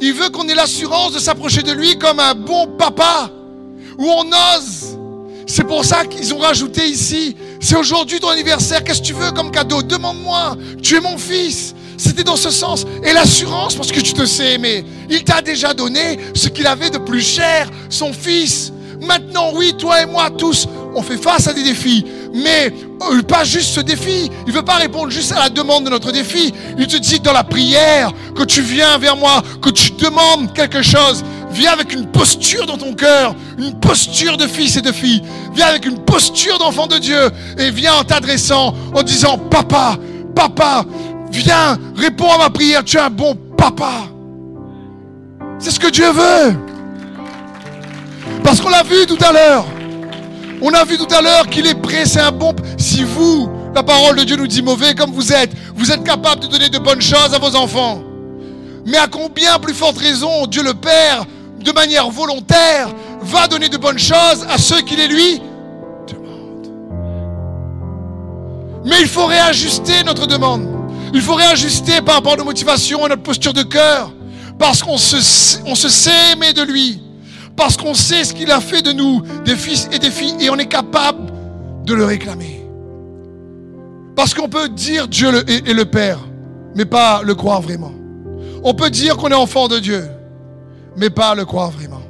Il 0.00 0.12
veut 0.12 0.28
qu'on 0.28 0.46
ait 0.48 0.54
l'assurance 0.54 1.12
de 1.12 1.18
s'approcher 1.18 1.62
de 1.62 1.72
lui 1.72 1.96
comme 1.96 2.20
un 2.20 2.34
bon 2.34 2.66
papa, 2.76 3.30
où 3.96 4.04
on 4.04 4.26
ose. 4.26 4.98
C'est 5.46 5.64
pour 5.64 5.84
ça 5.84 6.04
qu'ils 6.04 6.34
ont 6.34 6.38
rajouté 6.38 6.86
ici, 6.86 7.36
c'est 7.60 7.76
aujourd'hui 7.76 8.18
ton 8.18 8.28
anniversaire, 8.28 8.82
qu'est-ce 8.82 9.00
que 9.00 9.06
tu 9.06 9.12
veux 9.12 9.30
comme 9.30 9.52
cadeau? 9.52 9.80
Demande-moi, 9.80 10.56
tu 10.82 10.96
es 10.96 11.00
mon 11.00 11.16
fils, 11.16 11.72
c'était 11.96 12.24
dans 12.24 12.36
ce 12.36 12.50
sens. 12.50 12.84
Et 13.04 13.12
l'assurance, 13.12 13.76
parce 13.76 13.92
que 13.92 14.00
tu 14.00 14.12
te 14.12 14.26
sais 14.26 14.54
aimer. 14.54 14.84
Il 15.08 15.22
t'a 15.22 15.40
déjà 15.42 15.72
donné 15.72 16.18
ce 16.34 16.48
qu'il 16.48 16.66
avait 16.66 16.90
de 16.90 16.98
plus 16.98 17.22
cher, 17.22 17.70
son 17.88 18.12
fils. 18.12 18.72
Maintenant, 19.00 19.52
oui, 19.54 19.74
toi 19.78 20.02
et 20.02 20.06
moi, 20.06 20.30
tous, 20.30 20.66
on 20.94 21.02
fait 21.02 21.16
face 21.16 21.46
à 21.46 21.52
des 21.52 21.62
défis. 21.62 22.04
Mais 22.36 22.72
euh, 23.10 23.22
pas 23.22 23.44
juste 23.44 23.74
ce 23.74 23.80
défi. 23.80 24.30
Il 24.46 24.52
ne 24.52 24.58
veut 24.58 24.64
pas 24.64 24.76
répondre 24.76 25.10
juste 25.10 25.32
à 25.32 25.38
la 25.38 25.48
demande 25.48 25.84
de 25.84 25.90
notre 25.90 26.12
défi. 26.12 26.52
Il 26.78 26.86
te 26.86 26.96
dit 26.96 27.20
dans 27.20 27.32
la 27.32 27.44
prière 27.44 28.12
que 28.34 28.44
tu 28.44 28.62
viens 28.62 28.98
vers 28.98 29.16
moi, 29.16 29.42
que 29.62 29.70
tu 29.70 29.92
demandes 29.92 30.52
quelque 30.52 30.82
chose. 30.82 31.24
Viens 31.50 31.72
avec 31.72 31.92
une 31.92 32.06
posture 32.06 32.66
dans 32.66 32.76
ton 32.76 32.92
cœur, 32.92 33.34
une 33.58 33.78
posture 33.80 34.36
de 34.36 34.46
fils 34.46 34.76
et 34.76 34.82
de 34.82 34.92
fille. 34.92 35.22
Viens 35.54 35.66
avec 35.66 35.86
une 35.86 35.98
posture 36.04 36.58
d'enfant 36.58 36.86
de 36.86 36.98
Dieu 36.98 37.30
et 37.58 37.70
viens 37.70 37.94
en 37.94 38.04
t'adressant, 38.04 38.74
en 38.94 39.02
disant, 39.02 39.38
papa, 39.38 39.96
papa, 40.34 40.84
Viens, 41.30 41.78
réponds 41.96 42.30
à 42.30 42.38
ma 42.38 42.50
prière. 42.50 42.84
Tu 42.84 42.96
es 42.96 43.00
un 43.00 43.10
bon 43.10 43.36
papa. 43.56 43.92
C'est 45.58 45.70
ce 45.70 45.80
que 45.80 45.88
Dieu 45.88 46.10
veut. 46.10 46.56
Parce 48.42 48.60
qu'on 48.60 48.70
l'a 48.70 48.82
vu 48.82 49.06
tout 49.06 49.18
à 49.22 49.32
l'heure. 49.32 49.66
On 50.62 50.72
a 50.72 50.84
vu 50.84 50.96
tout 50.96 51.12
à 51.14 51.20
l'heure 51.20 51.46
qu'il 51.48 51.66
est 51.66 51.74
prêt, 51.74 52.06
c'est 52.06 52.20
un 52.20 52.32
bon. 52.32 52.54
Si 52.78 53.04
vous, 53.04 53.50
la 53.74 53.82
parole 53.82 54.16
de 54.16 54.24
Dieu 54.24 54.36
nous 54.36 54.46
dit 54.46 54.62
mauvais 54.62 54.94
comme 54.94 55.12
vous 55.12 55.32
êtes, 55.32 55.50
vous 55.74 55.92
êtes 55.92 56.02
capable 56.02 56.42
de 56.42 56.46
donner 56.46 56.68
de 56.68 56.78
bonnes 56.78 57.02
choses 57.02 57.34
à 57.34 57.38
vos 57.38 57.54
enfants. 57.56 58.02
Mais 58.86 58.96
à 58.96 59.06
combien 59.06 59.58
plus 59.58 59.74
forte 59.74 59.98
raison 59.98 60.46
Dieu 60.46 60.62
le 60.62 60.72
Père, 60.72 61.26
de 61.60 61.72
manière 61.72 62.08
volontaire, 62.08 62.88
va 63.20 63.48
donner 63.48 63.68
de 63.68 63.76
bonnes 63.76 63.98
choses 63.98 64.46
à 64.48 64.56
ceux 64.56 64.80
qui 64.80 64.96
les 64.96 65.08
lui 65.08 65.42
demandent. 66.08 66.72
Mais 68.86 69.00
il 69.00 69.08
faut 69.08 69.26
réajuster 69.26 70.04
notre 70.04 70.26
demande. 70.26 70.68
Il 71.12 71.20
faut 71.20 71.34
réajuster 71.34 72.00
par 72.00 72.16
rapport 72.16 72.34
à 72.34 72.36
nos 72.36 72.44
motivations, 72.44 73.04
à 73.04 73.08
notre 73.08 73.22
posture 73.22 73.52
de 73.52 73.62
cœur. 73.62 74.12
Parce 74.58 74.82
qu'on 74.82 74.96
se, 74.96 75.58
on 75.66 75.74
se 75.74 75.88
sait 75.88 76.32
aimer 76.32 76.52
de 76.52 76.62
lui. 76.62 77.00
Parce 77.56 77.76
qu'on 77.76 77.94
sait 77.94 78.24
ce 78.24 78.34
qu'il 78.34 78.50
a 78.50 78.60
fait 78.60 78.82
de 78.82 78.92
nous, 78.92 79.22
des 79.44 79.56
fils 79.56 79.88
et 79.92 79.98
des 79.98 80.10
filles, 80.10 80.36
et 80.40 80.50
on 80.50 80.56
est 80.56 80.66
capable 80.66 81.32
de 81.84 81.94
le 81.94 82.04
réclamer. 82.04 82.62
Parce 84.14 84.34
qu'on 84.34 84.48
peut 84.48 84.68
dire 84.68 85.08
Dieu 85.08 85.28
est 85.48 85.72
le 85.72 85.84
Père, 85.84 86.20
mais 86.74 86.84
pas 86.84 87.22
le 87.22 87.34
croire 87.34 87.60
vraiment. 87.60 87.92
On 88.62 88.74
peut 88.74 88.90
dire 88.90 89.16
qu'on 89.16 89.28
est 89.28 89.34
enfant 89.34 89.68
de 89.68 89.78
Dieu, 89.78 90.04
mais 90.96 91.10
pas 91.10 91.34
le 91.34 91.44
croire 91.44 91.70
vraiment. 91.70 92.02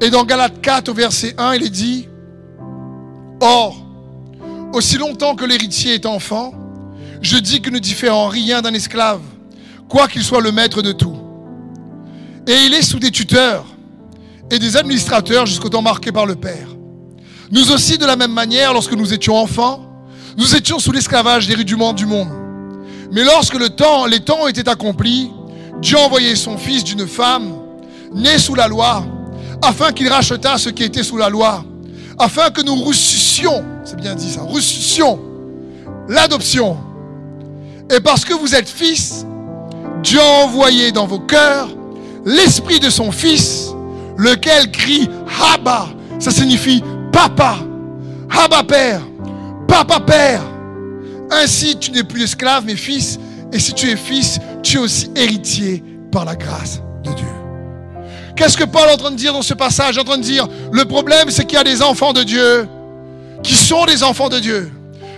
Et 0.00 0.10
dans 0.10 0.24
Galates 0.24 0.60
4 0.60 0.88
au 0.88 0.94
verset 0.94 1.34
1, 1.36 1.54
il 1.54 1.64
est 1.64 1.70
dit, 1.70 2.08
Or, 3.40 3.76
aussi 4.72 4.98
longtemps 4.98 5.34
que 5.34 5.44
l'héritier 5.44 5.94
est 5.94 6.06
enfant, 6.06 6.52
je 7.22 7.36
dis 7.36 7.60
que 7.60 7.70
ne 7.70 7.78
diffère 7.78 8.16
en 8.16 8.28
rien 8.28 8.62
d'un 8.62 8.74
esclave, 8.74 9.20
quoi 9.88 10.08
qu'il 10.08 10.22
soit 10.22 10.40
le 10.40 10.52
maître 10.52 10.82
de 10.82 10.92
tout. 10.92 11.16
Et 12.46 12.54
il 12.66 12.74
est 12.74 12.82
sous 12.82 12.98
des 12.98 13.10
tuteurs 13.10 13.66
et 14.50 14.58
des 14.58 14.76
administrateurs 14.76 15.46
jusqu'au 15.46 15.68
temps 15.68 15.82
marqué 15.82 16.12
par 16.12 16.26
le 16.26 16.34
Père. 16.34 16.68
Nous 17.50 17.72
aussi, 17.72 17.98
de 17.98 18.06
la 18.06 18.16
même 18.16 18.32
manière, 18.32 18.72
lorsque 18.72 18.92
nous 18.92 19.12
étions 19.12 19.36
enfants, 19.36 19.86
nous 20.36 20.54
étions 20.54 20.78
sous 20.78 20.92
l'esclavage 20.92 21.46
des 21.46 21.54
rudiments 21.54 21.92
du 21.92 22.06
monde. 22.06 22.28
Mais 23.12 23.24
lorsque 23.24 23.58
les 23.58 23.70
temps 23.70 24.06
étaient 24.06 24.68
accomplis, 24.68 25.30
Dieu 25.80 25.96
a 25.96 26.02
envoyé 26.02 26.36
son 26.36 26.56
fils 26.56 26.84
d'une 26.84 27.06
femme, 27.06 27.52
née 28.14 28.38
sous 28.38 28.54
la 28.54 28.68
loi, 28.68 29.04
afin 29.62 29.92
qu'il 29.92 30.08
rachetât 30.08 30.58
ce 30.58 30.68
qui 30.68 30.84
était 30.84 31.02
sous 31.02 31.16
la 31.16 31.28
loi, 31.28 31.64
afin 32.18 32.50
que 32.50 32.62
nous 32.62 32.76
ressuscions, 32.76 33.64
c'est 33.84 33.96
bien 33.96 34.14
dit 34.14 34.30
ça, 34.30 34.42
ressuscions 34.42 35.18
l'adoption. 36.08 36.76
Et 37.94 38.00
parce 38.00 38.24
que 38.24 38.34
vous 38.34 38.54
êtes 38.54 38.68
fils, 38.68 39.26
Dieu 40.02 40.20
a 40.20 40.90
dans 40.92 41.06
vos 41.06 41.20
cœurs 41.20 41.68
l'esprit 42.24 42.78
de 42.78 42.90
son 42.90 43.10
fils, 43.10 43.72
lequel 44.20 44.70
crie 44.70 45.08
Haba, 45.42 45.88
ça 46.18 46.30
signifie 46.30 46.82
papa, 47.12 47.56
Haba 48.30 48.62
père, 48.62 49.00
papa 49.66 50.00
père. 50.00 50.42
Ainsi 51.30 51.76
tu 51.78 51.90
n'es 51.90 52.04
plus 52.04 52.22
esclave 52.22 52.64
mais 52.66 52.76
fils, 52.76 53.18
et 53.52 53.58
si 53.58 53.72
tu 53.72 53.88
es 53.88 53.96
fils, 53.96 54.38
tu 54.62 54.76
es 54.76 54.80
aussi 54.80 55.10
héritier 55.16 55.82
par 56.12 56.24
la 56.24 56.36
grâce 56.36 56.82
de 57.02 57.12
Dieu. 57.12 57.26
Qu'est-ce 58.36 58.56
que 58.56 58.64
Paul 58.64 58.88
est 58.88 58.94
en 58.94 58.96
train 58.96 59.10
de 59.10 59.16
dire 59.16 59.32
dans 59.32 59.42
ce 59.42 59.54
passage? 59.54 59.94
Il 59.94 59.98
est 59.98 60.02
en 60.02 60.04
train 60.04 60.18
de 60.18 60.22
dire, 60.22 60.46
le 60.70 60.84
problème 60.84 61.30
c'est 61.30 61.44
qu'il 61.44 61.56
y 61.56 61.60
a 61.60 61.64
des 61.64 61.82
enfants 61.82 62.12
de 62.12 62.22
Dieu 62.22 62.68
qui 63.42 63.54
sont 63.54 63.86
des 63.86 64.02
enfants 64.02 64.28
de 64.28 64.38
Dieu. 64.38 64.70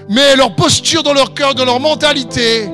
Mais 0.08 0.36
leur 0.36 0.54
posture 0.54 1.02
dans 1.02 1.14
leur 1.14 1.34
cœur, 1.34 1.54
dans 1.54 1.64
leur 1.64 1.80
mentalité, 1.80 2.68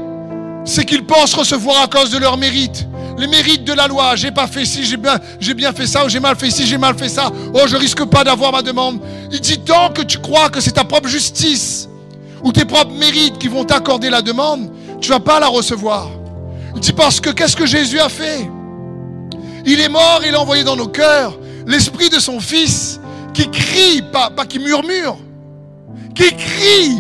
c'est 0.64 0.85
qu'ils 0.85 1.05
pensent 1.05 1.35
recevoir 1.35 1.83
à 1.83 1.87
cause 1.87 2.11
de 2.11 2.18
leur 2.18 2.37
mérite. 2.37 2.87
Les 3.19 3.27
mérites 3.27 3.64
de 3.64 3.73
la 3.73 3.89
loi, 3.89 4.14
j'ai 4.14 4.31
pas 4.31 4.47
fait 4.47 4.64
ci, 4.64 4.85
j'ai 4.85 4.97
bien, 4.97 5.19
j'ai 5.41 5.55
bien 5.55 5.73
fait 5.73 5.87
ça, 5.87 6.05
ou 6.05 6.09
j'ai 6.09 6.21
mal 6.21 6.37
fait 6.37 6.51
ci, 6.51 6.66
j'ai 6.66 6.79
mal 6.79 6.97
fait 6.97 7.09
ça, 7.09 7.33
oh 7.53 7.66
je 7.66 7.77
risque 7.77 8.05
pas 8.05 8.23
d'avoir 8.23 8.53
ma 8.53 8.62
demande. 8.62 9.01
Il 9.33 9.41
dit 9.41 9.59
tant 9.59 9.91
que 9.91 10.03
tu 10.03 10.19
crois 10.19 10.49
que 10.51 10.61
c'est 10.61 10.73
ta 10.73 10.85
propre 10.85 11.09
justice 11.09 11.89
ou 12.45 12.53
tes 12.53 12.64
propres 12.64 12.95
mérites 12.95 13.39
qui 13.39 13.49
vont 13.49 13.64
t'accorder 13.64 14.09
la 14.09 14.23
demande, 14.23 14.71
tu 15.01 15.11
vas 15.11 15.19
pas 15.19 15.41
la 15.41 15.49
recevoir. 15.49 16.11
Il 16.75 16.81
dit 16.81 16.93
parce 16.93 17.19
que 17.19 17.31
qu'est-ce 17.31 17.57
que 17.57 17.66
Jésus 17.66 17.99
a 17.99 18.09
fait? 18.09 18.49
Il 19.66 19.81
est 19.81 19.89
mort, 19.89 20.23
il 20.27 20.35
a 20.35 20.41
envoyé 20.41 20.62
dans 20.62 20.77
nos 20.77 20.87
cœurs. 20.87 21.37
L'esprit 21.66 22.09
de 22.09 22.21
son 22.21 22.39
Fils 22.39 23.01
qui 23.35 23.51
crie, 23.51 24.01
pas, 24.12 24.31
pas 24.31 24.47
qui 24.47 24.61
murmure, 24.61 25.19
qui 26.14 26.35
crie 26.37 26.97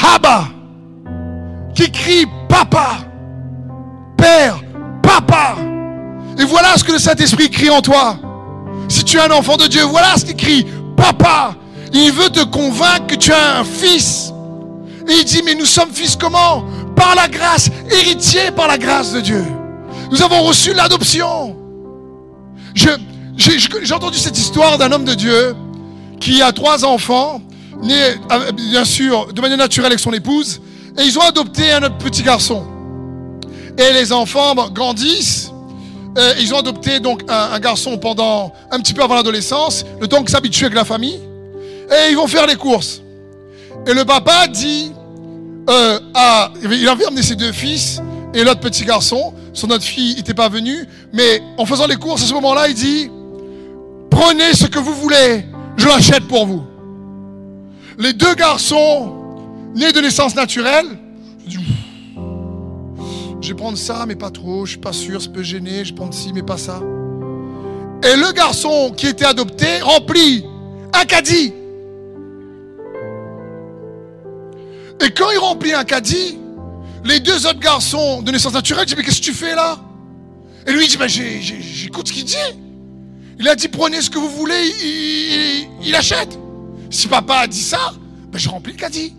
Haba, 0.00 0.44
qui 1.74 1.90
crie 1.90 2.26
Papa, 2.48 2.98
Père, 4.16 4.61
Papa. 5.12 5.56
Et 6.38 6.44
voilà 6.44 6.78
ce 6.78 6.84
que 6.84 6.92
le 6.92 6.98
Saint-Esprit 6.98 7.50
crie 7.50 7.68
en 7.68 7.82
toi. 7.82 8.18
Si 8.88 9.04
tu 9.04 9.18
es 9.18 9.20
un 9.20 9.30
enfant 9.30 9.58
de 9.58 9.66
Dieu, 9.66 9.82
voilà 9.82 10.16
ce 10.16 10.24
qu'il 10.24 10.36
crie 10.36 10.66
Papa. 10.96 11.54
Il 11.92 12.10
veut 12.12 12.30
te 12.30 12.42
convaincre 12.44 13.08
que 13.08 13.16
tu 13.16 13.30
es 13.30 13.34
un 13.34 13.62
fils. 13.62 14.32
Et 15.06 15.12
il 15.12 15.24
dit, 15.24 15.42
mais 15.44 15.54
nous 15.54 15.66
sommes 15.66 15.90
fils 15.92 16.16
comment? 16.16 16.64
Par 16.96 17.14
la 17.14 17.28
grâce, 17.28 17.68
héritiers 17.90 18.52
par 18.52 18.68
la 18.68 18.78
grâce 18.78 19.12
de 19.12 19.20
Dieu. 19.20 19.44
Nous 20.10 20.22
avons 20.22 20.42
reçu 20.42 20.72
l'adoption. 20.72 21.56
J'ai 22.74 23.94
entendu 23.94 24.16
cette 24.16 24.38
histoire 24.38 24.78
d'un 24.78 24.92
homme 24.92 25.04
de 25.04 25.14
Dieu 25.14 25.54
qui 26.20 26.40
a 26.40 26.52
trois 26.52 26.86
enfants, 26.86 27.42
nés 27.82 28.14
bien 28.54 28.86
sûr 28.86 29.32
de 29.32 29.40
manière 29.42 29.58
naturelle 29.58 29.92
avec 29.92 30.00
son 30.00 30.12
épouse, 30.12 30.62
et 30.96 31.02
ils 31.02 31.18
ont 31.18 31.22
adopté 31.22 31.70
un 31.72 31.82
autre 31.82 31.98
petit 31.98 32.22
garçon. 32.22 32.64
Et 33.78 33.92
les 33.92 34.12
enfants 34.12 34.54
grandissent. 34.70 35.50
ils 36.38 36.54
ont 36.54 36.58
adopté 36.58 37.00
donc 37.00 37.22
un, 37.28 37.58
garçon 37.58 37.96
pendant 37.98 38.52
un 38.70 38.78
petit 38.80 38.92
peu 38.92 39.02
avant 39.02 39.14
l'adolescence, 39.14 39.84
le 40.00 40.06
temps 40.06 40.20
qu'ils 40.20 40.30
s'habituent 40.30 40.66
avec 40.66 40.76
la 40.76 40.84
famille. 40.84 41.20
Et 41.90 42.10
ils 42.10 42.16
vont 42.16 42.26
faire 42.26 42.46
les 42.46 42.56
courses. 42.56 43.02
Et 43.86 43.94
le 43.94 44.04
papa 44.04 44.46
dit 44.46 44.92
euh, 45.68 45.98
il 46.70 46.88
avait 46.88 47.06
amené 47.06 47.22
ses 47.22 47.36
deux 47.36 47.52
fils 47.52 48.00
et 48.34 48.44
l'autre 48.44 48.60
petit 48.60 48.84
garçon. 48.84 49.34
Son 49.52 49.70
autre 49.70 49.84
fille 49.84 50.16
n'était 50.16 50.34
pas 50.34 50.48
venue. 50.48 50.86
Mais 51.12 51.42
en 51.58 51.66
faisant 51.66 51.86
les 51.86 51.96
courses 51.96 52.22
à 52.22 52.26
ce 52.26 52.34
moment-là, 52.34 52.68
il 52.68 52.74
dit 52.74 53.10
Prenez 54.10 54.54
ce 54.54 54.66
que 54.66 54.78
vous 54.78 54.94
voulez, 54.94 55.46
je 55.76 55.86
l'achète 55.86 56.26
pour 56.28 56.46
vous. 56.46 56.62
Les 57.98 58.12
deux 58.12 58.34
garçons 58.34 59.14
nés 59.74 59.92
de 59.92 60.00
naissance 60.00 60.34
naturelle, 60.34 60.86
je 63.42 63.48
vais 63.48 63.54
prendre 63.54 63.76
ça, 63.76 64.06
mais 64.06 64.14
pas 64.14 64.30
trop, 64.30 64.64
je 64.64 64.72
suis 64.72 64.80
pas 64.80 64.92
sûr, 64.92 65.20
ça 65.20 65.28
peut 65.28 65.42
gêner, 65.42 65.84
je 65.84 65.90
vais 65.90 65.96
prendre 65.96 66.14
ci, 66.14 66.32
mais 66.32 66.42
pas 66.42 66.56
ça. 66.56 66.80
Et 68.04 68.16
le 68.16 68.32
garçon 68.32 68.92
qui 68.96 69.08
était 69.08 69.24
adopté 69.24 69.80
remplit 69.80 70.44
un 70.92 71.04
caddie. 71.04 71.52
Et 75.04 75.10
quand 75.10 75.30
il 75.30 75.38
remplit 75.38 75.72
un 75.72 75.84
caddie, 75.84 76.38
les 77.04 77.18
deux 77.18 77.46
autres 77.46 77.58
garçons 77.58 78.22
de 78.22 78.30
naissance 78.30 78.52
naturelle 78.52 78.86
disent 78.86 78.96
Mais 78.96 79.02
qu'est-ce 79.02 79.20
que 79.20 79.26
tu 79.26 79.34
fais 79.34 79.54
là? 79.54 79.78
Et 80.66 80.72
lui 80.72 80.84
il 80.84 80.88
dit 80.88 80.96
ben, 80.96 81.08
J'écoute 81.08 82.08
ce 82.08 82.12
qu'il 82.12 82.24
dit. 82.24 82.36
Il 83.40 83.48
a 83.48 83.56
dit 83.56 83.68
Prenez 83.68 84.00
ce 84.00 84.10
que 84.10 84.18
vous 84.18 84.30
voulez, 84.30 84.62
il, 85.82 85.94
achète. 85.94 86.38
Si 86.90 87.08
papa 87.08 87.38
a 87.38 87.46
dit 87.48 87.62
ça, 87.62 87.92
ben, 88.30 88.38
je 88.38 88.48
remplis 88.48 88.72
le 88.72 88.78
caddie. 88.78 89.14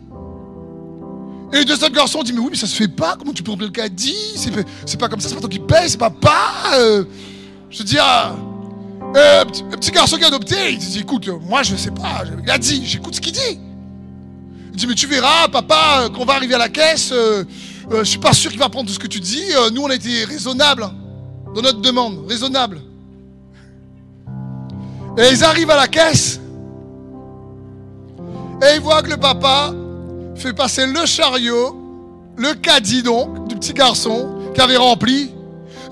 Et 1.53 1.65
deux 1.65 1.75
autres 1.75 1.93
garçons 1.93 2.23
disent 2.23 2.33
Mais 2.33 2.39
oui, 2.39 2.49
mais 2.51 2.57
ça 2.57 2.67
se 2.67 2.75
fait 2.75 2.87
pas. 2.87 3.15
Comment 3.17 3.31
tu 3.31 3.43
peux 3.43 3.51
remplir 3.51 3.67
le 3.67 3.73
caddie? 3.73 4.15
C'est 4.85 4.99
pas 4.99 5.07
comme 5.07 5.19
ça, 5.19 5.29
c'est 5.29 5.35
pas 5.35 5.41
toi 5.41 5.49
qui 5.49 5.59
paye, 5.59 5.89
c'est 5.89 5.97
papa. 5.97 6.35
Euh. 6.75 7.03
je 7.69 7.77
veux 7.79 7.83
dire, 7.83 8.03
euh, 9.15 9.43
le 9.71 9.77
petit 9.77 9.91
garçon 9.91 10.17
qui 10.17 10.23
a 10.23 10.27
adopté, 10.27 10.71
il 10.71 10.77
dit 10.77 10.99
Écoute, 10.99 11.29
moi 11.47 11.63
je 11.63 11.75
sais 11.75 11.91
pas. 11.91 12.23
Il 12.43 12.49
a 12.49 12.57
dit 12.57 12.83
J'écoute 12.85 13.15
ce 13.15 13.21
qu'il 13.21 13.33
dit. 13.33 13.59
Il 14.73 14.79
dit, 14.79 14.87
mais 14.87 14.95
tu 14.95 15.05
verras, 15.05 15.47
papa, 15.49 16.09
qu'on 16.15 16.25
va 16.25 16.33
arriver 16.33 16.55
à 16.55 16.57
la 16.57 16.69
caisse, 16.69 17.11
euh, 17.11 17.43
euh, 17.91 17.99
je 17.99 18.09
suis 18.09 18.17
pas 18.17 18.33
sûr 18.33 18.49
qu'il 18.49 18.59
va 18.59 18.69
prendre 18.69 18.87
tout 18.87 18.93
ce 18.93 18.99
que 18.99 19.05
tu 19.05 19.19
dis. 19.19 19.53
Euh, 19.55 19.69
nous, 19.69 19.83
on 19.83 19.89
a 19.89 19.93
été 19.93 20.25
raisonnables 20.25 20.89
dans 21.53 21.61
notre 21.61 21.79
demande, 21.79 22.25
raisonnable. 22.27 22.81
Et 25.15 25.29
ils 25.31 25.43
arrivent 25.43 25.69
à 25.69 25.75
la 25.75 25.87
caisse, 25.87 26.39
et 28.63 28.75
ils 28.75 28.81
voient 28.81 29.03
que 29.03 29.11
le 29.11 29.17
papa 29.17 29.71
fait 30.35 30.53
passer 30.53 30.85
le 30.85 31.05
chariot, 31.05 31.77
le 32.37 32.53
caddie 32.53 33.03
donc, 33.03 33.47
du 33.47 33.55
petit 33.55 33.73
garçon 33.73 34.51
qui 34.53 34.61
avait 34.61 34.77
rempli. 34.77 35.31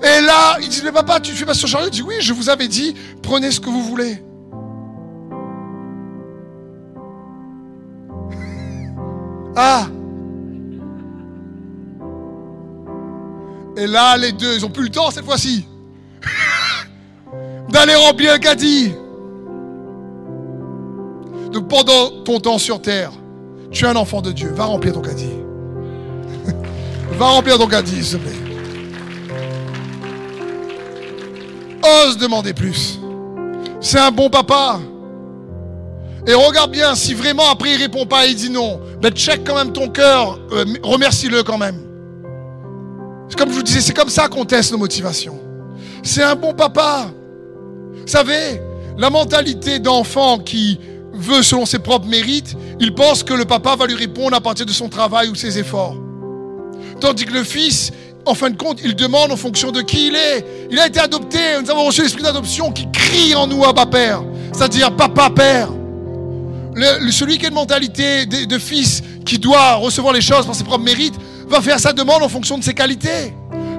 Et 0.02 0.20
là, 0.20 0.58
il 0.60 0.68
dit, 0.68 0.80
mais 0.84 0.92
papa, 0.92 1.20
tu 1.20 1.32
fais 1.32 1.44
passer 1.44 1.62
le 1.62 1.68
chariot? 1.68 1.88
Il 1.88 1.92
dit, 1.92 2.02
oui, 2.02 2.16
je 2.20 2.32
vous 2.32 2.48
avais 2.48 2.68
dit, 2.68 2.94
prenez 3.22 3.50
ce 3.50 3.60
que 3.60 3.70
vous 3.70 3.82
voulez. 3.82 4.22
Ah 9.54 9.86
Et 13.76 13.86
là, 13.86 14.16
les 14.16 14.32
deux, 14.32 14.54
ils 14.54 14.64
ont 14.64 14.70
plus 14.70 14.84
le 14.84 14.90
temps 14.90 15.10
cette 15.10 15.24
fois-ci 15.24 15.66
d'aller 17.70 17.94
remplir 17.94 18.32
un 18.32 18.38
caddie. 18.38 18.92
Donc 21.52 21.68
pendant 21.68 22.22
ton 22.24 22.38
temps 22.40 22.58
sur 22.58 22.80
terre, 22.80 23.12
tu 23.72 23.84
es 23.84 23.88
un 23.88 23.96
enfant 23.96 24.20
de 24.20 24.32
Dieu. 24.32 24.52
Va 24.54 24.64
remplir 24.64 24.92
ton 24.92 25.00
caddie. 25.00 25.32
Va 27.18 27.26
remplir 27.26 27.58
ton 27.58 27.66
caddie, 27.66 28.04
s'il 28.04 28.18
te 28.18 28.24
plaît. 28.24 28.32
Ose 32.06 32.16
demander 32.18 32.52
plus. 32.52 33.00
C'est 33.80 33.98
un 33.98 34.10
bon 34.10 34.30
papa. 34.30 34.78
Et 36.26 36.34
regarde 36.34 36.70
bien, 36.70 36.94
si 36.94 37.14
vraiment 37.14 37.50
après 37.50 37.72
il 37.72 37.82
répond 37.82 38.06
pas, 38.06 38.26
il 38.26 38.36
dit 38.36 38.50
non, 38.50 38.80
ben 39.00 39.10
check 39.10 39.42
quand 39.44 39.56
même 39.56 39.72
ton 39.72 39.88
cœur, 39.88 40.38
euh, 40.52 40.64
remercie-le 40.84 41.42
quand 41.42 41.58
même. 41.58 41.80
Comme 43.36 43.50
je 43.50 43.54
vous 43.54 43.62
disais, 43.62 43.80
c'est 43.80 43.94
comme 43.94 44.08
ça 44.08 44.28
qu'on 44.28 44.44
teste 44.44 44.70
nos 44.70 44.78
motivations. 44.78 45.40
C'est 46.04 46.22
un 46.22 46.36
bon 46.36 46.54
papa. 46.54 47.06
Vous 47.92 48.06
savez, 48.06 48.60
la 48.98 49.10
mentalité 49.10 49.80
d'enfant 49.80 50.38
qui 50.38 50.78
veut 51.14 51.42
selon 51.42 51.66
ses 51.66 51.78
propres 51.78 52.06
mérites, 52.06 52.54
il 52.80 52.94
pense 52.94 53.22
que 53.22 53.34
le 53.34 53.44
papa 53.44 53.76
va 53.76 53.86
lui 53.86 53.94
répondre 53.94 54.34
à 54.36 54.40
partir 54.40 54.66
de 54.66 54.72
son 54.72 54.88
travail 54.88 55.28
ou 55.28 55.34
ses 55.34 55.58
efforts. 55.58 55.96
Tandis 57.00 57.24
que 57.24 57.32
le 57.32 57.44
fils, 57.44 57.90
en 58.24 58.34
fin 58.34 58.50
de 58.50 58.56
compte, 58.56 58.78
il 58.84 58.94
demande 58.94 59.32
en 59.32 59.36
fonction 59.36 59.72
de 59.72 59.82
qui 59.82 60.08
il 60.08 60.14
est. 60.16 60.68
Il 60.70 60.78
a 60.78 60.86
été 60.86 61.00
adopté. 61.00 61.38
Nous 61.62 61.70
avons 61.70 61.84
reçu 61.86 62.02
l'esprit 62.02 62.22
d'adoption 62.22 62.70
qui 62.72 62.86
crie 62.92 63.34
en 63.34 63.46
nous, 63.46 63.64
Abba 63.64 63.86
Père. 63.86 64.22
C'est-à-dire 64.52 64.94
Papa 64.94 65.28
Père. 65.30 65.68
Le- 66.74 67.04
le- 67.04 67.12
celui 67.12 67.38
qui 67.38 67.44
a 67.46 67.48
une 67.48 67.54
mentalité 67.54 68.24
de, 68.26 68.44
de 68.46 68.58
fils 68.58 69.02
qui 69.26 69.38
doit 69.38 69.74
recevoir 69.74 70.14
les 70.14 70.20
choses 70.20 70.46
par 70.46 70.54
ses 70.54 70.64
propres 70.64 70.84
mérites 70.84 71.14
va 71.48 71.60
faire 71.60 71.78
sa 71.80 71.92
demande 71.92 72.22
en 72.22 72.28
fonction 72.28 72.56
de 72.56 72.64
ses 72.64 72.74
qualités. 72.74 73.34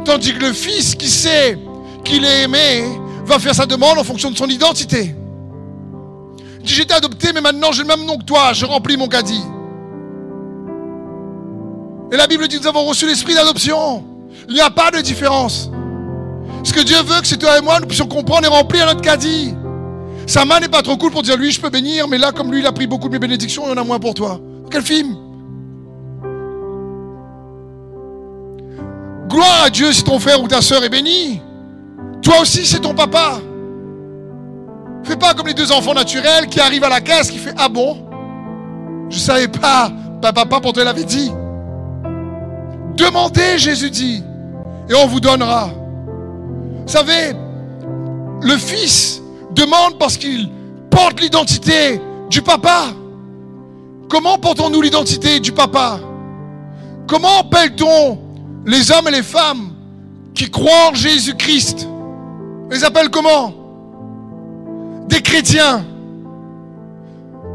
Tandis 0.05 0.34
que 0.34 0.39
le 0.39 0.53
fils 0.53 0.93
qui 0.95 1.09
sait 1.09 1.57
qu'il 2.03 2.23
est 2.25 2.43
aimé 2.43 2.84
va 3.25 3.39
faire 3.39 3.55
sa 3.55 3.65
demande 3.65 3.97
en 3.97 4.03
fonction 4.03 4.29
de 4.29 4.38
son 4.38 4.47
identité. 4.47 5.15
J'étais 6.64 6.93
adopté, 6.93 7.34
mais 7.34 7.41
maintenant 7.41 7.72
j'ai 7.72 7.82
le 7.82 7.88
même 7.88 8.05
nom 8.05 8.18
que 8.18 8.24
toi. 8.24 8.53
Je 8.53 8.66
remplis 8.66 8.97
mon 8.97 9.07
caddie. 9.07 9.43
Et 12.11 12.18
la 12.18 12.28
Bible 12.28 12.47
dit 12.47 12.59
Nous 12.59 12.68
avons 12.68 12.86
reçu 12.86 13.05
l'esprit 13.05 13.34
d'adoption. 13.34 14.03
Il 14.47 14.55
n'y 14.55 14.61
a 14.61 14.70
pas 14.70 14.91
de 14.91 15.01
différence. 15.01 15.70
Ce 16.64 16.72
que 16.72 16.80
Dieu 16.82 16.97
veut, 17.03 17.20
que 17.22 17.28
c'est 17.28 17.38
toi 17.38 17.57
et 17.57 17.61
moi, 17.61 17.80
nous 17.80 17.88
puissions 17.88 18.07
comprendre 18.07 18.45
et 18.45 18.47
remplir 18.47 18.86
notre 18.86 19.01
caddie. 19.01 19.53
Sa 20.26 20.45
main 20.45 20.61
n'est 20.61 20.70
pas 20.70 20.82
trop 20.82 20.95
cool 20.95 21.11
pour 21.11 21.22
dire 21.22 21.36
lui, 21.36 21.51
je 21.51 21.59
peux 21.59 21.70
bénir, 21.70 22.07
mais 22.07 22.18
là, 22.18 22.32
comme 22.32 22.51
lui, 22.51 22.59
il 22.59 22.66
a 22.66 22.72
pris 22.72 22.88
beaucoup 22.88 23.09
de 23.09 23.14
mes 23.14 23.20
bénédictions, 23.20 23.64
il 23.66 23.70
y 23.70 23.74
en 23.74 23.78
a 23.78 23.84
moins 23.84 23.99
pour 23.99 24.14
toi. 24.14 24.39
Quel 24.72 24.82
film? 24.82 25.18
Gloire 29.28 29.64
à 29.66 29.70
Dieu 29.70 29.91
si 29.91 30.03
ton 30.03 30.20
frère 30.20 30.41
ou 30.41 30.47
ta 30.47 30.61
soeur 30.61 30.84
est 30.84 30.89
béni. 30.89 31.41
Toi 32.22 32.36
aussi, 32.41 32.66
c'est 32.66 32.80
ton 32.80 32.93
papa. 32.93 33.41
Fais 35.04 35.18
pas 35.18 35.34
comme 35.34 35.47
les 35.47 35.54
deux 35.54 35.72
enfants 35.72 35.93
naturels 35.93 36.47
qui 36.47 36.60
arrivent 36.60 36.84
à 36.84 36.89
la 36.89 37.01
caisse, 37.01 37.30
qui 37.30 37.38
fait 37.38 37.54
Ah 37.58 37.70
bon? 37.70 37.97
Je 39.10 39.18
savais 39.20 39.47
pas. 39.47 39.91
Papa, 40.22 40.45
papa, 40.45 40.62
pour 40.62 40.74
te 40.74 40.80
l'avait 40.80 41.04
dit. 41.04 41.32
Demandez, 42.95 43.58
Jésus 43.58 43.89
dit, 43.89 44.24
et 44.89 44.93
on 44.95 45.08
vous 45.08 45.20
donnera. 45.20 45.70
Vous 46.86 46.88
savez, 46.88 47.34
le 48.41 48.58
fils 48.58 49.22
demande 49.51 49.97
parce 49.97 50.18
qu'il 50.18 50.49
porte 50.89 51.20
l'identité 51.20 51.99
du 52.30 52.41
papa. 52.41 52.86
Comment 54.10 54.38
portons-nous 54.38 54.82
l'identité 54.82 55.39
du 55.39 55.51
papa? 55.51 55.99
Comment 57.08 57.39
appelle-t-on 57.39 58.20
les 58.66 58.91
hommes 58.91 59.08
et 59.08 59.12
les 59.12 59.24
femmes 59.24 59.74
qui 60.34 60.49
croient 60.49 60.91
en 60.91 60.93
Jésus-Christ? 60.93 61.88
On 61.88 62.70
les 62.70 62.84
appelle 62.84 63.10
comment? 63.10 63.62
Des 65.08 65.22
chrétiens. 65.22 65.86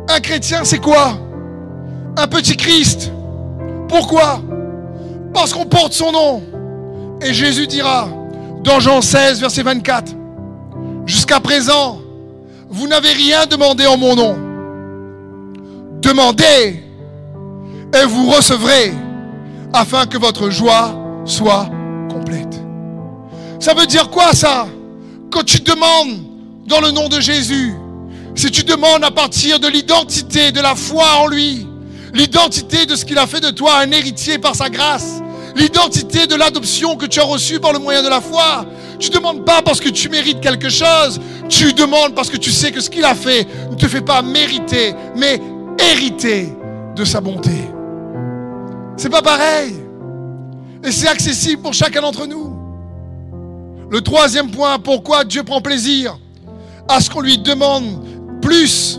Un 0.09 0.20
chrétien, 0.20 0.64
c'est 0.64 0.78
quoi? 0.78 1.18
Un 2.16 2.26
petit 2.26 2.57
Christ. 2.57 3.12
Pourquoi? 3.88 4.40
Parce 5.34 5.53
qu'on 5.53 5.66
porte 5.66 5.92
son 5.92 6.12
nom. 6.12 6.42
Et 7.20 7.32
Jésus 7.32 7.66
dira, 7.66 8.09
dans 8.62 8.80
Jean 8.80 9.01
16, 9.01 9.40
verset 9.40 9.62
24, 9.62 10.14
Jusqu'à 11.09 11.40
présent, 11.40 12.01
vous 12.68 12.86
n'avez 12.86 13.12
rien 13.12 13.46
demandé 13.46 13.86
en 13.86 13.96
mon 13.96 14.14
nom. 14.14 14.36
Demandez 16.03 16.84
et 17.94 18.05
vous 18.07 18.30
recevrez 18.30 18.92
afin 19.72 20.05
que 20.05 20.18
votre 20.18 20.51
joie 20.51 20.94
soit 21.24 21.70
complète. 22.11 22.61
Ça 23.59 23.72
veut 23.72 23.86
dire 23.86 24.11
quoi 24.11 24.34
ça? 24.34 24.66
Quand 25.30 25.42
tu 25.44 25.61
demandes 25.61 26.27
dans 26.68 26.80
le 26.80 26.90
nom 26.90 27.08
de 27.08 27.18
Jésus, 27.20 27.74
si 28.34 28.50
tu 28.50 28.62
demandes 28.62 29.02
à 29.02 29.10
partir 29.10 29.58
de 29.58 29.66
l'identité, 29.66 30.52
de 30.52 30.60
la 30.60 30.74
foi 30.74 31.06
en 31.22 31.26
lui, 31.26 31.66
l'identité 32.12 32.86
de 32.86 32.94
ce 32.94 33.04
qu'il 33.04 33.18
a 33.18 33.26
fait 33.26 33.40
de 33.40 33.50
toi 33.50 33.78
un 33.78 33.90
héritier 33.90 34.38
par 34.38 34.54
sa 34.54 34.68
grâce, 34.68 35.22
l'identité 35.56 36.26
de 36.26 36.34
l'adoption 36.34 36.96
que 36.96 37.06
tu 37.06 37.20
as 37.20 37.24
reçue 37.24 37.58
par 37.58 37.72
le 37.72 37.78
moyen 37.78 38.02
de 38.02 38.08
la 38.08 38.20
foi, 38.20 38.66
tu 38.98 39.08
demandes 39.08 39.44
pas 39.44 39.62
parce 39.62 39.80
que 39.80 39.88
tu 39.88 40.08
mérites 40.08 40.40
quelque 40.40 40.68
chose, 40.68 41.20
tu 41.48 41.72
demandes 41.72 42.14
parce 42.14 42.28
que 42.28 42.36
tu 42.36 42.50
sais 42.50 42.70
que 42.70 42.80
ce 42.80 42.90
qu'il 42.90 43.04
a 43.04 43.14
fait 43.14 43.46
ne 43.70 43.74
te 43.74 43.88
fait 43.88 44.02
pas 44.02 44.20
mériter, 44.22 44.94
mais 45.16 45.40
hériter 45.78 46.52
de 46.94 47.04
sa 47.04 47.20
bonté. 47.20 47.50
C'est 48.96 49.10
pas 49.10 49.22
pareil. 49.22 49.74
Et 50.84 50.92
c'est 50.92 51.08
accessible 51.08 51.62
pour 51.62 51.72
chacun 51.72 52.02
d'entre 52.02 52.26
nous. 52.26 52.56
Le 53.90 54.00
troisième 54.02 54.50
point, 54.50 54.78
pourquoi 54.78 55.24
Dieu 55.24 55.42
prend 55.42 55.62
plaisir 55.62 56.18
à 56.89 57.01
ce 57.01 57.11
qu'on 57.11 57.20
lui 57.20 57.39
demande 57.39 58.05
plus, 58.41 58.99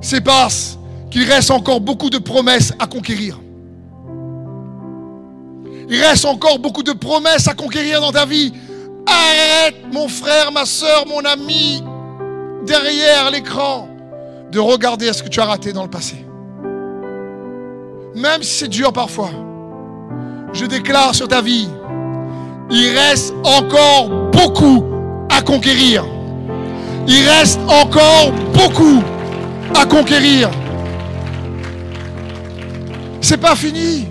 c'est 0.00 0.22
parce 0.22 0.78
qu'il 1.10 1.30
reste 1.30 1.50
encore 1.50 1.80
beaucoup 1.80 2.10
de 2.10 2.18
promesses 2.18 2.72
à 2.78 2.86
conquérir. 2.86 3.38
Il 5.88 6.00
reste 6.00 6.24
encore 6.24 6.58
beaucoup 6.58 6.82
de 6.82 6.92
promesses 6.92 7.46
à 7.46 7.54
conquérir 7.54 8.00
dans 8.00 8.12
ta 8.12 8.24
vie. 8.24 8.52
Arrête, 9.06 9.76
mon 9.92 10.08
frère, 10.08 10.50
ma 10.50 10.64
soeur, 10.64 11.04
mon 11.06 11.20
ami, 11.20 11.82
derrière 12.66 13.30
l'écran, 13.30 13.88
de 14.50 14.58
regarder 14.58 15.08
à 15.08 15.12
ce 15.12 15.22
que 15.22 15.28
tu 15.28 15.40
as 15.40 15.44
raté 15.44 15.72
dans 15.72 15.82
le 15.82 15.90
passé. 15.90 16.24
Même 18.14 18.42
si 18.42 18.58
c'est 18.60 18.68
dur 18.68 18.92
parfois, 18.92 19.30
je 20.52 20.64
déclare 20.64 21.14
sur 21.14 21.28
ta 21.28 21.42
vie, 21.42 21.68
il 22.70 22.96
reste 22.96 23.34
encore 23.44 24.30
beaucoup 24.30 24.84
à 25.30 25.42
conquérir. 25.42 26.04
Il 27.06 27.28
reste 27.28 27.60
encore 27.68 28.32
beaucoup 28.52 29.02
à 29.74 29.84
conquérir. 29.86 30.50
C'est 33.20 33.36
pas 33.38 33.56
fini. 33.56 34.06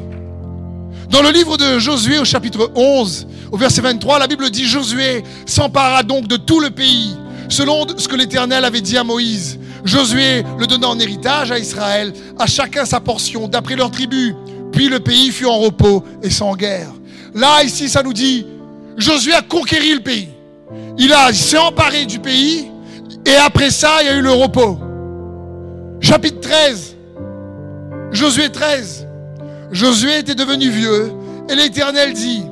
Dans 1.10 1.22
le 1.22 1.30
livre 1.30 1.58
de 1.58 1.78
Josué 1.80 2.18
au 2.20 2.26
chapitre 2.26 2.72
11, 2.76 3.28
au 3.52 3.58
verset 3.58 3.82
23, 3.82 4.20
la 4.20 4.28
Bible 4.28 4.50
dit 4.50 4.66
Josué 4.66 5.24
s'empara 5.46 6.02
donc 6.04 6.28
de 6.28 6.38
tout 6.38 6.60
le 6.60 6.72
pays, 6.72 7.16
selon 7.50 7.86
ce 7.98 8.08
que 8.08 8.16
l'Éternel 8.16 8.66
avait 8.66 8.82
dit 8.82 8.98
à 8.98 9.04
Moïse. 9.04 9.60
Josué 9.86 10.44
le 10.58 10.66
donna 10.66 10.88
en 10.88 11.00
héritage 11.00 11.52
à 11.52 11.60
Israël, 11.60 12.14
à 12.40 12.48
chacun 12.48 12.86
sa 12.86 13.00
portion, 13.00 13.48
d'après 13.48 13.76
leur 13.76 13.92
tribu. 13.92 14.34
Puis 14.72 14.88
le 14.90 15.00
pays 15.00 15.30
fut 15.30 15.46
en 15.46 15.60
repos 15.60 16.04
et 16.24 16.32
sans 16.32 16.56
guerre. 16.56 16.90
Là, 17.36 17.64
ici, 17.64 17.90
ça 17.90 18.02
nous 18.02 18.14
dit, 18.14 18.46
Josué 18.98 19.34
a 19.34 19.42
conquéri 19.42 19.94
le 19.94 20.00
pays. 20.00 20.30
Il, 20.98 21.14
a- 21.14 21.32
s'est 21.34 21.58
emparé 21.58 22.06
du 22.06 22.18
pays, 22.18 22.68
et 23.26 23.36
après 23.36 23.72
ça, 23.72 24.02
il 24.02 24.08
y 24.08 24.10
a 24.10 24.16
eu 24.18 24.22
le 24.22 24.32
repos. 24.32 24.80
Chapitre 26.02 26.42
13, 26.42 26.98
Josué 28.12 28.50
13. 28.50 29.08
Josué 29.72 30.20
était 30.20 30.36
devenu 30.36 30.70
vieux, 30.70 31.12
et 31.50 31.56
l'Éternel 31.56 32.14
dit, 32.14 32.44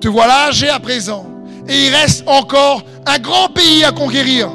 te 0.00 0.08
voilà 0.08 0.48
âgé 0.48 0.68
à 0.68 0.80
présent, 0.80 1.26
et 1.68 1.86
il 1.86 1.94
reste 1.94 2.24
encore 2.26 2.82
un 3.06 3.18
grand 3.18 3.48
pays 3.48 3.84
à 3.84 3.92
conquérir. 3.92 4.50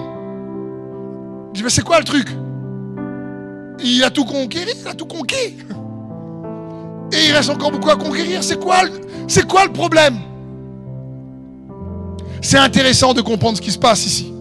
Je 1.53 1.59
dis, 1.59 1.63
mais 1.63 1.69
c'est 1.69 1.83
quoi 1.83 1.99
le 1.99 2.03
truc? 2.03 2.27
Il 3.83 4.03
a 4.03 4.09
tout 4.09 4.25
conquéri, 4.25 4.71
il 4.81 4.87
a 4.87 4.93
tout 4.93 5.05
conquis. 5.05 5.57
Et 7.11 7.27
il 7.27 7.31
reste 7.31 7.49
encore 7.49 7.71
beaucoup 7.71 7.91
à 7.91 7.95
conquérir. 7.95 8.43
C'est 8.43 8.59
quoi, 8.59 8.77
c'est 9.27 9.47
quoi 9.47 9.65
le 9.65 9.71
problème? 9.71 10.17
C'est 12.41 12.57
intéressant 12.57 13.13
de 13.13 13.21
comprendre 13.21 13.57
ce 13.57 13.61
qui 13.61 13.71
se 13.71 13.77
passe 13.77 14.05
ici. 14.05 14.32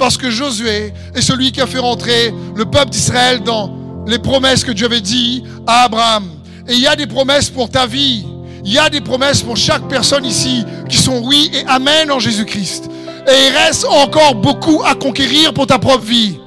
Parce 0.00 0.16
que 0.16 0.30
Josué 0.30 0.94
est 1.14 1.20
celui 1.20 1.52
qui 1.52 1.60
a 1.60 1.66
fait 1.66 1.78
rentrer 1.78 2.32
le 2.56 2.64
peuple 2.64 2.88
d'Israël 2.88 3.40
dans 3.40 3.70
les 4.06 4.18
promesses 4.18 4.64
que 4.64 4.72
Dieu 4.72 4.86
avait 4.86 5.02
dit 5.02 5.44
à 5.66 5.82
Abraham. 5.84 6.24
Et 6.66 6.72
il 6.72 6.80
y 6.80 6.86
a 6.86 6.96
des 6.96 7.06
promesses 7.06 7.50
pour 7.50 7.68
ta 7.68 7.84
vie. 7.84 8.24
Il 8.64 8.72
y 8.72 8.78
a 8.78 8.88
des 8.88 9.02
promesses 9.02 9.42
pour 9.42 9.58
chaque 9.58 9.86
personne 9.88 10.24
ici 10.24 10.64
qui 10.88 10.96
sont 10.96 11.20
oui 11.26 11.50
et 11.52 11.66
amen 11.66 12.10
en 12.10 12.18
Jésus-Christ. 12.18 12.90
Et 13.28 13.48
il 13.48 13.54
reste 13.54 13.84
encore 13.84 14.36
beaucoup 14.36 14.82
à 14.86 14.94
conquérir 14.94 15.52
pour 15.52 15.66
ta 15.66 15.78
propre 15.78 16.06
vie. 16.06 16.38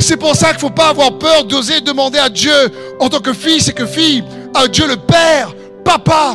C'est 0.00 0.16
pour 0.16 0.34
ça 0.34 0.48
qu'il 0.48 0.56
ne 0.56 0.60
faut 0.62 0.70
pas 0.70 0.88
avoir 0.88 1.18
peur 1.18 1.44
d'oser 1.44 1.82
demander 1.82 2.18
à 2.18 2.28
Dieu 2.28 2.52
en 2.98 3.08
tant 3.08 3.20
que 3.20 3.32
fils 3.32 3.68
et 3.68 3.72
que 3.74 3.86
fille, 3.86 4.24
à 4.54 4.66
Dieu 4.66 4.88
le 4.88 4.96
Père, 4.96 5.54
Papa. 5.84 6.34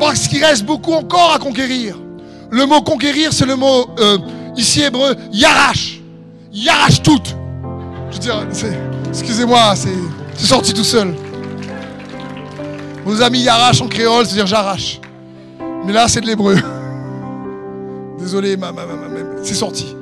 Parce 0.00 0.26
qu'il 0.26 0.44
reste 0.44 0.64
beaucoup 0.64 0.92
encore 0.92 1.32
à 1.32 1.38
conquérir. 1.38 1.96
Le 2.50 2.66
mot 2.66 2.80
conquérir, 2.82 3.32
c'est 3.32 3.46
le 3.46 3.54
mot 3.54 3.86
euh, 4.00 4.18
ici 4.56 4.82
hébreu, 4.82 5.14
yarash. 5.32 6.00
Yarash 6.52 7.02
tout. 7.02 7.20
Je 8.10 8.14
veux 8.16 8.20
dire, 8.20 8.46
excusez-moi, 9.08 9.74
c'est 9.76 10.44
sorti 10.46 10.72
tout 10.74 10.84
seul. 10.84 11.14
Vos 13.04 13.22
amis 13.22 13.40
yarash 13.40 13.80
en 13.80 13.88
créole, 13.88 14.26
c'est-à-dire 14.26 14.46
j'arrache. 14.46 15.00
Mais 15.86 15.92
là, 15.92 16.08
c'est 16.08 16.20
de 16.20 16.26
l'hébreu. 16.26 16.56
Désolé, 18.18 18.56
ma, 18.56 18.70
ma- 18.72 18.84
ma- 18.84 19.44
c'est 19.44 19.54
sorti. 19.54 19.96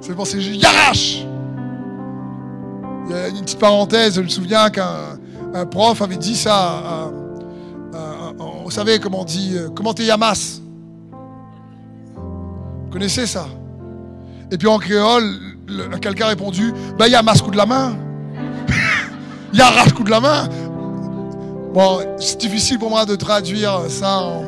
C'est 0.00 0.14
pensé, 0.14 0.40
j'arrache. 0.40 1.24
Il 3.06 3.10
y 3.14 3.18
a 3.18 3.28
une 3.28 3.42
petite 3.42 3.58
parenthèse, 3.58 4.14
je 4.14 4.20
me 4.22 4.28
souviens 4.28 4.70
qu'un 4.70 5.18
un 5.54 5.66
prof 5.66 6.00
avait 6.02 6.16
dit 6.16 6.34
ça. 6.36 6.54
à- 6.54 7.10
à- 7.94 7.98
à- 7.98 8.32
vous 8.64 8.70
savez 8.70 8.98
comment 8.98 9.20
on 9.20 9.24
dit, 9.24 9.52
euh, 9.56 9.68
comment 9.74 9.92
t'es 9.92 10.04
Yamas? 10.04 10.60
Connaissez 12.94 13.26
ça? 13.26 13.48
Et 14.52 14.56
puis 14.56 14.68
en 14.68 14.78
créole, 14.78 15.24
le- 15.66 15.98
quelqu'un 15.98 16.26
a 16.26 16.28
répondu, 16.28 16.72
bah 16.96 17.08
Yamas 17.08 17.40
coup 17.42 17.50
de 17.50 17.56
la 17.56 17.66
main. 17.66 17.96
Yarash 19.52 19.92
coup 19.94 20.04
de 20.04 20.10
la 20.10 20.20
main. 20.20 20.48
Bon, 21.74 21.98
c'est 22.20 22.38
difficile 22.38 22.78
pour 22.78 22.90
moi 22.90 23.04
de 23.04 23.16
traduire 23.16 23.80
ça 23.88 24.18
en... 24.20 24.44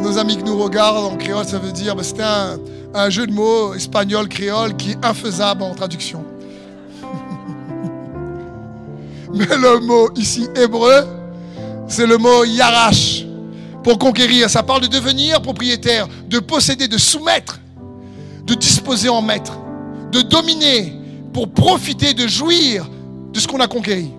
Nos 0.00 0.16
amis 0.16 0.38
qui 0.38 0.44
nous 0.44 0.56
regardent 0.56 1.12
en 1.12 1.16
créole, 1.18 1.44
ça 1.44 1.58
veut 1.58 1.72
dire, 1.72 1.94
bah, 1.94 2.02
c'était 2.02 2.22
un, 2.94 3.10
jeu 3.10 3.26
de 3.26 3.32
mots 3.32 3.74
espagnol-créole 3.74 4.74
qui 4.78 4.92
est 4.92 5.04
infaisable 5.04 5.62
en 5.62 5.74
traduction. 5.74 6.24
Mais 9.34 9.44
le 9.44 9.78
mot 9.80 10.08
ici 10.16 10.48
hébreu, 10.56 11.04
c'est 11.86 12.06
le 12.06 12.16
mot 12.16 12.44
yarash 12.44 13.26
pour 13.82 13.98
conquérir. 13.98 14.50
Ça 14.50 14.62
parle 14.62 14.82
de 14.82 14.86
devenir 14.86 15.40
propriétaire, 15.42 16.08
de 16.28 16.38
posséder, 16.38 16.88
de 16.88 16.98
soumettre, 16.98 17.60
de 18.44 18.54
disposer 18.54 19.08
en 19.08 19.22
maître, 19.22 19.58
de 20.12 20.22
dominer 20.22 20.94
pour 21.32 21.50
profiter, 21.52 22.14
de 22.14 22.26
jouir 22.26 22.88
de 23.32 23.38
ce 23.38 23.46
qu'on 23.46 23.60
a 23.60 23.68
conquéri. 23.68 24.10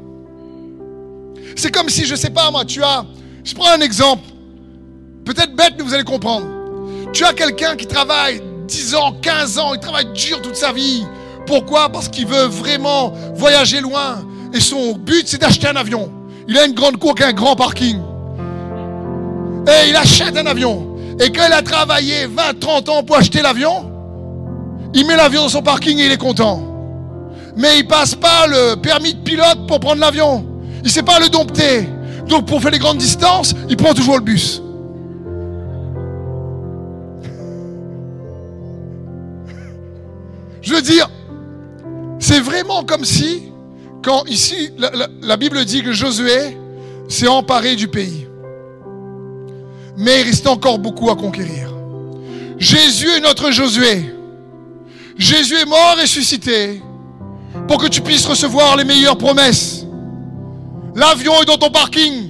C'est 1.55 1.72
comme 1.72 1.89
si, 1.89 2.05
je 2.05 2.12
ne 2.12 2.18
sais 2.18 2.30
pas 2.30 2.49
moi, 2.49 2.64
tu 2.66 2.82
as, 2.84 3.05
je 3.43 3.53
prends 3.53 3.72
un 3.72 3.82
exemple, 3.82 4.24
peut-être 5.26 5.55
bête, 5.55 5.74
mais 5.78 5.84
vous 5.84 5.93
allez 5.93 6.03
comprendre. 6.03 6.47
Tu 7.14 7.26
as 7.26 7.34
quelqu'un 7.34 7.76
qui 7.76 7.88
travaille 7.88 8.41
10 8.68 8.95
ans, 8.95 9.14
15 9.22 9.59
ans, 9.59 9.74
il 9.74 9.80
travaille 9.80 10.12
dur 10.14 10.41
toute 10.41 10.55
sa 10.55 10.72
vie. 10.72 11.03
Pourquoi? 11.45 11.89
Parce 11.89 12.07
qu'il 12.07 12.26
veut 12.26 12.45
vraiment 12.45 13.12
voyager 13.36 13.82
loin. 13.82 14.26
Et 14.53 14.62
son 14.62 14.93
but, 14.93 15.28
c'est 15.28 15.39
d'acheter 15.39 15.68
un 15.68 15.76
avion. 15.76 16.12
Il 16.47 16.57
a 16.57 16.66
une 16.66 16.74
grande 16.74 16.97
cour 16.97 17.16
qui 17.16 17.24
a 17.24 17.28
un 17.28 17.34
grand 17.34 17.55
parking. 17.55 17.99
Et 19.68 19.89
il 19.89 19.95
achète 19.95 20.38
un 20.38 20.45
avion. 20.45 20.95
Et 21.20 21.32
quand 21.32 21.45
il 21.47 21.53
a 21.53 21.62
travaillé 21.62 22.26
20, 22.26 22.59
30 22.59 22.89
ans 22.89 23.03
pour 23.03 23.18
acheter 23.18 23.41
l'avion, 23.41 23.91
il 24.93 25.05
met 25.05 25.16
l'avion 25.16 25.43
dans 25.43 25.49
son 25.49 25.62
parking 25.62 25.99
et 25.99 26.05
il 26.05 26.12
est 26.12 26.18
content. 26.18 26.68
Mais 27.55 27.80
il 27.80 27.88
passe 27.88 28.16
pas 28.16 28.47
le 28.47 28.76
permis 28.76 29.14
de 29.14 29.22
pilote 29.22 29.68
pour 29.68 29.80
prendre 29.80 30.01
l'avion. 30.01 30.45
Il 30.78 30.86
ne 30.86 30.89
sait 30.89 31.03
pas 31.03 31.20
le 31.20 31.30
dompter. 31.30 31.88
Donc 32.28 32.47
pour 32.47 32.62
faire 32.62 32.72
les 32.72 32.80
grandes 32.80 32.97
distances, 32.97 33.53
il 33.70 33.78
prend 33.78 33.93
toujours 33.93 34.16
le 34.16 34.24
bus. 34.24 34.62
Je 40.62 40.74
veux 40.74 40.82
dire, 40.82 41.09
c'est 42.20 42.39
vraiment 42.39 42.84
comme 42.84 43.03
si, 43.03 43.43
quand 44.03 44.24
ici, 44.26 44.72
la, 44.78 45.38
Bible 45.38 45.66
dit 45.66 45.84
que 45.84 45.91
Josué 45.91 46.57
s'est 47.09 47.28
emparé 47.28 47.76
du 47.76 47.88
pays. 47.88 48.28
Mais 49.98 50.22
il 50.22 50.24
reste 50.28 50.48
encore 50.48 50.80
beaucoup 50.80 51.10
à 51.10 51.16
conquérir. 51.16 51.70
Jésus 52.58 53.10
est 53.10 53.20
notre 53.20 53.52
Josué. 53.52 54.14
Jésus 55.18 55.56
est 55.56 55.66
mort 55.66 55.96
et 55.98 56.02
ressuscité 56.02 56.82
pour 57.68 57.78
que 57.78 57.88
tu 57.88 58.02
puisses 58.02 58.26
recevoir 58.26 58.78
les 58.78 58.84
meilleures 58.84 59.18
promesses. 59.18 59.86
L'avion 60.96 61.42
est 61.42 61.46
dans 61.46 61.58
ton 61.58 61.70
parking. 61.70 62.30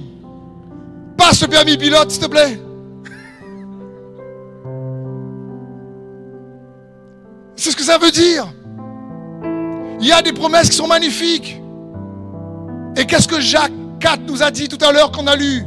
Passe 1.16 1.42
le 1.42 1.48
permis 1.48 1.76
pilote, 1.76 2.10
s'il 2.10 2.22
te 2.22 2.26
plaît. 2.26 2.58
C'est 7.56 7.70
ce 7.70 7.76
que 7.76 7.84
ça 7.84 7.98
veut 7.98 8.10
dire. 8.10 8.46
Il 10.00 10.06
y 10.06 10.12
a 10.12 10.20
des 10.20 10.32
promesses 10.32 10.68
qui 10.68 10.76
sont 10.76 10.88
magnifiques. 10.88 11.60
Et 12.96 13.06
qu'est-ce 13.06 13.28
que 13.28 13.40
Jacques 13.40 13.72
4 14.00 14.22
nous 14.26 14.42
a 14.42 14.50
dit 14.50 14.68
tout 14.68 14.84
à 14.84 14.92
l'heure 14.92 15.12
qu'on 15.12 15.26
a 15.28 15.36
lu? 15.36 15.64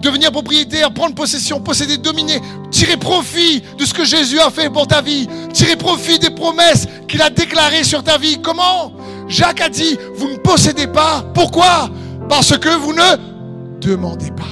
Devenir 0.00 0.30
propriétaire, 0.30 0.92
prendre 0.92 1.14
possession, 1.14 1.60
posséder, 1.60 1.96
dominer, 1.96 2.40
tirer 2.70 2.96
profit 2.96 3.62
de 3.78 3.84
ce 3.84 3.94
que 3.94 4.04
Jésus 4.04 4.38
a 4.38 4.50
fait 4.50 4.70
pour 4.70 4.86
ta 4.86 5.00
vie, 5.00 5.26
tirer 5.52 5.76
profit 5.76 6.18
des 6.18 6.30
promesses 6.30 6.86
qu'il 7.08 7.22
a 7.22 7.30
déclarées 7.30 7.84
sur 7.84 8.04
ta 8.04 8.18
vie. 8.18 8.40
Comment? 8.42 8.92
Jacques 9.28 9.60
a 9.60 9.68
dit, 9.68 9.98
vous 10.14 10.28
ne 10.28 10.36
possédez 10.36 10.86
pas. 10.86 11.24
Pourquoi? 11.34 11.90
Parce 12.28 12.56
que 12.58 12.68
vous 12.68 12.92
ne 12.92 13.80
demandez 13.80 14.30
pas. 14.30 14.44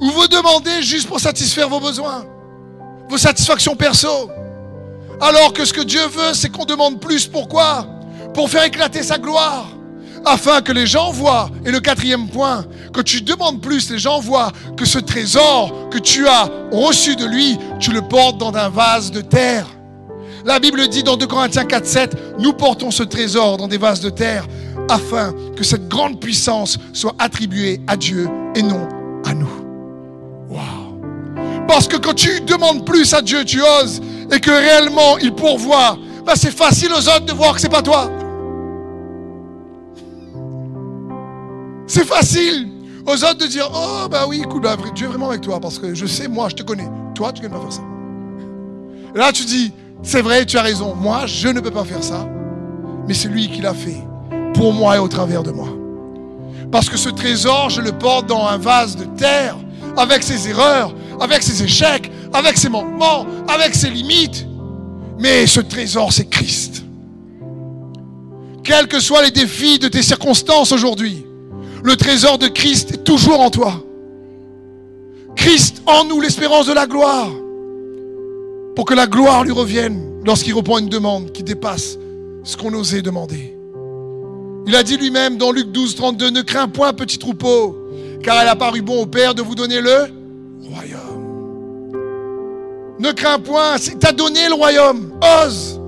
Ou 0.00 0.10
vous 0.10 0.26
demandez 0.26 0.82
juste 0.82 1.06
pour 1.06 1.20
satisfaire 1.20 1.68
vos 1.68 1.78
besoins, 1.78 2.24
vos 3.08 3.18
satisfactions 3.18 3.76
perso. 3.76 4.30
Alors 5.20 5.52
que 5.52 5.64
ce 5.64 5.72
que 5.72 5.82
Dieu 5.82 6.04
veut, 6.08 6.34
c'est 6.34 6.48
qu'on 6.48 6.64
demande 6.64 6.98
plus. 7.00 7.26
Pourquoi? 7.28 7.86
Pour 8.34 8.50
faire 8.50 8.64
éclater 8.64 9.04
sa 9.04 9.18
gloire. 9.18 9.68
Afin 10.24 10.60
que 10.60 10.72
les 10.72 10.86
gens 10.86 11.10
voient, 11.10 11.50
et 11.64 11.70
le 11.70 11.80
quatrième 11.80 12.28
point, 12.28 12.64
que 12.92 13.00
tu 13.00 13.22
demandes 13.22 13.60
plus, 13.60 13.90
les 13.90 13.98
gens 13.98 14.20
voient 14.20 14.52
que 14.76 14.84
ce 14.84 14.98
trésor 14.98 15.88
que 15.90 15.98
tu 15.98 16.28
as 16.28 16.48
reçu 16.70 17.16
de 17.16 17.26
lui, 17.26 17.58
tu 17.80 17.92
le 17.92 18.02
portes 18.02 18.38
dans 18.38 18.54
un 18.54 18.68
vase 18.68 19.10
de 19.10 19.20
terre. 19.20 19.66
La 20.44 20.58
Bible 20.58 20.88
dit 20.88 21.02
dans 21.02 21.16
2 21.16 21.26
Corinthiens 21.26 21.64
4, 21.64 21.86
7, 21.86 22.16
nous 22.38 22.52
portons 22.52 22.90
ce 22.90 23.02
trésor 23.02 23.56
dans 23.56 23.68
des 23.68 23.78
vases 23.78 24.00
de 24.00 24.10
terre 24.10 24.46
afin 24.88 25.32
que 25.56 25.64
cette 25.64 25.88
grande 25.88 26.20
puissance 26.20 26.78
soit 26.92 27.14
attribuée 27.18 27.80
à 27.86 27.96
Dieu 27.96 28.28
et 28.54 28.62
non 28.62 28.88
à 29.24 29.34
nous. 29.34 29.50
Wow. 30.48 31.00
Parce 31.68 31.86
que 31.86 31.96
quand 31.96 32.14
tu 32.14 32.40
demandes 32.40 32.84
plus 32.84 33.12
à 33.14 33.22
Dieu, 33.22 33.44
tu 33.44 33.60
oses 33.62 34.00
et 34.32 34.40
que 34.40 34.50
réellement 34.50 35.18
il 35.18 35.32
pourvoit, 35.32 35.96
ben 36.26 36.34
c'est 36.34 36.56
facile 36.56 36.92
aux 36.92 37.08
autres 37.08 37.26
de 37.26 37.32
voir 37.32 37.54
que 37.54 37.60
c'est 37.60 37.68
pas 37.68 37.82
toi. 37.82 38.10
C'est 41.94 42.06
facile 42.06 42.68
aux 43.06 43.22
autres 43.22 43.36
de 43.36 43.46
dire 43.46 43.70
Oh, 43.70 44.08
bah 44.10 44.24
oui, 44.26 44.40
écoute, 44.42 44.62
bah, 44.62 44.78
Dieu 44.94 45.04
est 45.04 45.10
vraiment 45.10 45.28
avec 45.28 45.42
toi 45.42 45.60
parce 45.60 45.78
que 45.78 45.94
je 45.94 46.06
sais, 46.06 46.26
moi, 46.26 46.48
je 46.48 46.54
te 46.54 46.62
connais. 46.62 46.88
Toi, 47.14 47.34
tu 47.34 47.42
ne 47.42 47.48
peux 47.48 47.54
pas 47.54 47.60
faire 47.60 47.72
ça. 47.72 47.82
là, 49.14 49.30
tu 49.30 49.44
dis 49.44 49.72
C'est 50.02 50.22
vrai, 50.22 50.46
tu 50.46 50.56
as 50.56 50.62
raison. 50.62 50.94
Moi, 50.94 51.26
je 51.26 51.48
ne 51.48 51.60
peux 51.60 51.70
pas 51.70 51.84
faire 51.84 52.02
ça. 52.02 52.26
Mais 53.06 53.12
c'est 53.12 53.28
lui 53.28 53.50
qui 53.50 53.60
l'a 53.60 53.74
fait 53.74 54.02
pour 54.54 54.72
moi 54.72 54.96
et 54.96 54.98
au 55.00 55.06
travers 55.06 55.42
de 55.42 55.50
moi. 55.50 55.68
Parce 56.70 56.88
que 56.88 56.96
ce 56.96 57.10
trésor, 57.10 57.68
je 57.68 57.82
le 57.82 57.92
porte 57.92 58.24
dans 58.26 58.46
un 58.46 58.56
vase 58.56 58.96
de 58.96 59.04
terre 59.18 59.58
avec 59.98 60.22
ses 60.22 60.48
erreurs, 60.48 60.94
avec 61.20 61.42
ses 61.42 61.62
échecs, 61.62 62.10
avec 62.32 62.56
ses 62.56 62.70
manquements, 62.70 63.26
avec 63.48 63.74
ses 63.74 63.90
limites. 63.90 64.46
Mais 65.18 65.46
ce 65.46 65.60
trésor, 65.60 66.10
c'est 66.10 66.30
Christ. 66.30 66.84
Quels 68.64 68.88
que 68.88 68.98
soient 68.98 69.22
les 69.22 69.30
défis 69.30 69.78
de 69.78 69.88
tes 69.88 70.02
circonstances 70.02 70.72
aujourd'hui, 70.72 71.26
le 71.82 71.96
trésor 71.96 72.38
de 72.38 72.48
Christ 72.48 72.92
est 72.94 73.04
toujours 73.04 73.40
en 73.40 73.50
toi. 73.50 73.82
Christ 75.36 75.82
en 75.86 76.04
nous, 76.04 76.20
l'espérance 76.20 76.66
de 76.66 76.72
la 76.72 76.86
gloire. 76.86 77.30
Pour 78.76 78.84
que 78.84 78.94
la 78.94 79.06
gloire 79.06 79.44
lui 79.44 79.52
revienne 79.52 80.20
lorsqu'il 80.24 80.54
à 80.54 80.78
une 80.78 80.88
demande 80.88 81.32
qui 81.32 81.42
dépasse 81.42 81.98
ce 82.44 82.56
qu'on 82.56 82.72
osait 82.74 83.02
demander. 83.02 83.56
Il 84.66 84.76
a 84.76 84.82
dit 84.82 84.96
lui-même 84.96 85.36
dans 85.38 85.50
Luc 85.50 85.72
12, 85.72 85.96
32, 85.96 86.30
ne 86.30 86.42
crains 86.42 86.68
point, 86.68 86.92
petit 86.92 87.18
troupeau, 87.18 87.76
car 88.22 88.42
il 88.42 88.48
a 88.48 88.54
paru 88.54 88.80
bon 88.80 89.02
au 89.02 89.06
Père 89.06 89.34
de 89.34 89.42
vous 89.42 89.56
donner 89.56 89.80
le 89.80 90.06
royaume. 90.70 91.92
Ne 93.00 93.10
crains 93.10 93.40
point, 93.40 93.76
il 93.78 93.98
t'a 93.98 94.12
donné 94.12 94.48
le 94.48 94.54
royaume. 94.54 95.12
Ose. 95.44 95.80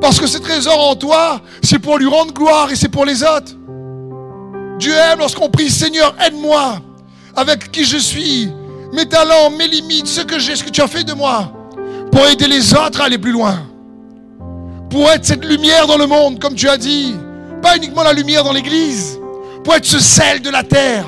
Parce 0.00 0.20
que 0.20 0.26
ce 0.26 0.38
trésor 0.38 0.78
en 0.78 0.96
toi, 0.96 1.40
c'est 1.62 1.78
pour 1.78 1.98
lui 1.98 2.06
rendre 2.06 2.32
gloire 2.34 2.70
et 2.70 2.76
c'est 2.76 2.88
pour 2.88 3.06
les 3.06 3.22
autres. 3.22 3.56
Dieu 4.80 4.94
aime 4.94 5.18
lorsqu'on 5.18 5.50
prie, 5.50 5.70
Seigneur, 5.70 6.14
aide-moi 6.26 6.78
avec 7.36 7.70
qui 7.70 7.84
je 7.84 7.98
suis, 7.98 8.48
mes 8.94 9.06
talents, 9.06 9.50
mes 9.50 9.68
limites, 9.68 10.06
ce 10.06 10.22
que 10.22 10.38
j'ai, 10.38 10.56
ce 10.56 10.64
que 10.64 10.70
tu 10.70 10.80
as 10.80 10.88
fait 10.88 11.04
de 11.04 11.12
moi, 11.12 11.52
pour 12.10 12.26
aider 12.26 12.48
les 12.48 12.72
autres 12.72 13.02
à 13.02 13.04
aller 13.04 13.18
plus 13.18 13.30
loin. 13.30 13.60
Pour 14.88 15.08
être 15.10 15.26
cette 15.26 15.44
lumière 15.44 15.86
dans 15.86 15.98
le 15.98 16.06
monde, 16.06 16.40
comme 16.40 16.54
tu 16.54 16.66
as 16.66 16.78
dit. 16.78 17.14
Pas 17.62 17.76
uniquement 17.76 18.02
la 18.02 18.14
lumière 18.14 18.42
dans 18.42 18.54
l'église, 18.54 19.20
pour 19.62 19.74
être 19.74 19.84
ce 19.84 20.00
sel 20.00 20.40
de 20.40 20.48
la 20.48 20.64
terre. 20.64 21.04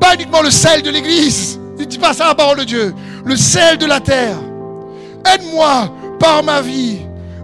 Pas 0.00 0.14
uniquement 0.14 0.40
le 0.40 0.50
sel 0.50 0.82
de 0.82 0.90
l'église. 0.90 1.60
Ne 1.78 1.84
dis 1.84 1.98
pas 1.98 2.14
ça 2.14 2.28
la 2.28 2.34
parole 2.34 2.58
de 2.60 2.64
Dieu. 2.64 2.94
Le 3.26 3.36
sel 3.36 3.76
de 3.76 3.84
la 3.84 4.00
terre. 4.00 4.36
Aide-moi 5.32 5.92
par 6.18 6.42
ma 6.42 6.62
vie 6.62 7.00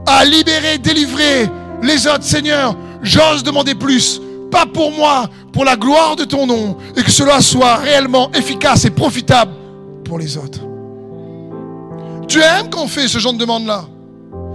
à 0.06 0.24
libérer, 0.24 0.78
délivrer 0.78 1.50
les 1.82 2.06
autres. 2.06 2.24
Seigneur, 2.24 2.74
j'ose 3.02 3.42
demander 3.42 3.74
plus 3.74 4.20
pas 4.50 4.66
pour 4.66 4.92
moi, 4.92 5.28
pour 5.52 5.64
la 5.64 5.76
gloire 5.76 6.16
de 6.16 6.24
ton 6.24 6.46
nom, 6.46 6.76
et 6.96 7.02
que 7.02 7.10
cela 7.10 7.40
soit 7.40 7.76
réellement 7.76 8.30
efficace 8.32 8.84
et 8.84 8.90
profitable 8.90 9.52
pour 10.04 10.18
les 10.18 10.36
autres. 10.36 10.60
Tu 12.28 12.40
aimes 12.40 12.70
qu'on 12.70 12.86
fait 12.86 13.08
ce 13.08 13.18
genre 13.18 13.32
de 13.32 13.38
demande-là? 13.38 13.84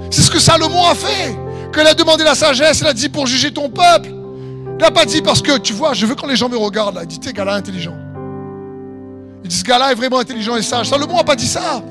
C'est 0.10 0.22
ce 0.22 0.32
que 0.32 0.40
Salomon 0.40 0.86
a 0.86 0.96
fait. 0.96 1.36
Il 1.78 1.82
a 1.82 1.94
demandé 1.94 2.24
la 2.24 2.36
sagesse, 2.36 2.80
il 2.80 2.88
a 2.88 2.94
dit 2.94 3.10
pour 3.10 3.28
juger 3.28 3.52
ton 3.52 3.70
peuple. 3.70 4.10
Il 4.10 4.78
n'a 4.82 4.92
pas 4.92 5.04
dit 5.04 5.22
parce 5.22 5.42
que, 5.42 5.58
tu 5.58 5.74
vois, 5.74 5.94
je 5.94 6.06
veux 6.06 6.16
quand 6.16 6.28
les 6.28 6.38
gens 6.38 6.48
me 6.48 6.58
regardent, 6.58 6.96
là, 6.96 7.02
il 7.04 7.08
dit, 7.08 7.20
t'es 7.20 7.34
gars-là 7.34 7.56
intelligent. 7.56 7.96
Il 9.44 9.50
dit, 9.50 9.58
ce 9.58 9.64
gars-là 9.64 9.92
est 9.92 9.96
vraiment 9.96 10.20
intelligent 10.20 10.56
et 10.56 10.62
sage. 10.62 10.88
Salomon 10.88 11.18
n'a 11.18 11.26
pas 11.26 11.36
dit 11.36 11.48
ça. 11.48 11.82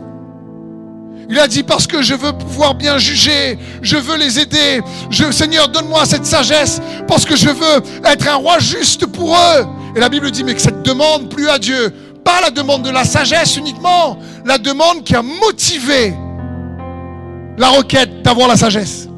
Il 1.28 1.38
a 1.38 1.48
dit 1.48 1.62
parce 1.62 1.86
que 1.86 2.02
je 2.02 2.14
veux 2.14 2.32
pouvoir 2.32 2.74
bien 2.74 2.98
juger, 2.98 3.58
je 3.82 3.96
veux 3.96 4.16
les 4.16 4.38
aider. 4.38 4.82
Je, 5.10 5.30
Seigneur, 5.30 5.68
donne-moi 5.68 6.04
cette 6.06 6.26
sagesse 6.26 6.80
parce 7.08 7.24
que 7.24 7.36
je 7.36 7.48
veux 7.48 7.82
être 8.04 8.28
un 8.28 8.36
roi 8.36 8.58
juste 8.58 9.06
pour 9.06 9.34
eux. 9.34 9.66
Et 9.96 10.00
la 10.00 10.08
Bible 10.08 10.30
dit 10.30 10.44
mais 10.44 10.54
que 10.54 10.60
cette 10.60 10.82
demande 10.82 11.30
plus 11.30 11.48
à 11.48 11.58
Dieu, 11.58 11.92
pas 12.24 12.40
la 12.40 12.50
demande 12.50 12.82
de 12.82 12.90
la 12.90 13.04
sagesse 13.04 13.56
uniquement, 13.56 14.18
la 14.44 14.58
demande 14.58 15.04
qui 15.04 15.14
a 15.14 15.22
motivé 15.22 16.14
la 17.56 17.68
requête 17.68 18.22
d'avoir 18.22 18.48
la 18.48 18.56
sagesse. 18.56 19.08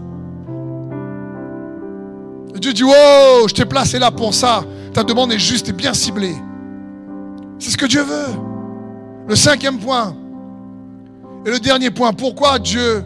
Dieu 2.67 2.73
dit, 2.73 2.83
oh, 2.85 3.47
je 3.49 3.55
t'ai 3.55 3.65
placé 3.65 3.99
là 3.99 4.11
pour 4.11 4.35
ça. 4.35 4.65
Ta 4.93 5.05
demande 5.05 5.33
est 5.33 5.39
juste 5.39 5.69
et 5.69 5.73
bien 5.73 5.95
ciblée. 5.95 6.35
C'est 7.61 7.71
ce 7.71 7.77
que 7.77 7.87
Dieu 7.87 8.03
veut. 8.03 8.35
Le 9.29 9.37
cinquième 9.37 9.79
point. 9.79 10.17
Et 11.47 11.51
le 11.51 11.61
dernier 11.61 11.93
point, 11.93 12.13
pourquoi 12.13 12.59
Dieu 12.59 13.05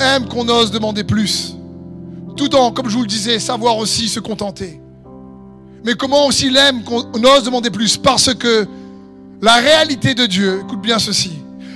aime 0.00 0.26
qu'on 0.28 0.48
ose 0.48 0.70
demander 0.70 1.04
plus? 1.04 1.54
Tout 2.38 2.54
en, 2.54 2.72
comme 2.72 2.88
je 2.88 2.96
vous 2.96 3.02
le 3.02 3.06
disais, 3.06 3.38
savoir 3.38 3.76
aussi 3.76 4.08
se 4.08 4.18
contenter. 4.18 4.80
Mais 5.84 5.92
comment 5.92 6.26
aussi 6.26 6.46
il 6.46 6.56
aime 6.56 6.82
qu'on 6.84 7.04
ose 7.22 7.44
demander 7.44 7.70
plus? 7.70 7.98
Parce 7.98 8.32
que 8.32 8.66
la 9.42 9.56
réalité 9.56 10.14
de 10.14 10.24
Dieu, 10.24 10.62
écoute 10.64 10.80
bien 10.80 10.98
ceci, 10.98 11.32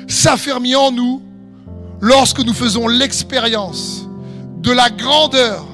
s'affermit 0.07 0.75
en 0.75 0.91
nous 0.91 1.21
lorsque 2.01 2.43
nous 2.43 2.55
faisons 2.55 2.89
l'expérience 2.89 4.09
de 4.63 4.73
la 4.73 4.89
grandeur 4.89 5.67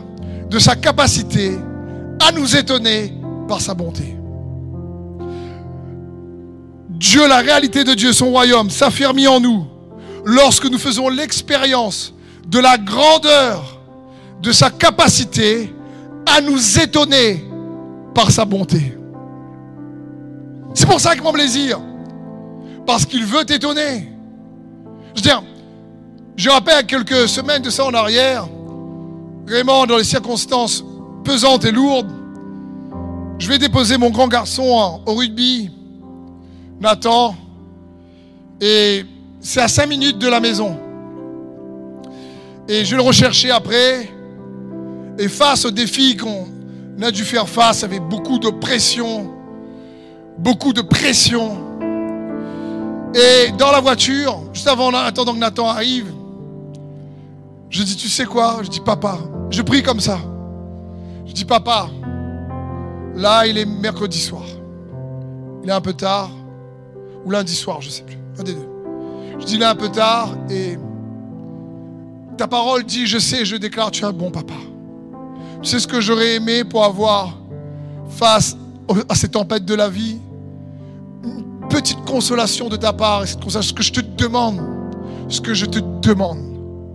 de 0.51 0.59
sa 0.59 0.75
capacité 0.75 1.57
à 2.21 2.33
nous 2.33 2.57
étonner 2.57 3.15
par 3.47 3.61
sa 3.61 3.75
bonté. 3.75 4.17
Dieu, 6.89 7.29
la 7.29 7.39
réalité 7.39 7.85
de 7.85 7.95
Dieu, 7.95 8.13
son 8.13 8.31
royaume, 8.31 8.71
s'affermit 8.71 9.29
en 9.29 9.39
nous 9.39 9.67
lorsque 10.25 10.67
nous 10.67 10.79
faisons 10.79 11.09
l'expérience 11.09 12.15
de 12.47 12.59
la 12.59 12.79
grandeur 12.79 13.81
de 14.43 14.53
sa 14.53 14.71
capacité 14.71 15.73
à 16.27 16.41
nous 16.41 16.79
étonner 16.79 17.45
par 18.15 18.31
sa 18.31 18.45
bonté. 18.45 18.97
C'est 20.75 20.87
pour 20.87 21.01
ça 21.01 21.15
que 21.15 21.23
mon 21.23 21.33
plaisir. 21.33 21.81
Parce 22.87 23.07
qu'il 23.07 23.25
veut 23.25 23.45
t'étonner. 23.45 24.09
Je 25.15 25.21
veux 25.21 25.23
dire, 25.23 25.43
je 26.37 26.51
rappelle 26.51 26.85
quelques 26.87 27.29
semaines 27.29 27.63
de 27.63 27.71
ça 27.71 27.87
en 27.87 27.95
arrière, 27.95 28.47
vraiment 29.47 29.87
dans 29.87 29.97
les 29.97 30.05
circonstances 30.05 30.85
pesantes 31.25 31.65
et 31.65 31.73
lourdes, 31.73 32.11
je 33.39 33.49
vais 33.49 33.59
déposer 33.59 33.97
mon 33.97 34.11
grand 34.11 34.29
garçon 34.29 35.01
au 35.07 35.15
rugby, 35.15 35.71
Nathan, 36.81 37.35
et 38.61 39.05
c'est 39.45 39.61
à 39.61 39.69
5 39.69 39.87
minutes 39.87 40.19
de 40.19 40.27
la 40.27 40.41
maison. 40.41 40.77
Et 42.67 42.85
je 42.85 42.97
le 42.97 43.03
rechercher 43.03 43.51
après. 43.51 44.11
Et 45.19 45.29
face 45.29 45.65
aux 45.67 45.71
défis 45.71 46.17
qu'on 46.17 46.47
a 47.03 47.11
dû 47.11 47.25
faire 47.25 47.49
face 47.49 47.85
avec 47.85 48.03
beaucoup 48.03 48.39
de 48.39 48.49
pression, 48.49 49.31
beaucoup 50.39 50.73
de 50.73 50.81
pression. 50.81 51.59
Et 53.15 53.53
dans 53.53 53.71
la 53.71 53.81
voiture, 53.81 54.41
juste 54.53 54.67
avant, 54.67 54.93
attendant 54.95 55.35
que 55.35 55.39
Nathan 55.39 55.69
arrive, 55.69 56.11
je 57.69 57.83
dis, 57.83 57.97
tu 57.97 58.09
sais 58.09 58.25
quoi? 58.25 58.61
Je 58.63 58.71
dis, 58.71 58.81
papa, 58.81 59.19
je 59.51 59.63
prie 59.63 59.83
comme 59.83 60.01
ça. 60.01 60.19
Je 61.27 61.33
dis, 61.33 61.45
papa, 61.45 61.91
là, 63.15 63.47
il 63.47 63.59
est 63.59 63.67
mercredi 63.67 64.19
soir. 64.19 64.45
Il 65.63 65.69
est 65.69 65.73
un 65.73 65.81
peu 65.81 65.93
tard. 65.93 66.31
Ou 67.25 67.31
lundi 67.31 67.55
soir, 67.55 67.81
je 67.83 67.89
ne 67.89 67.93
sais 67.93 68.03
plus. 68.03 68.19
Un 68.39 68.43
des 68.43 68.55
deux. 68.55 68.74
Je 69.39 69.45
dis, 69.45 69.57
est 69.57 69.65
un 69.65 69.75
peu 69.75 69.89
tard 69.89 70.31
et 70.51 70.79
ta 72.37 72.47
parole 72.49 72.85
dit, 72.85 73.07
je 73.07 73.19
sais, 73.19 73.45
je 73.45 73.57
déclare, 73.57 73.91
tu 73.91 74.03
es 74.03 74.07
un 74.07 74.13
bon 74.13 74.31
papa. 74.31 74.55
Tu 75.63 75.71
sais 75.71 75.79
ce 75.79 75.87
que 75.87 76.01
j'aurais 76.01 76.35
aimé 76.35 76.65
pour 76.65 76.85
avoir 76.85 77.39
face 78.09 78.57
à 79.09 79.15
ces 79.15 79.29
tempêtes 79.29 79.65
de 79.65 79.75
la 79.75 79.89
vie? 79.89 80.19
Une 81.25 81.69
petite 81.69 82.05
consolation 82.05 82.69
de 82.69 82.77
ta 82.77 82.93
part. 82.93 83.23
Et 83.23 83.27
cette 83.27 83.41
ce 83.41 83.73
que 83.73 83.83
je 83.83 83.93
te 83.93 84.01
demande, 84.01 84.61
ce 85.29 85.41
que 85.41 85.55
je 85.55 85.67
te 85.67 85.79
demande, 86.03 86.39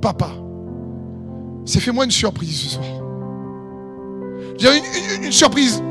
papa, 0.01 0.29
c'est 1.65 1.79
fais-moi 1.79 2.05
une 2.05 2.11
surprise 2.11 2.61
ce 2.61 2.69
soir. 2.75 2.85
Je 4.59 4.67
une, 4.67 5.25
une, 5.25 5.31
surprise. 5.31 5.81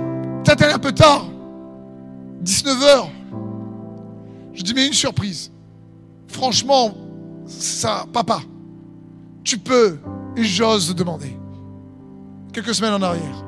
Peut-être 0.44 0.74
un 0.74 0.78
peu 0.78 0.92
tard. 0.92 1.24
19h. 2.44 3.06
Je 4.54 4.62
dis, 4.62 4.74
mais 4.74 4.86
une 4.86 4.92
surprise. 4.92 5.50
Franchement, 6.28 6.94
ça, 7.46 8.06
papa, 8.12 8.40
tu 9.42 9.58
peux 9.58 9.98
et 10.36 10.44
j'ose 10.44 10.94
demander. 10.94 11.36
Quelques 12.52 12.74
semaines 12.74 12.94
en 12.94 13.02
arrière. 13.02 13.44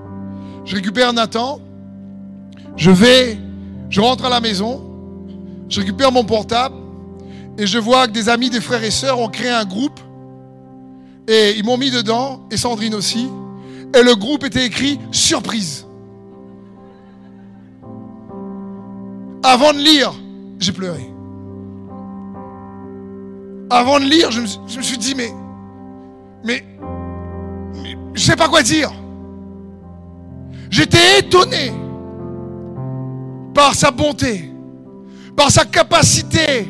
Je 0.65 0.75
récupère 0.75 1.13
Nathan. 1.13 1.61
Je 2.77 2.91
vais, 2.91 3.39
je 3.89 4.01
rentre 4.01 4.25
à 4.25 4.29
la 4.29 4.41
maison. 4.41 4.83
Je 5.69 5.81
récupère 5.81 6.11
mon 6.11 6.25
portable. 6.25 6.75
Et 7.59 7.67
je 7.67 7.79
vois 7.79 8.07
que 8.07 8.13
des 8.13 8.29
amis, 8.29 8.51
des 8.51 8.61
frères 8.61 8.83
et 8.83 8.91
sœurs 8.91 9.19
ont 9.19 9.29
créé 9.29 9.51
un 9.51 9.65
groupe. 9.65 10.01
Et 11.29 11.55
ils 11.57 11.65
m'ont 11.65 11.77
mis 11.77 11.91
dedans, 11.91 12.47
et 12.51 12.57
Sandrine 12.57 12.95
aussi. 12.95 13.29
Et 13.95 14.03
le 14.03 14.15
groupe 14.15 14.45
était 14.45 14.65
écrit 14.65 14.99
surprise. 15.13 15.87
Avant 19.43 19.73
de 19.73 19.79
lire, 19.79 20.13
j'ai 20.59 20.73
pleuré. 20.73 21.10
Avant 23.71 24.01
de 24.01 24.05
lire, 24.05 24.33
je 24.33 24.41
me, 24.41 24.83
suis 24.83 24.99
dit, 24.99 25.15
mais, 25.15 25.33
mais, 26.45 26.65
je 28.15 28.21
ne 28.21 28.27
sais 28.27 28.35
pas 28.35 28.49
quoi 28.49 28.63
dire. 28.63 28.91
J'étais 30.69 31.21
étonné 31.21 31.73
par 33.55 33.75
sa 33.77 33.93
bonté, 33.93 34.53
par 35.37 35.53
sa 35.53 35.65
capacité 35.65 36.69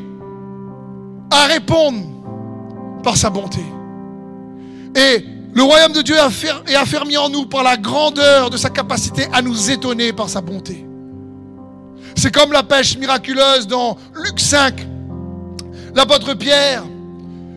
à 1.30 1.46
répondre 1.46 2.00
par 3.02 3.16
sa 3.16 3.30
bonté. 3.30 3.64
Et 4.94 5.24
le 5.54 5.62
royaume 5.62 5.92
de 5.92 6.02
Dieu 6.02 6.16
est 6.66 6.74
affermi 6.76 7.16
en 7.16 7.30
nous 7.30 7.46
par 7.46 7.62
la 7.62 7.78
grandeur 7.78 8.50
de 8.50 8.58
sa 8.58 8.68
capacité 8.68 9.26
à 9.32 9.40
nous 9.40 9.70
étonner 9.70 10.12
par 10.12 10.28
sa 10.28 10.42
bonté. 10.42 10.86
C'est 12.14 12.34
comme 12.34 12.52
la 12.52 12.62
pêche 12.62 12.98
miraculeuse 12.98 13.66
dans 13.66 13.96
Luc 14.14 14.38
5. 14.38 14.89
L'apôtre 15.94 16.34
Pierre, 16.34 16.84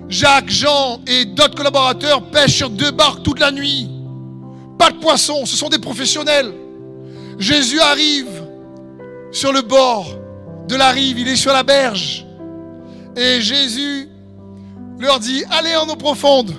Jacques, 0.10 0.50
Jean 0.50 1.00
et 1.08 1.26
d'autres 1.26 1.56
collaborateurs 1.56 2.30
pêchent 2.30 2.58
sur 2.58 2.70
deux 2.70 2.92
barques 2.92 3.24
toute 3.24 3.40
la 3.40 3.52
nuit. 3.52 3.90
Pas 4.78 4.92
de 4.92 4.98
poissons, 4.98 5.46
ce 5.46 5.56
sont 5.56 5.70
des 5.70 5.80
professionnels. 5.80 6.54
Jésus 7.40 7.80
arrive 7.80 8.44
sur 9.32 9.52
le 9.52 9.62
bord 9.62 10.08
de 10.68 10.76
la 10.76 10.90
rive, 10.90 11.20
il 11.20 11.28
est 11.28 11.36
sur 11.36 11.52
la 11.52 11.64
berge. 11.64 12.26
Et 13.16 13.42
Jésus 13.42 14.10
leur 15.00 15.20
dit, 15.20 15.44
allez 15.50 15.76
en 15.76 15.88
eau 15.88 15.96
profonde 15.96 16.54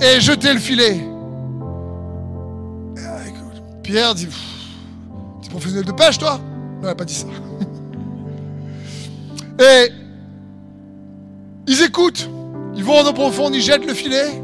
et 0.00 0.20
jetez 0.20 0.52
le 0.52 0.60
filet. 0.60 1.00
Pierre 3.82 4.14
dit, 4.14 4.28
tu 5.42 5.48
es 5.48 5.50
professionnel 5.50 5.84
de 5.84 5.92
pêche 5.92 6.18
toi? 6.18 6.38
Non, 6.38 6.82
il 6.82 6.86
n'a 6.86 6.94
pas 6.94 7.04
dit 7.04 7.14
ça. 7.14 7.26
Et 9.58 9.90
ils 11.70 11.82
écoutent, 11.82 12.28
ils 12.74 12.82
vont 12.82 12.98
en 12.98 13.06
eau 13.06 13.12
profonde, 13.12 13.54
ils 13.54 13.62
jettent 13.62 13.86
le 13.86 13.94
filet. 13.94 14.42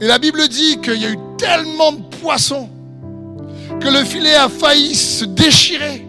Et 0.00 0.04
la 0.04 0.18
Bible 0.18 0.48
dit 0.48 0.80
qu'il 0.80 1.00
y 1.00 1.06
a 1.06 1.10
eu 1.10 1.18
tellement 1.38 1.92
de 1.92 2.02
poissons 2.20 2.68
que 3.80 3.86
le 3.86 4.04
filet 4.04 4.34
a 4.34 4.48
failli 4.48 4.96
se 4.96 5.24
déchirer. 5.24 6.04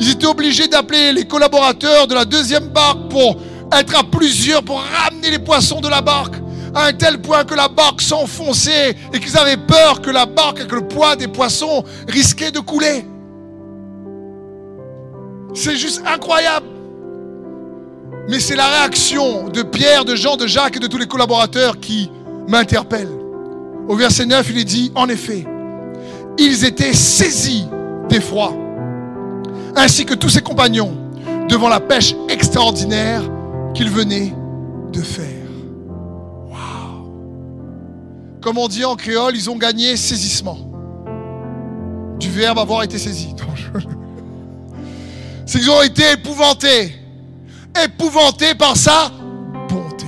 Ils 0.00 0.10
étaient 0.10 0.26
obligés 0.26 0.66
d'appeler 0.66 1.12
les 1.12 1.28
collaborateurs 1.28 2.08
de 2.08 2.14
la 2.14 2.24
deuxième 2.24 2.70
barque 2.70 3.08
pour 3.08 3.36
être 3.72 3.96
à 3.96 4.02
plusieurs 4.02 4.64
pour 4.64 4.80
ramener 4.80 5.30
les 5.30 5.38
poissons 5.38 5.80
de 5.80 5.88
la 5.88 6.00
barque 6.00 6.34
à 6.74 6.86
un 6.86 6.92
tel 6.92 7.22
point 7.22 7.44
que 7.44 7.54
la 7.54 7.68
barque 7.68 8.00
s'enfonçait 8.00 8.96
et 9.12 9.20
qu'ils 9.20 9.38
avaient 9.38 9.56
peur 9.56 10.02
que 10.02 10.10
la 10.10 10.26
barque 10.26 10.58
avec 10.58 10.72
le 10.72 10.88
poids 10.88 11.14
des 11.14 11.28
poissons 11.28 11.84
risquait 12.08 12.50
de 12.50 12.58
couler. 12.58 13.06
C'est 15.54 15.76
juste 15.76 16.02
incroyable. 16.04 16.73
Mais 18.28 18.40
c'est 18.40 18.56
la 18.56 18.66
réaction 18.68 19.48
de 19.48 19.62
Pierre, 19.62 20.04
de 20.04 20.14
Jean, 20.14 20.36
de 20.36 20.46
Jacques 20.46 20.76
et 20.76 20.80
de 20.80 20.86
tous 20.86 20.96
les 20.98 21.06
collaborateurs 21.06 21.78
qui 21.78 22.10
m'interpelle. 22.48 23.08
Au 23.88 23.96
verset 23.96 24.24
9, 24.24 24.46
il 24.50 24.58
est 24.58 24.64
dit, 24.64 24.92
en 24.94 25.08
effet, 25.08 25.46
ils 26.38 26.64
étaient 26.64 26.94
saisis 26.94 27.66
d'effroi, 28.08 28.54
ainsi 29.76 30.06
que 30.06 30.14
tous 30.14 30.30
ses 30.30 30.40
compagnons, 30.40 30.96
devant 31.48 31.68
la 31.68 31.80
pêche 31.80 32.14
extraordinaire 32.28 33.22
qu'ils 33.74 33.90
venaient 33.90 34.32
de 34.92 35.00
faire. 35.00 35.28
Comme 38.40 38.58
on 38.58 38.68
dit 38.68 38.84
en 38.84 38.94
créole, 38.94 39.34
ils 39.36 39.48
ont 39.48 39.56
gagné 39.56 39.96
saisissement. 39.96 40.58
Du 42.20 42.30
verbe 42.30 42.58
avoir 42.58 42.82
été 42.82 42.98
saisi. 42.98 43.34
C'est 45.46 45.60
qu'ils 45.60 45.70
ont 45.70 45.82
été 45.82 46.02
épouvantés 46.12 46.94
épouvanté 47.82 48.54
par 48.54 48.76
sa 48.76 49.10
bonté, 49.68 50.06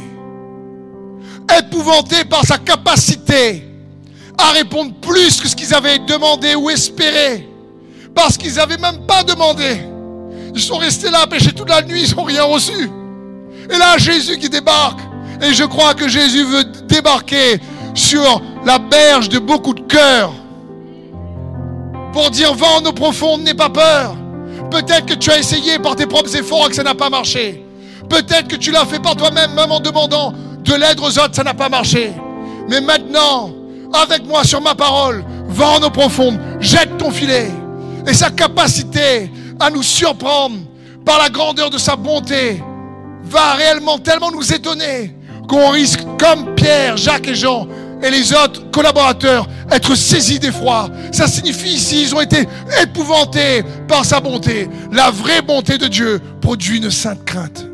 épouvanté 1.59 2.25
par 2.25 2.45
sa 2.45 2.59
capacité 2.59 3.65
à 4.39 4.51
répondre 4.53 4.93
plus 5.01 5.41
que 5.41 5.49
ce 5.49 5.57
qu'ils 5.57 5.75
avaient 5.75 5.99
demandé 6.01 6.55
ou 6.55 6.71
espéré, 6.71 7.49
parce 8.15 8.37
qu'ils 8.37 8.55
n'avaient 8.55 8.77
même 8.77 9.07
pas 9.07 9.23
demandé. 9.23 9.81
Ils 10.55 10.63
sont 10.63 10.77
restés 10.77 11.11
là 11.11 11.23
à 11.23 11.27
pêcher 11.27 11.53
toute 11.53 11.69
la 11.69 11.83
nuit, 11.83 12.05
ils 12.09 12.15
n'ont 12.17 12.25
rien 12.25 12.45
reçu. 12.45 12.91
Et 13.71 13.79
là, 13.79 13.99
Jésus 13.99 14.39
qui 14.39 14.49
débarque. 14.49 15.01
Et 15.43 15.53
je 15.53 15.65
crois 15.65 15.95
que 15.95 16.09
Jésus 16.09 16.45
veut 16.45 16.65
débarquer 16.89 17.61
sur 17.95 18.41
la 18.65 18.79
berge 18.79 19.29
de 19.29 19.39
beaucoup 19.39 19.75
de 19.75 19.81
cœurs 19.83 20.33
pour 22.13 22.31
dire 22.31 22.55
vent 22.55 22.79
en 22.79 22.87
eau 22.87 22.93
profonde, 22.93 23.43
n'aie 23.43 23.55
pas 23.55 23.69
peur. 23.69 24.17
Peut-être 24.71 25.07
que 25.07 25.15
tu 25.15 25.31
as 25.31 25.39
essayé 25.39 25.79
par 25.79 25.97
tes 25.97 26.07
propres 26.07 26.35
efforts 26.37 26.67
et 26.67 26.71
que 26.71 26.77
ça 26.77 26.83
n'a 26.83 26.95
pas 26.95 27.11
marché. 27.11 27.65
Peut-être 28.09 28.49
que 28.49 28.57
tu 28.57 28.71
l'as 28.71 28.85
fait 28.85 29.01
par 29.01 29.17
toi-même, 29.17 29.53
même 29.55 29.73
en 29.73 29.81
demandant 29.81 30.33
de 30.65 30.75
l'aide 30.75 31.01
aux 31.01 31.19
autres, 31.19 31.35
ça 31.35 31.45
n'a 31.45 31.55
pas 31.55 31.69
marché. 31.69 32.13
Mais 32.69 32.81
maintenant, 32.81 33.53
avec 33.93 34.25
moi 34.27 34.45
sur 34.45 34.61
ma 34.61 34.75
parole, 34.75 35.25
va 35.49 35.69
en 35.71 35.83
eau 35.83 35.91
profonde, 35.91 36.39
jette 36.61 36.99
ton 36.99 37.11
filet. 37.11 37.51
Et 38.07 38.15
sa 38.15 38.31
capacité 38.31 39.31
à 39.59 39.71
nous 39.71 39.83
surprendre 39.83 40.57
par 41.05 41.19
la 41.19 41.29
grandeur 41.29 41.71
de 41.71 41.79
sa 41.79 41.97
bonté 41.97 42.63
va 43.25 43.55
réellement 43.55 43.99
tellement 43.99 44.31
nous 44.31 44.53
étonner 44.53 45.15
qu'on 45.49 45.71
risque, 45.71 46.01
comme 46.19 46.55
Pierre, 46.55 46.97
Jacques 46.97 47.29
et 47.29 47.35
Jean, 47.35 47.67
et 48.07 48.11
les 48.11 48.33
autres 48.33 48.71
collaborateurs 48.71 49.49
être 49.71 49.95
saisis 49.95 50.39
d'effroi. 50.39 50.89
Ça 51.13 51.27
signifie 51.27 51.75
ici, 51.75 52.03
ils 52.03 52.15
ont 52.15 52.21
été 52.21 52.47
épouvantés 52.81 53.65
par 53.89 54.05
sa 54.05 54.21
bonté. 54.21 54.69
La 54.93 55.11
vraie 55.11 55.43
bonté 55.43 55.77
de 55.77 55.89
Dieu 55.89 56.21
produit 56.41 56.79
une 56.79 56.91
sainte 56.91 57.25
crainte. 57.25 57.67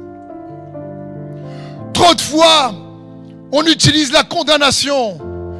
Trop 1.92 2.14
de 2.14 2.20
fois, 2.20 2.74
on 3.52 3.64
utilise 3.64 4.12
la 4.12 4.22
condamnation, 4.22 5.18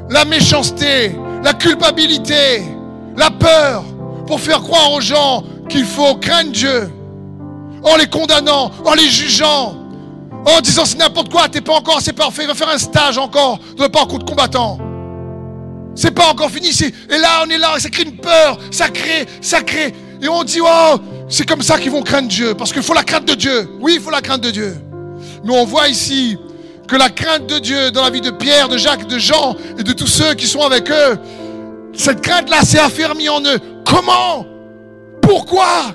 la 0.08 0.24
méchanceté, 0.24 1.14
la 1.44 1.52
culpabilité, 1.52 2.62
la 3.16 3.30
peur 3.30 3.84
pour 4.26 4.40
faire 4.40 4.62
croire 4.62 4.92
aux 4.92 5.00
gens 5.00 5.44
qu'il 5.68 5.84
faut 5.84 6.14
craindre 6.14 6.52
Dieu 6.52 6.90
en 7.82 7.96
les 7.96 8.06
condamnant, 8.06 8.70
en 8.86 8.94
les 8.94 9.08
jugeant, 9.08 9.76
en 10.44 10.60
disant 10.60 10.84
c'est 10.84 10.98
n'importe 10.98 11.30
quoi, 11.30 11.48
t'es 11.48 11.60
pas 11.60 11.74
encore 11.74 11.98
assez 11.98 12.12
parfait, 12.12 12.46
va 12.46 12.54
faire 12.54 12.68
un 12.68 12.78
stage 12.78 13.18
encore 13.18 13.58
dans 13.76 13.84
le 13.84 13.90
parcours 13.90 14.18
de 14.18 14.24
combattant. 14.24 14.78
C'est 15.94 16.10
pas 16.10 16.28
encore 16.30 16.50
fini. 16.50 16.70
Et 17.10 17.18
là, 17.18 17.42
on 17.44 17.50
est 17.50 17.58
là, 17.58 17.78
ça 17.78 17.90
crée 17.90 18.04
une 18.04 18.16
peur, 18.16 18.58
ça 18.70 18.88
crée, 18.88 19.26
ça 19.40 19.62
crée. 19.62 19.94
Et 20.22 20.28
on 20.28 20.42
dit, 20.42 20.60
oh, 20.62 20.96
c'est 21.28 21.46
comme 21.46 21.62
ça 21.62 21.78
qu'ils 21.78 21.90
vont 21.90 22.02
craindre 22.02 22.28
Dieu. 22.28 22.54
Parce 22.54 22.72
qu'il 22.72 22.82
faut 22.82 22.94
la 22.94 23.02
crainte 23.02 23.26
de 23.26 23.34
Dieu. 23.34 23.68
Oui, 23.80 23.94
il 23.96 24.00
faut 24.00 24.10
la 24.10 24.20
crainte 24.20 24.40
de 24.40 24.50
Dieu. 24.50 24.76
Mais 25.44 25.54
on 25.54 25.64
voit 25.64 25.88
ici 25.88 26.38
que 26.88 26.96
la 26.96 27.10
crainte 27.10 27.46
de 27.46 27.58
Dieu 27.58 27.90
dans 27.90 28.02
la 28.02 28.10
vie 28.10 28.20
de 28.20 28.30
Pierre, 28.30 28.68
de 28.68 28.78
Jacques, 28.78 29.06
de 29.06 29.18
Jean 29.18 29.56
et 29.78 29.82
de 29.82 29.92
tous 29.92 30.06
ceux 30.06 30.34
qui 30.34 30.46
sont 30.46 30.62
avec 30.62 30.90
eux, 30.90 31.18
cette 31.94 32.20
crainte-là 32.20 32.62
s'est 32.62 32.78
affermie 32.78 33.28
en 33.28 33.40
eux. 33.40 33.58
Comment? 33.84 34.46
Pourquoi? 35.20 35.94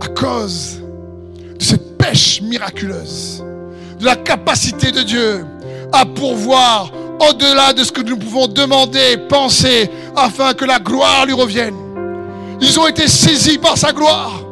À 0.00 0.08
cause 0.08 0.80
de 1.58 1.64
cette 1.64 1.85
miraculeuse, 2.42 3.44
de 3.98 4.04
la 4.04 4.16
capacité 4.16 4.92
de 4.92 5.02
Dieu 5.02 5.44
à 5.92 6.04
pourvoir 6.04 6.90
au-delà 7.30 7.72
de 7.72 7.82
ce 7.82 7.92
que 7.92 8.02
nous 8.02 8.16
pouvons 8.16 8.46
demander, 8.46 9.16
penser, 9.28 9.90
afin 10.14 10.52
que 10.54 10.64
la 10.64 10.78
gloire 10.78 11.26
lui 11.26 11.32
revienne. 11.32 11.74
Ils 12.60 12.78
ont 12.78 12.86
été 12.86 13.08
saisis 13.08 13.58
par 13.58 13.76
sa 13.78 13.92
gloire, 13.92 14.42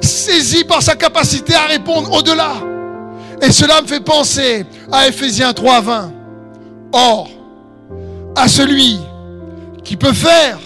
saisis 0.00 0.64
par 0.64 0.82
sa 0.82 0.96
capacité 0.96 1.54
à 1.54 1.66
répondre 1.66 2.12
au-delà. 2.12 2.52
Et 3.42 3.52
cela 3.52 3.82
me 3.82 3.86
fait 3.86 4.00
penser 4.00 4.64
à 4.90 5.08
Ephésiens 5.08 5.52
3, 5.52 5.80
20. 5.80 6.12
Or, 6.92 7.28
à 8.36 8.48
celui 8.48 8.98
qui 9.82 9.96
peut 9.96 10.12
faire 10.12 10.58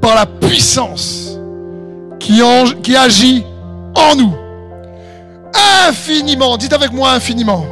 par 0.00 0.14
la 0.14 0.26
puissance 0.26 1.38
qui 2.20 2.96
agit 2.96 3.44
en 3.94 4.16
nous 4.16 4.43
infiniment. 5.86 6.56
Dites 6.56 6.72
avec 6.72 6.92
moi 6.92 7.12
infiniment. 7.12 7.64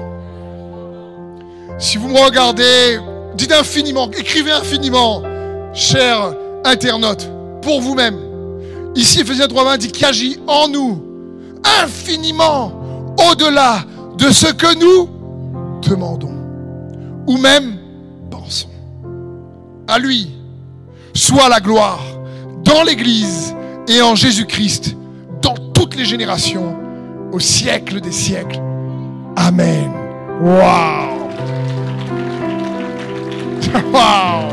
Si 1.78 1.96
vous 1.96 2.08
me 2.08 2.18
regardez, 2.18 2.98
dites 3.34 3.52
infiniment, 3.52 4.10
écrivez 4.10 4.52
infiniment, 4.52 5.22
cher 5.74 6.34
internaute, 6.64 7.28
pour 7.60 7.80
vous-même. 7.80 8.16
Ici, 8.94 9.20
Ephésiens 9.20 9.46
3.20 9.46 9.78
dit 9.78 9.90
qui 9.90 10.04
agit 10.04 10.38
en 10.46 10.68
nous 10.68 11.02
infiniment 11.82 12.72
au-delà 13.30 13.84
de 14.18 14.30
ce 14.30 14.52
que 14.52 14.78
nous 14.78 15.08
demandons 15.82 16.34
ou 17.26 17.36
même 17.38 17.78
pensons. 18.30 18.68
À 19.88 19.98
lui 19.98 20.30
soit 21.14 21.48
la 21.48 21.60
gloire 21.60 22.00
dans 22.64 22.82
l'Église 22.84 23.54
et 23.88 24.00
en 24.02 24.14
Jésus-Christ 24.14 24.96
dans 25.40 25.54
toutes 25.74 25.96
les 25.96 26.04
générations 26.04 26.76
au 27.32 27.40
siècle 27.40 28.00
des 28.00 28.12
siècles. 28.12 28.60
Amen. 29.36 29.90
Wow. 30.40 31.08
Wow. 33.92 34.52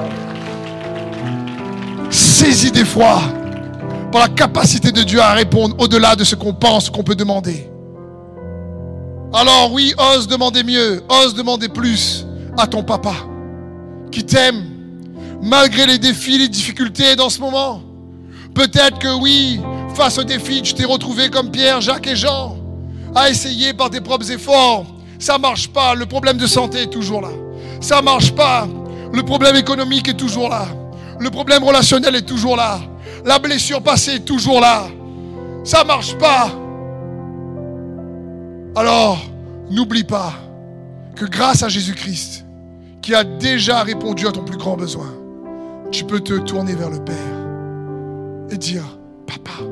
Saisi 2.09 2.71
d'effroi 2.71 3.19
par 4.13 4.21
la 4.21 4.27
capacité 4.29 4.93
de 4.93 5.03
Dieu 5.03 5.19
à 5.19 5.33
répondre 5.33 5.75
au-delà 5.77 6.15
de 6.15 6.23
ce 6.23 6.35
qu'on 6.35 6.53
pense, 6.53 6.89
qu'on 6.89 7.03
peut 7.03 7.15
demander. 7.15 7.69
Alors 9.33 9.73
oui, 9.73 9.93
ose 9.97 10.27
demander 10.27 10.63
mieux, 10.63 11.03
ose 11.09 11.35
demander 11.35 11.67
plus 11.67 12.25
à 12.57 12.65
ton 12.65 12.81
papa 12.81 13.13
qui 14.11 14.23
t'aime 14.23 14.63
malgré 15.41 15.85
les 15.85 15.97
défis, 15.99 16.37
les 16.37 16.47
difficultés 16.47 17.15
dans 17.15 17.29
ce 17.29 17.39
moment. 17.39 17.81
Peut-être 18.53 18.99
que 18.99 19.19
oui, 19.19 19.59
face 19.95 20.17
aux 20.17 20.23
défis, 20.23 20.61
tu 20.61 20.73
t'es 20.73 20.85
retrouvé 20.85 21.29
comme 21.29 21.51
Pierre, 21.51 21.81
Jacques 21.81 22.07
et 22.07 22.15
Jean, 22.15 22.57
à 23.15 23.29
essayer 23.29 23.73
par 23.73 23.89
tes 23.89 24.01
propres 24.01 24.31
efforts. 24.31 24.85
Ça 25.17 25.37
marche 25.37 25.67
pas, 25.69 25.95
le 25.95 26.05
problème 26.05 26.37
de 26.37 26.47
santé 26.47 26.83
est 26.83 26.89
toujours 26.89 27.21
là. 27.21 27.31
Ça 27.81 28.01
marche 28.01 28.33
pas, 28.33 28.67
le 29.13 29.23
problème 29.23 29.55
économique 29.55 30.07
est 30.07 30.17
toujours 30.17 30.49
là. 30.49 30.65
Le 31.19 31.29
problème 31.29 31.63
relationnel 31.63 32.15
est 32.15 32.25
toujours 32.25 32.55
là. 32.55 32.79
La 33.25 33.39
blessure 33.39 33.81
passée 33.81 34.15
est 34.15 34.25
toujours 34.25 34.61
là. 34.61 34.83
Ça 35.63 35.83
marche 35.83 36.17
pas. 36.17 36.49
Alors, 38.75 39.19
n'oublie 39.69 40.05
pas 40.05 40.33
que 41.15 41.25
grâce 41.25 41.63
à 41.63 41.67
Jésus-Christ, 41.67 42.45
qui 43.01 43.13
a 43.13 43.23
déjà 43.23 43.83
répondu 43.83 44.27
à 44.27 44.31
ton 44.31 44.43
plus 44.43 44.57
grand 44.57 44.77
besoin, 44.77 45.07
tu 45.91 46.05
peux 46.05 46.19
te 46.19 46.33
tourner 46.33 46.75
vers 46.75 46.89
le 46.89 47.03
Père 47.03 47.15
et 48.51 48.57
dire, 48.57 48.83
Papa, 49.27 49.63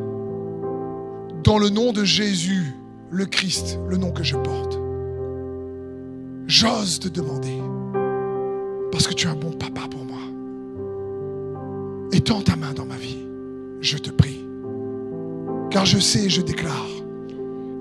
dans 1.44 1.58
le 1.58 1.70
nom 1.70 1.94
de 1.94 2.04
Jésus, 2.04 2.76
le 3.10 3.26
Christ, 3.26 3.80
le 3.88 3.98
nom 3.98 4.12
que 4.12 4.24
je 4.24 4.36
porte, 4.36 4.80
j'ose 6.48 7.00
te 7.00 7.08
demander 7.08 7.62
parce 8.92 9.08
que 9.08 9.14
tu 9.14 9.28
es 9.28 9.30
un 9.30 9.36
bon 9.36 9.52
papa 9.52 9.82
pour 9.90 10.04
moi. 10.04 10.20
Étends 12.12 12.42
ta 12.42 12.56
main 12.56 12.74
dans 12.74 12.86
ma 12.86 12.96
vie, 12.96 13.26
je 13.82 13.98
te 13.98 14.10
prie. 14.10 14.46
Car 15.70 15.86
je 15.86 16.00
sais 16.00 16.26
et 16.26 16.30
je 16.30 16.42
déclare 16.42 16.88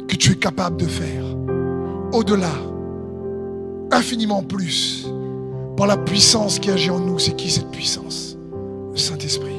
que 0.09 0.17
tu 0.17 0.33
es 0.33 0.37
capable 0.37 0.77
de 0.77 0.87
faire 0.87 1.25
au-delà, 2.13 2.53
infiniment 3.91 4.43
plus, 4.43 5.09
par 5.77 5.87
la 5.87 5.97
puissance 5.97 6.59
qui 6.59 6.71
agit 6.71 6.91
en 6.91 7.01
nous. 7.01 7.19
C'est 7.19 7.37
qui 7.37 7.51
cette 7.51 7.71
puissance? 7.71 8.37
Le 8.93 8.99
Saint-Esprit, 8.99 9.57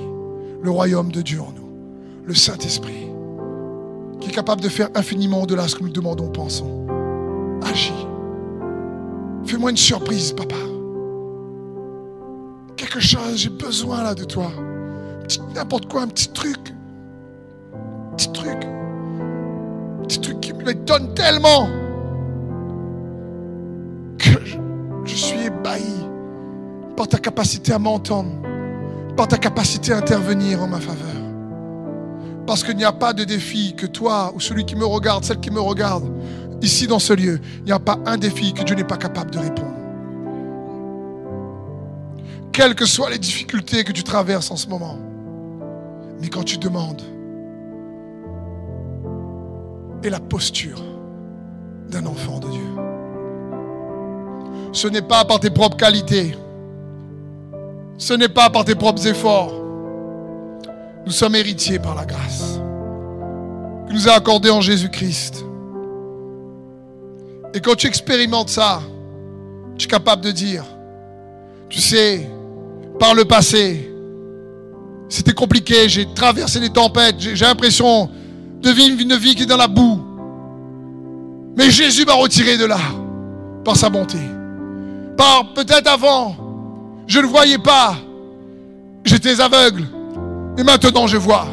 le 0.61 0.70
royaume 0.70 1.11
de 1.11 1.22
Dieu 1.22 1.41
en 1.41 1.51
nous, 1.51 1.70
le 2.26 2.34
Saint-Esprit, 2.34 3.07
capable 4.32 4.61
de 4.61 4.69
faire 4.69 4.89
infiniment 4.95 5.43
au-delà 5.43 5.63
de 5.63 5.69
ce 5.69 5.75
que 5.75 5.84
nous 5.84 5.89
demandons, 5.89 6.30
pensons. 6.30 6.88
Agis. 7.63 8.07
Fais-moi 9.45 9.71
une 9.71 9.78
surprise, 9.78 10.34
papa 10.34 10.55
quelque 12.78 12.99
chose, 12.99 13.36
j'ai 13.36 13.49
besoin 13.49 14.03
là 14.03 14.15
de 14.15 14.23
toi. 14.23 14.51
N'importe 15.53 15.88
quoi, 15.88 16.03
un 16.03 16.07
petit 16.07 16.30
truc. 16.30 16.73
Un 17.73 18.15
petit 18.15 18.32
truc. 18.32 18.65
Un 18.65 20.03
petit 20.03 20.21
truc 20.21 20.39
qui 20.39 20.53
me 20.53 20.73
donne 20.73 21.13
tellement 21.13 21.67
que 24.17 24.30
je 25.05 25.15
suis 25.15 25.45
ébahi 25.45 25.84
par 26.95 27.07
ta 27.07 27.17
capacité 27.17 27.73
à 27.73 27.80
m'entendre, 27.80 28.32
par 29.15 29.28
ta 29.28 29.38
capacité 29.38 29.91
à 29.93 29.97
intervenir 29.97 30.61
en 30.61 30.67
ma 30.67 30.80
faveur. 30.80 31.16
Parce 32.48 32.64
qu'il 32.64 32.78
n'y 32.78 32.86
a 32.86 32.93
pas 32.93 33.14
de 33.14 33.24
défi 33.24 33.76
que 33.76 33.86
toi 33.86 34.32
ou 34.34 34.39
celui 34.39 34.66
qui 34.66 34.76
me 34.76 34.86
regarde, 34.86 35.24
celle 35.24 35.39
qui 35.39 35.52
me 35.52 35.62
regarde, 35.62 36.06
ici 36.62 36.88
dans 36.88 37.00
ce 37.00 37.14
lieu, 37.14 37.39
il 37.60 37.66
n'y 37.66 37.72
a 37.72 37.80
pas 37.80 38.00
un 38.08 38.18
défi 38.18 38.54
que 38.54 38.64
Dieu 38.64 38.76
n'est 38.76 38.84
pas 38.84 38.98
capable 38.98 39.30
de 39.30 39.38
répondre 39.38 39.78
quelles 42.58 42.74
que 42.74 42.88
soient 42.88 43.12
les 43.12 43.20
difficultés 43.20 43.84
que 43.84 43.91
tu 43.91 44.02
traverses 44.02 44.50
en 44.50 44.56
ce 44.56 44.68
moment. 44.68 44.98
Mais 46.20 46.28
quand 46.28 46.43
tu 46.43 46.58
demandes, 46.58 47.04
et 50.04 50.10
la 50.10 50.20
posture 50.20 50.82
d'un 51.89 52.08
enfant 52.08 52.39
de 52.39 52.50
Dieu. 52.50 52.70
Ce 54.72 54.88
n'est 54.88 55.04
pas 55.04 55.24
par 55.24 55.39
tes 55.39 55.52
propres 55.52 55.78
qualités. 55.78 56.36
Ce 58.00 58.16
n'est 58.16 58.28
pas 58.30 58.50
par 58.50 58.66
tes 58.66 58.74
propres 58.74 59.06
efforts. 59.06 59.54
Nous 61.08 61.14
sommes 61.14 61.36
héritiers 61.36 61.80
par 61.80 61.95
la 61.95 62.03
grâce 62.03 62.60
que 63.88 63.93
nous 63.93 64.10
a 64.10 64.12
accordée 64.12 64.49
en 64.49 64.60
Jésus-Christ. 64.60 65.45
Et 67.53 67.62
quand 67.62 67.76
tu 67.76 67.88
expérimentes 67.88 68.49
ça, 68.49 68.82
tu 69.78 69.86
es 69.86 69.89
capable 69.89 70.22
de 70.22 70.32
dire, 70.32 70.66
tu 71.70 71.80
sais, 71.80 72.30
par 72.99 73.16
le 73.16 73.24
passé, 73.24 73.89
C'était 75.08 75.32
compliqué, 75.32 75.88
j'ai 75.88 76.14
traversé 76.14 76.60
des 76.60 76.72
tempêtes, 76.72 77.16
j'ai 77.18 77.45
l'impression 77.45 78.10
de 78.62 78.70
vivre 78.70 78.99
une 79.01 79.16
vie 79.16 79.34
qui 79.34 79.43
est 79.43 79.45
dans 79.45 79.55
la 79.55 79.70
boue. 79.70 80.03
Mais 81.55 81.72
Jésus 81.72 82.03
m'a 82.03 82.16
retiré 82.16 82.58
de 82.58 82.66
là 82.66 82.80
par 83.64 83.78
sa 83.78 83.89
bonté. 83.89 84.18
Par 85.16 85.53
peut-être 85.53 85.88
avant, 85.88 86.36
je 87.08 87.22
ne 87.22 87.28
voyais 87.28 87.60
pas, 87.60 87.95
j'étais 89.05 89.39
aveugle, 89.39 89.86
et 90.58 90.64
maintenant 90.64 91.08
je 91.08 91.18
vois. 91.18 91.47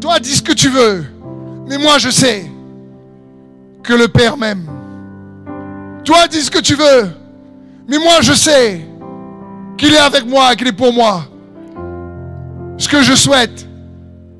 Toi, 0.00 0.18
dis 0.18 0.36
ce 0.36 0.42
que 0.42 0.52
tu 0.52 0.68
veux, 0.68 1.04
mais 1.68 1.78
moi 1.78 1.98
je 1.98 2.10
sais 2.10 2.50
que 3.82 3.92
le 3.92 4.08
Père 4.08 4.36
m'aime. 4.36 4.66
Toi, 6.04 6.28
dis 6.28 6.42
ce 6.42 6.50
que 6.50 6.58
tu 6.58 6.74
veux, 6.74 7.08
mais 7.88 7.98
moi 7.98 8.20
je 8.20 8.32
sais 8.32 8.80
qu'il 9.78 9.94
est 9.94 9.98
avec 9.98 10.26
moi, 10.26 10.54
qu'il 10.56 10.68
est 10.68 10.72
pour 10.72 10.92
moi. 10.92 11.24
Ce 12.76 12.88
que 12.88 13.02
je 13.02 13.14
souhaite, 13.14 13.66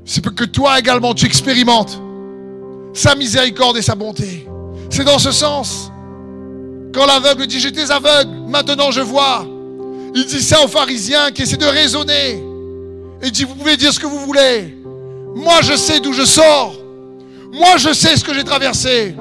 c'est 0.05 0.22
que 0.34 0.44
toi 0.44 0.78
également 0.78 1.14
tu 1.14 1.24
expérimentes 1.24 2.00
sa 2.92 3.14
miséricorde 3.14 3.76
et 3.76 3.82
sa 3.82 3.94
bonté. 3.94 4.46
C'est 4.90 5.05
dans 5.05 5.18
ce 5.18 5.32
sens. 5.32 5.90
Quand 6.92 7.07
l'aveugle 7.07 7.46
dit 7.46 7.59
j'étais 7.59 7.90
aveugle, 7.90 8.30
maintenant 8.48 8.90
je 8.90 9.00
vois. 9.00 9.46
Il 10.14 10.26
dit 10.26 10.42
ça 10.42 10.62
aux 10.62 10.68
pharisiens 10.68 11.30
qui 11.32 11.42
essaient 11.42 11.57
de 11.57 11.66
raisonner. 11.66 12.53
Il 13.24 13.32
dit 13.32 13.44
vous 13.44 13.54
pouvez 13.54 13.76
dire 13.78 13.92
ce 13.92 13.98
que 13.98 14.06
vous 14.06 14.20
voulez. 14.20 14.76
Moi 15.34 15.60
je 15.62 15.74
sais 15.74 15.98
d'où 15.98 16.12
je 16.12 16.24
sors. 16.24 16.74
Moi 17.52 17.76
je 17.78 17.92
sais 17.94 18.16
ce 18.16 18.24
que 18.24 18.34
j'ai 18.34 18.44
traversé. 18.44 19.14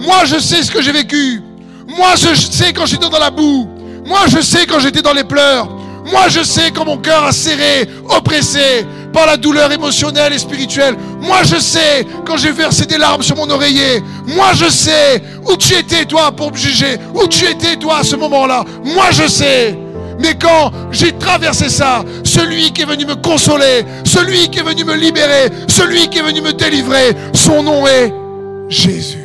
Moi 0.00 0.26
je 0.26 0.38
sais 0.38 0.62
ce 0.62 0.70
que 0.70 0.82
j'ai 0.82 0.92
vécu. 0.92 1.40
Moi 1.88 2.14
je 2.16 2.34
sais 2.34 2.74
quand 2.74 2.84
j'étais 2.84 3.08
dans 3.08 3.18
la 3.18 3.30
boue. 3.30 3.66
Moi 4.04 4.26
je 4.28 4.42
sais 4.42 4.66
quand 4.66 4.78
j'étais 4.78 5.02
dans 5.02 5.14
les 5.14 5.24
pleurs. 5.24 5.68
Moi, 6.10 6.28
je 6.28 6.42
sais 6.44 6.70
quand 6.70 6.84
mon 6.84 6.98
cœur 6.98 7.24
a 7.24 7.32
serré, 7.32 7.88
oppressé 8.08 8.86
par 9.12 9.26
la 9.26 9.36
douleur 9.36 9.72
émotionnelle 9.72 10.32
et 10.32 10.38
spirituelle. 10.38 10.96
Moi, 11.20 11.42
je 11.42 11.56
sais 11.56 12.06
quand 12.24 12.36
j'ai 12.36 12.52
versé 12.52 12.86
des 12.86 12.96
larmes 12.96 13.22
sur 13.22 13.34
mon 13.34 13.50
oreiller. 13.50 14.02
Moi, 14.24 14.52
je 14.54 14.70
sais 14.70 15.20
où 15.44 15.56
tu 15.56 15.74
étais, 15.74 16.04
toi, 16.04 16.30
pour 16.30 16.52
me 16.52 16.56
juger. 16.56 16.96
Où 17.12 17.26
tu 17.26 17.44
étais, 17.46 17.74
toi, 17.74 17.98
à 17.98 18.04
ce 18.04 18.14
moment-là. 18.14 18.64
Moi, 18.84 19.10
je 19.10 19.26
sais. 19.26 19.76
Mais 20.18 20.34
quand 20.34 20.72
j'ai 20.90 21.12
traversé 21.12 21.68
ça, 21.68 22.02
celui 22.24 22.72
qui 22.72 22.82
est 22.82 22.86
venu 22.86 23.04
me 23.04 23.16
consoler, 23.16 23.84
celui 24.04 24.48
qui 24.48 24.58
est 24.60 24.62
venu 24.62 24.84
me 24.84 24.94
libérer, 24.94 25.50
celui 25.68 26.08
qui 26.08 26.18
est 26.18 26.22
venu 26.22 26.40
me 26.40 26.52
délivrer, 26.52 27.14
son 27.34 27.62
nom 27.62 27.86
est 27.86 28.12
Jésus. 28.68 29.18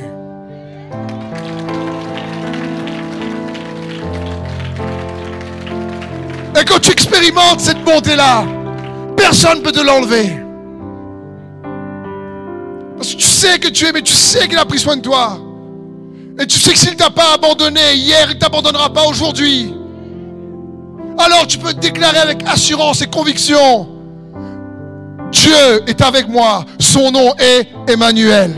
Et 6.60 6.66
quand 6.66 6.80
tu 6.80 6.92
expérimentes 6.92 7.62
cette 7.62 7.84
bonté-là, 7.84 8.46
personne 9.16 9.60
ne 9.60 9.64
peut 9.64 9.72
te 9.72 9.80
l'enlever. 9.80 10.38
Parce 12.98 13.14
que 13.14 13.18
tu 13.18 13.26
sais 13.26 13.58
que 13.58 13.70
tu 13.70 13.86
es, 13.86 13.92
mais 13.92 14.02
tu 14.02 14.14
sais 14.14 14.48
qu'il 14.48 14.58
a 14.58 14.66
pris 14.66 14.78
soin 14.78 14.98
de 14.98 15.02
toi. 15.02 15.40
Et 16.40 16.46
tu 16.46 16.60
sais 16.60 16.74
que 16.74 16.78
s'il 16.78 16.92
ne 16.92 16.96
t'a 16.98 17.10
pas 17.10 17.34
abandonné 17.34 17.96
hier, 17.96 18.28
il 18.30 18.36
ne 18.36 18.40
t'abandonnera 18.40 18.92
pas 18.92 19.06
aujourd'hui. 19.06 19.74
Alors 21.18 21.48
tu 21.48 21.58
peux 21.58 21.74
déclarer 21.74 22.18
avec 22.18 22.44
assurance 22.48 23.02
et 23.02 23.08
conviction, 23.08 23.88
Dieu 25.32 25.84
est 25.88 26.02
avec 26.02 26.28
moi. 26.28 26.66
Son 26.80 27.12
nom 27.12 27.34
est 27.38 27.68
Emmanuel. 27.88 28.54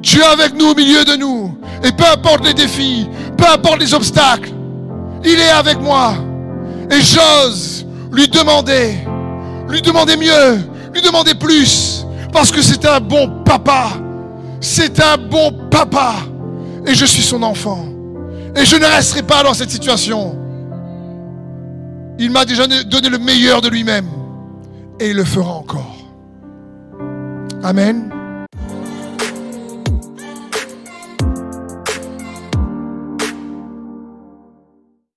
Dieu 0.00 0.20
est 0.22 0.24
avec 0.24 0.54
nous 0.54 0.70
au 0.70 0.74
milieu 0.74 1.04
de 1.04 1.16
nous. 1.16 1.56
Et 1.84 1.92
peu 1.92 2.04
importe 2.06 2.44
les 2.44 2.54
défis, 2.54 3.08
peu 3.36 3.44
importe 3.46 3.80
les 3.80 3.92
obstacles, 3.92 4.52
il 5.24 5.38
est 5.38 5.50
avec 5.50 5.80
moi. 5.80 6.14
Et 6.90 7.00
j'ose 7.00 7.86
lui 8.12 8.28
demander, 8.28 8.98
lui 9.68 9.82
demander 9.82 10.16
mieux, 10.16 10.60
lui 10.92 11.02
demander 11.02 11.34
plus. 11.34 12.06
Parce 12.32 12.50
que 12.50 12.62
c'est 12.62 12.86
un 12.86 13.00
bon 13.00 13.42
papa. 13.44 13.88
C'est 14.60 15.00
un 15.00 15.18
bon 15.18 15.52
papa. 15.70 16.14
Et 16.86 16.94
je 16.94 17.04
suis 17.04 17.22
son 17.22 17.42
enfant. 17.42 17.84
Et 18.56 18.64
je 18.64 18.76
ne 18.76 18.86
resterai 18.86 19.22
pas 19.22 19.42
dans 19.42 19.54
cette 19.54 19.70
situation. 19.70 20.36
Il 22.22 22.30
m'a 22.30 22.44
déjà 22.44 22.68
donné 22.68 23.08
le 23.08 23.18
meilleur 23.18 23.60
de 23.62 23.68
lui-même. 23.68 24.06
Et 25.00 25.10
il 25.10 25.16
le 25.16 25.24
fera 25.24 25.54
encore. 25.54 25.96
Amen. 27.64 28.21